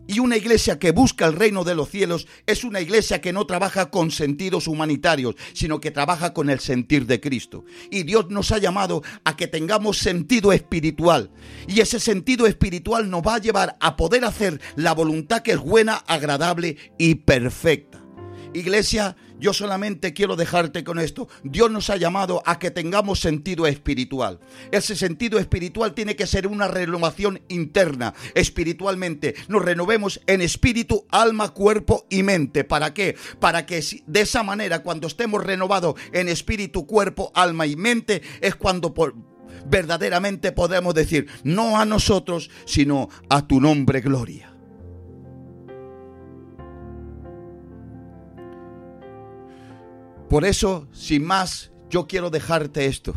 Y 0.10 0.18
una 0.18 0.38
iglesia 0.38 0.80
que 0.80 0.90
busca 0.90 1.28
el 1.28 1.34
reino 1.34 1.64
de 1.64 1.76
los 1.76 1.90
cielos 1.90 2.26
es 2.48 2.64
una 2.64 2.82
iglesia 2.82 3.22
que 3.22 3.32
no 3.32 3.46
trabaja 3.46 3.92
con 3.92 4.10
sentidos 4.10 4.68
humanitarios, 4.68 5.36
sino 5.54 5.80
que 5.80 5.92
trabaja 5.92 6.34
con 6.34 6.50
el 6.50 6.60
sentir 6.60 7.06
de 7.06 7.22
Cristo. 7.22 7.64
Y 7.92 8.02
Dios 8.02 8.32
nos 8.32 8.52
ha 8.52 8.58
llamado 8.58 9.04
a 9.24 9.38
que 9.38 9.48
tengamos 9.48 10.00
sentido 10.00 10.52
espiritual. 10.52 11.30
Y 11.68 11.82
ese 11.82 12.00
sentido 12.00 12.48
espiritual 12.48 13.08
nos 13.12 13.22
va 13.22 13.36
a 13.36 13.40
llevar 13.40 13.78
a 13.80 13.96
poder 13.96 14.26
hacer 14.26 14.60
la 14.76 14.96
voluntad 14.96 15.44
que 15.44 15.52
es 15.52 15.60
buena, 15.60 15.98
agradable 16.08 16.78
y 16.98 17.14
perfecta. 17.14 17.89
Iglesia, 18.54 19.16
yo 19.40 19.54
solamente 19.54 20.14
quiero 20.14 20.36
dejarte 20.36 20.84
con 20.84 21.00
esto. 21.00 21.28
Dios 21.44 21.70
nos 21.70 21.90
ha 21.90 21.98
llamado 21.98 22.42
a 22.46 22.58
que 22.58 22.72
tengamos 22.72 23.20
sentido 23.20 23.68
espiritual. 23.68 24.40
Ese 24.72 24.96
sentido 24.96 25.38
espiritual 25.40 25.94
tiene 25.94 26.16
que 26.16 26.26
ser 26.26 26.48
una 26.48 26.68
renovación 26.68 27.42
interna, 27.48 28.16
espiritualmente. 28.34 29.36
Nos 29.48 29.64
renovemos 29.64 30.20
en 30.26 30.42
espíritu, 30.42 31.06
alma, 31.12 31.50
cuerpo 31.50 32.06
y 32.10 32.24
mente. 32.24 32.64
¿Para 32.64 32.94
qué? 32.94 33.16
Para 33.40 33.66
que 33.66 33.84
de 34.08 34.22
esa 34.22 34.42
manera, 34.42 34.80
cuando 34.82 35.08
estemos 35.08 35.44
renovados 35.44 35.96
en 36.12 36.28
espíritu, 36.28 36.88
cuerpo, 36.88 37.32
alma 37.36 37.68
y 37.68 37.76
mente, 37.76 38.24
es 38.42 38.56
cuando 38.56 38.94
verdaderamente 39.68 40.52
podemos 40.52 40.96
decir, 40.96 41.28
no 41.44 41.80
a 41.80 41.86
nosotros, 41.86 42.50
sino 42.66 43.10
a 43.30 43.48
tu 43.48 43.62
nombre, 43.62 44.02
gloria. 44.02 44.49
Por 50.30 50.46
eso, 50.46 50.88
sin 50.92 51.26
más, 51.26 51.72
yo 51.90 52.08
quiero 52.08 52.30
dejarte 52.30 52.86
esto. 52.86 53.16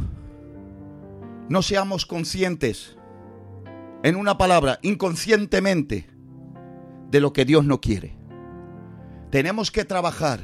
No 1.50 1.60
seamos 1.60 2.06
conscientes, 2.06 2.96
en 4.02 4.16
una 4.16 4.38
palabra, 4.38 4.78
inconscientemente, 4.80 6.08
de 7.10 7.20
lo 7.20 7.34
que 7.34 7.44
Dios 7.44 7.66
no 7.66 7.82
quiere. 7.82 8.16
Tenemos 9.30 9.70
que 9.70 9.84
trabajar 9.84 10.40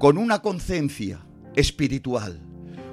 con 0.00 0.18
una 0.18 0.42
conciencia 0.42 1.24
espiritual, 1.54 2.40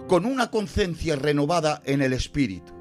con 0.07 0.28
una 0.28 0.51
conciencia 0.51 1.16
renovada 1.16 1.82
en 1.86 2.03
el 2.03 2.14
espíritu. 2.14 2.72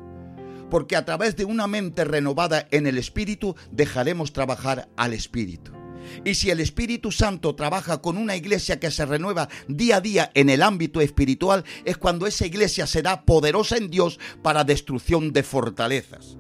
Porque 0.69 0.97
a 0.97 1.07
través 1.07 1.37
de 1.37 1.47
una 1.47 1.67
mente 1.67 2.05
renovada 2.05 2.69
en 2.71 2.87
el 2.87 2.99
espíritu 2.99 3.57
dejaremos 3.73 4.35
trabajar 4.35 4.91
al 4.99 5.15
espíritu. 5.15 5.78
Y 6.25 6.35
si 6.35 6.51
el 6.51 6.61
Espíritu 6.61 7.13
Santo 7.13 7.55
trabaja 7.55 8.01
con 8.01 8.17
una 8.17 8.37
iglesia 8.37 8.81
que 8.81 8.91
se 8.91 9.07
renueva 9.07 9.49
día 9.67 9.97
a 9.97 10.01
día 10.01 10.31
en 10.35 10.51
el 10.51 10.63
ámbito 10.63 11.01
espiritual, 11.01 11.65
es 11.85 11.97
cuando 11.97 12.27
esa 12.27 12.47
iglesia 12.47 12.87
será 12.87 13.25
poderosa 13.25 13.77
en 13.77 13.91
Dios 13.91 14.19
para 14.43 14.65
destrucción 14.65 15.33
de 15.33 15.43
fortalezas. 15.43 16.37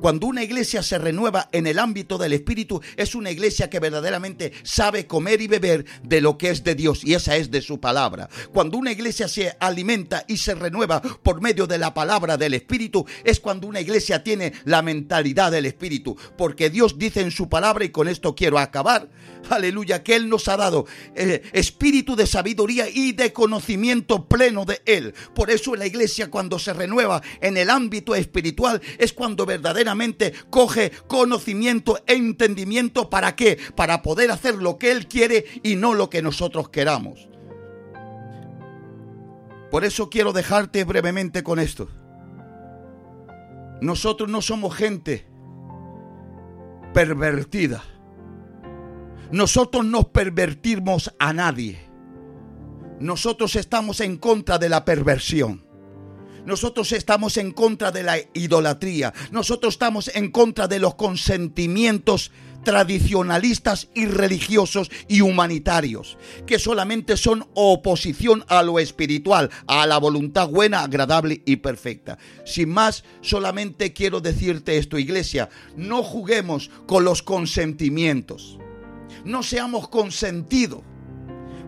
Cuando 0.00 0.26
una 0.26 0.42
iglesia 0.42 0.82
se 0.82 0.98
renueva 0.98 1.48
en 1.52 1.66
el 1.66 1.78
ámbito 1.78 2.16
del 2.16 2.32
Espíritu, 2.32 2.80
es 2.96 3.14
una 3.14 3.30
iglesia 3.30 3.68
que 3.68 3.80
verdaderamente 3.80 4.52
sabe 4.62 5.06
comer 5.06 5.42
y 5.42 5.46
beber 5.46 5.84
de 6.02 6.22
lo 6.22 6.38
que 6.38 6.48
es 6.50 6.64
de 6.64 6.74
Dios, 6.74 7.04
y 7.04 7.12
esa 7.12 7.36
es 7.36 7.50
de 7.50 7.60
su 7.60 7.80
palabra. 7.80 8.28
Cuando 8.52 8.78
una 8.78 8.92
iglesia 8.92 9.28
se 9.28 9.54
alimenta 9.60 10.24
y 10.26 10.38
se 10.38 10.54
renueva 10.54 11.02
por 11.02 11.42
medio 11.42 11.66
de 11.66 11.76
la 11.76 11.92
palabra 11.92 12.38
del 12.38 12.54
Espíritu, 12.54 13.04
es 13.24 13.40
cuando 13.40 13.66
una 13.66 13.80
iglesia 13.80 14.24
tiene 14.24 14.54
la 14.64 14.80
mentalidad 14.80 15.52
del 15.52 15.66
Espíritu, 15.66 16.16
porque 16.38 16.70
Dios 16.70 16.98
dice 16.98 17.20
en 17.20 17.30
su 17.30 17.50
palabra, 17.50 17.84
y 17.84 17.90
con 17.90 18.08
esto 18.08 18.34
quiero 18.34 18.58
acabar, 18.58 19.08
aleluya, 19.50 20.02
que 20.02 20.16
Él 20.16 20.28
nos 20.28 20.48
ha 20.48 20.56
dado 20.56 20.86
eh, 21.14 21.42
espíritu 21.52 22.16
de 22.16 22.26
sabiduría 22.26 22.88
y 22.88 23.12
de 23.12 23.32
conocimiento 23.32 24.26
pleno 24.26 24.64
de 24.64 24.80
Él. 24.86 25.14
Por 25.34 25.50
eso 25.50 25.76
la 25.76 25.86
iglesia 25.86 26.30
cuando 26.30 26.58
se 26.58 26.72
renueva 26.72 27.22
en 27.40 27.56
el 27.56 27.70
ámbito 27.70 28.14
espiritual 28.14 28.80
es 28.98 29.12
cuando 29.12 29.46
coge 30.50 30.92
conocimiento 31.06 31.98
e 32.06 32.14
entendimiento. 32.14 33.10
¿Para 33.10 33.36
qué? 33.36 33.58
Para 33.74 34.02
poder 34.02 34.30
hacer 34.30 34.56
lo 34.56 34.78
que 34.78 34.92
Él 34.92 35.06
quiere 35.06 35.44
y 35.62 35.76
no 35.76 35.94
lo 35.94 36.10
que 36.10 36.22
nosotros 36.22 36.68
queramos. 36.68 37.28
Por 39.70 39.84
eso 39.84 40.10
quiero 40.10 40.32
dejarte 40.32 40.84
brevemente 40.84 41.42
con 41.42 41.58
esto. 41.58 41.88
Nosotros 43.80 44.28
no 44.28 44.42
somos 44.42 44.74
gente 44.74 45.26
pervertida. 46.92 47.82
Nosotros 49.30 49.84
no 49.84 50.10
pervertimos 50.10 51.14
a 51.18 51.32
nadie. 51.32 51.78
Nosotros 52.98 53.56
estamos 53.56 54.00
en 54.00 54.18
contra 54.18 54.58
de 54.58 54.68
la 54.68 54.84
perversión. 54.84 55.69
Nosotros 56.44 56.92
estamos 56.92 57.36
en 57.36 57.52
contra 57.52 57.90
de 57.90 58.02
la 58.02 58.18
idolatría. 58.34 59.12
Nosotros 59.30 59.74
estamos 59.74 60.10
en 60.14 60.30
contra 60.30 60.68
de 60.68 60.78
los 60.78 60.94
consentimientos 60.94 62.30
tradicionalistas 62.64 63.88
y 63.94 64.06
religiosos 64.06 64.90
y 65.08 65.20
humanitarios, 65.22 66.18
que 66.46 66.58
solamente 66.58 67.16
son 67.16 67.46
oposición 67.54 68.44
a 68.48 68.62
lo 68.62 68.78
espiritual, 68.78 69.50
a 69.66 69.86
la 69.86 69.98
voluntad 69.98 70.48
buena, 70.48 70.82
agradable 70.82 71.42
y 71.46 71.56
perfecta. 71.56 72.18
Sin 72.44 72.70
más, 72.70 73.04
solamente 73.22 73.92
quiero 73.92 74.20
decirte 74.20 74.76
esto, 74.76 74.98
iglesia, 74.98 75.48
no 75.76 76.02
juguemos 76.02 76.70
con 76.86 77.04
los 77.04 77.22
consentimientos. 77.22 78.58
No 79.24 79.42
seamos 79.42 79.88
consentidos. 79.88 80.82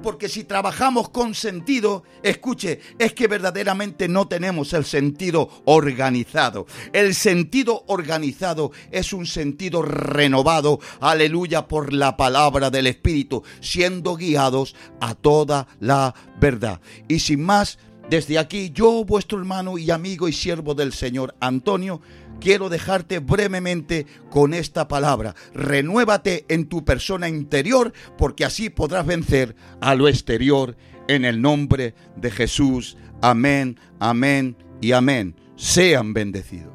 Porque 0.02 0.28
si 0.28 0.44
trabajamos 0.44 1.10
con 1.10 1.34
sentido, 1.34 2.02
escuche, 2.22 2.80
es 2.98 3.12
que 3.12 3.28
verdaderamente 3.28 4.08
no 4.08 4.26
tenemos 4.26 4.72
el 4.72 4.84
sentido 4.84 5.48
organizado. 5.64 6.66
El 6.92 7.14
sentido 7.14 7.84
organizado 7.86 8.72
es 8.90 9.12
un 9.12 9.26
sentido 9.26 9.82
renovado, 9.82 10.80
aleluya, 11.00 11.68
por 11.68 11.92
la 11.92 12.16
palabra 12.16 12.70
del 12.70 12.88
Espíritu, 12.88 13.44
siendo 13.60 14.16
guiados 14.16 14.74
a 15.00 15.14
toda 15.14 15.68
la 15.80 16.14
verdad. 16.40 16.80
Y 17.08 17.20
sin 17.20 17.42
más, 17.42 17.78
desde 18.10 18.38
aquí, 18.38 18.70
yo, 18.74 19.04
vuestro 19.04 19.38
hermano 19.38 19.78
y 19.78 19.90
amigo 19.90 20.28
y 20.28 20.32
siervo 20.32 20.74
del 20.74 20.92
Señor 20.92 21.34
Antonio, 21.40 22.00
quiero 22.42 22.68
dejarte 22.68 23.20
brevemente 23.20 24.06
con 24.28 24.52
esta 24.52 24.88
palabra. 24.88 25.34
Renuévate 25.54 26.44
en 26.48 26.66
tu 26.66 26.84
persona 26.84 27.28
interior 27.28 27.92
porque 28.18 28.44
así 28.44 28.68
podrás 28.68 29.06
vencer 29.06 29.54
a 29.80 29.94
lo 29.94 30.08
exterior 30.08 30.76
en 31.08 31.24
el 31.24 31.40
nombre 31.40 31.94
de 32.16 32.30
Jesús. 32.30 32.96
Amén, 33.22 33.78
amén 34.00 34.56
y 34.80 34.92
amén. 34.92 35.36
Sean 35.56 36.12
bendecidos. 36.12 36.71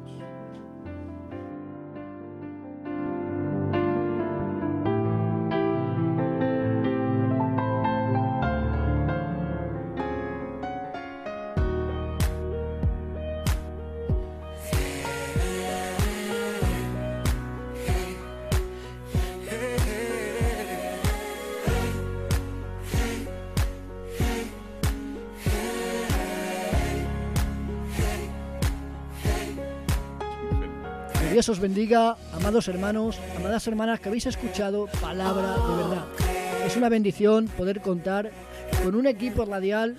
Dios 31.38 31.50
os 31.50 31.60
bendiga, 31.60 32.16
amados 32.32 32.66
hermanos, 32.66 33.16
amadas 33.36 33.64
hermanas 33.68 34.00
que 34.00 34.08
habéis 34.08 34.26
escuchado 34.26 34.88
palabra 35.00 35.52
de 35.52 35.76
verdad. 35.76 36.04
Es 36.66 36.76
una 36.76 36.88
bendición 36.88 37.46
poder 37.46 37.80
contar 37.80 38.32
con 38.82 38.96
un 38.96 39.06
equipo 39.06 39.44
radial 39.44 39.94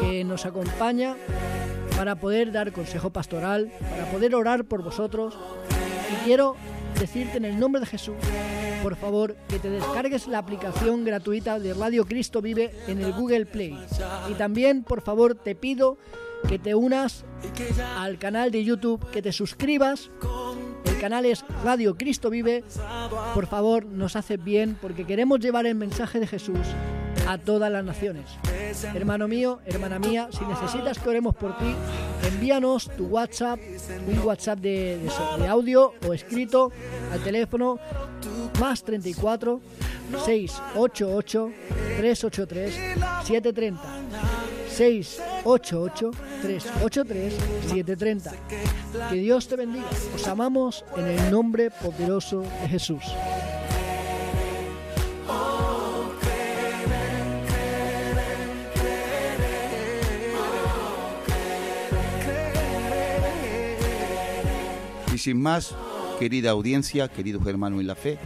que 0.00 0.22
nos 0.22 0.46
acompaña 0.46 1.16
para 1.96 2.14
poder 2.14 2.52
dar 2.52 2.70
consejo 2.70 3.10
pastoral, 3.10 3.72
para 3.90 4.08
poder 4.12 4.36
orar 4.36 4.66
por 4.66 4.84
vosotros. 4.84 5.36
Y 6.12 6.24
quiero 6.24 6.54
decirte 7.00 7.38
en 7.38 7.46
el 7.46 7.58
nombre 7.58 7.80
de 7.80 7.86
Jesús, 7.86 8.14
por 8.80 8.94
favor, 8.94 9.34
que 9.48 9.58
te 9.58 9.70
descargues 9.70 10.28
la 10.28 10.38
aplicación 10.38 11.04
gratuita 11.04 11.58
de 11.58 11.74
Radio 11.74 12.06
Cristo 12.06 12.40
Vive 12.40 12.70
en 12.86 13.02
el 13.02 13.12
Google 13.14 13.46
Play. 13.46 13.76
Y 14.30 14.34
también, 14.34 14.84
por 14.84 15.00
favor, 15.02 15.34
te 15.34 15.56
pido 15.56 15.98
que 16.46 16.60
te 16.60 16.76
unas 16.76 17.24
al 17.96 18.16
canal 18.18 18.52
de 18.52 18.62
YouTube, 18.62 19.04
que 19.10 19.22
te 19.22 19.32
suscribas. 19.32 20.08
El 20.98 21.02
canal 21.02 21.26
es 21.26 21.44
Radio 21.62 21.96
Cristo 21.96 22.28
Vive. 22.28 22.64
Por 23.32 23.46
favor, 23.46 23.84
nos 23.84 24.16
hace 24.16 24.36
bien 24.36 24.76
porque 24.82 25.04
queremos 25.04 25.38
llevar 25.38 25.64
el 25.64 25.76
mensaje 25.76 26.18
de 26.18 26.26
Jesús 26.26 26.58
a 27.28 27.38
todas 27.38 27.70
las 27.70 27.84
naciones. 27.84 28.24
Hermano 28.96 29.28
mío, 29.28 29.60
hermana 29.64 30.00
mía, 30.00 30.28
si 30.32 30.44
necesitas 30.44 30.98
que 30.98 31.08
oremos 31.08 31.36
por 31.36 31.56
ti, 31.56 31.72
envíanos 32.26 32.90
tu 32.96 33.06
WhatsApp, 33.06 33.60
un 34.08 34.18
WhatsApp 34.26 34.58
de 34.58 34.98
audio 35.48 35.94
o 36.04 36.12
escrito 36.12 36.72
al 37.12 37.20
teléfono 37.20 37.78
más 38.58 38.82
34 38.82 39.60
688 40.24 41.52
383 41.96 42.74
730 43.22 44.57
688 44.78 46.12
383 46.40 47.34
730 47.66 48.30
Que 49.10 49.16
Dios 49.16 49.48
te 49.48 49.56
bendiga. 49.56 49.88
Os 50.14 50.28
amamos 50.28 50.84
en 50.96 51.08
el 51.08 51.30
nombre 51.32 51.72
poderoso 51.72 52.42
de 52.42 52.68
Jesús. 52.68 53.02
Y 65.12 65.18
sin 65.18 65.42
más, 65.42 65.74
querida 66.20 66.50
audiencia, 66.50 67.08
queridos 67.08 67.44
hermanos 67.48 67.80
en 67.80 67.88
la 67.88 67.96
fe, 67.96 68.16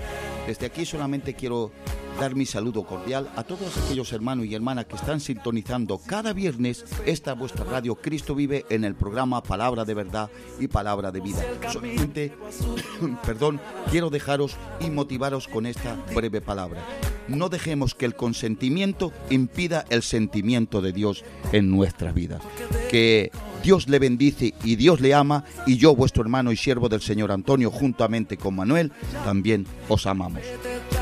desde 0.47 0.67
aquí 0.67 0.85
solamente 0.85 1.35
quiero 1.35 1.71
dar 2.19 2.35
mi 2.35 2.47
saludo 2.47 2.85
cordial 2.85 3.31
a 3.37 3.43
todos 3.43 3.77
aquellos 3.79 4.13
hermanos 4.13 4.47
y 4.47 4.55
hermanas 4.55 4.87
que 4.87 4.97
están 4.97 5.21
sintonizando 5.21 5.99
cada 5.99 6.33
viernes 6.33 6.85
esta 7.07 7.35
vuestra 7.35 7.65
radio 7.65 7.95
Cristo 7.95 8.35
vive 8.35 8.67
en 8.69 8.85
el 8.85 8.95
programa 8.95 9.43
Palabra 9.43 9.85
de 9.85 9.95
Verdad 9.95 10.31
y 10.61 10.69
Palabra 10.69 11.11
de 11.11 11.21
Vida. 11.21 11.43
Solamente, 11.73 12.33
perdón, 13.25 13.61
quiero 13.91 14.11
dejaros 14.11 14.57
y 14.81 14.91
motivaros 14.91 15.49
con 15.49 15.67
esta 15.67 15.97
breve 16.15 16.41
palabra. 16.41 16.83
No 17.29 17.49
dejemos 17.49 17.95
que 17.95 18.05
el 18.05 18.17
consentimiento 18.17 19.13
impida 19.31 19.85
el 19.91 20.03
sentimiento 20.03 20.83
de 20.83 20.93
Dios 20.93 21.25
en 21.53 21.71
nuestras 21.71 22.15
vidas. 22.15 22.43
Que 22.91 23.31
Dios 23.63 23.89
le 23.89 23.99
bendice 23.99 24.55
y 24.65 24.77
Dios 24.77 25.01
le 25.01 25.15
ama, 25.15 25.45
y 25.67 25.77
yo, 25.77 25.95
vuestro 25.95 26.23
hermano 26.23 26.53
y 26.53 26.57
siervo 26.57 26.89
del 26.89 27.01
Señor 27.01 27.31
Antonio, 27.31 27.71
juntamente 27.71 28.37
con 28.37 28.57
Manuel, 28.57 28.93
también 29.25 29.67
os 29.89 30.07
amamos. 30.07 30.43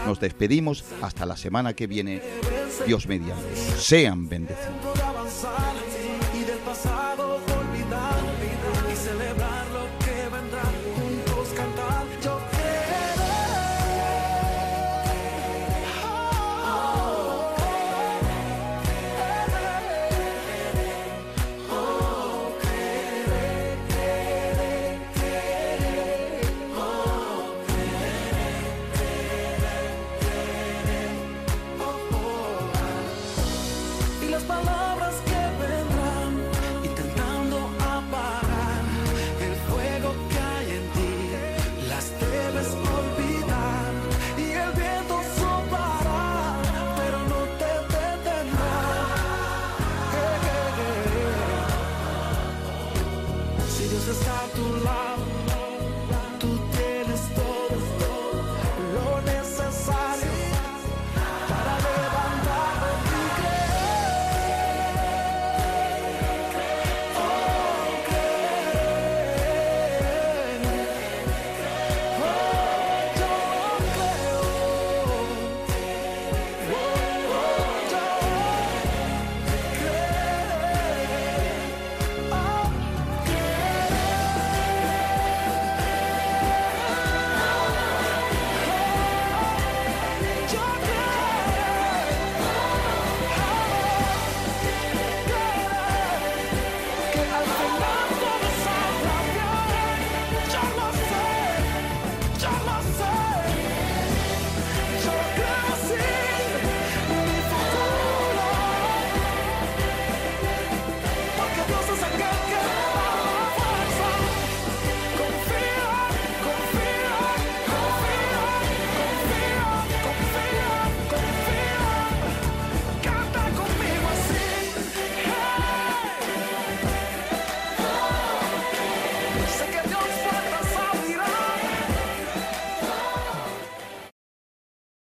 Nos 0.06 0.20
despedimos 0.20 0.84
hasta 1.02 1.26
la 1.26 1.36
semana 1.36 1.74
que 1.74 1.86
viene, 1.86 2.22
Dios 2.86 3.06
mediante. 3.06 3.56
Sean 3.76 4.28
bendecidos. 4.28 5.00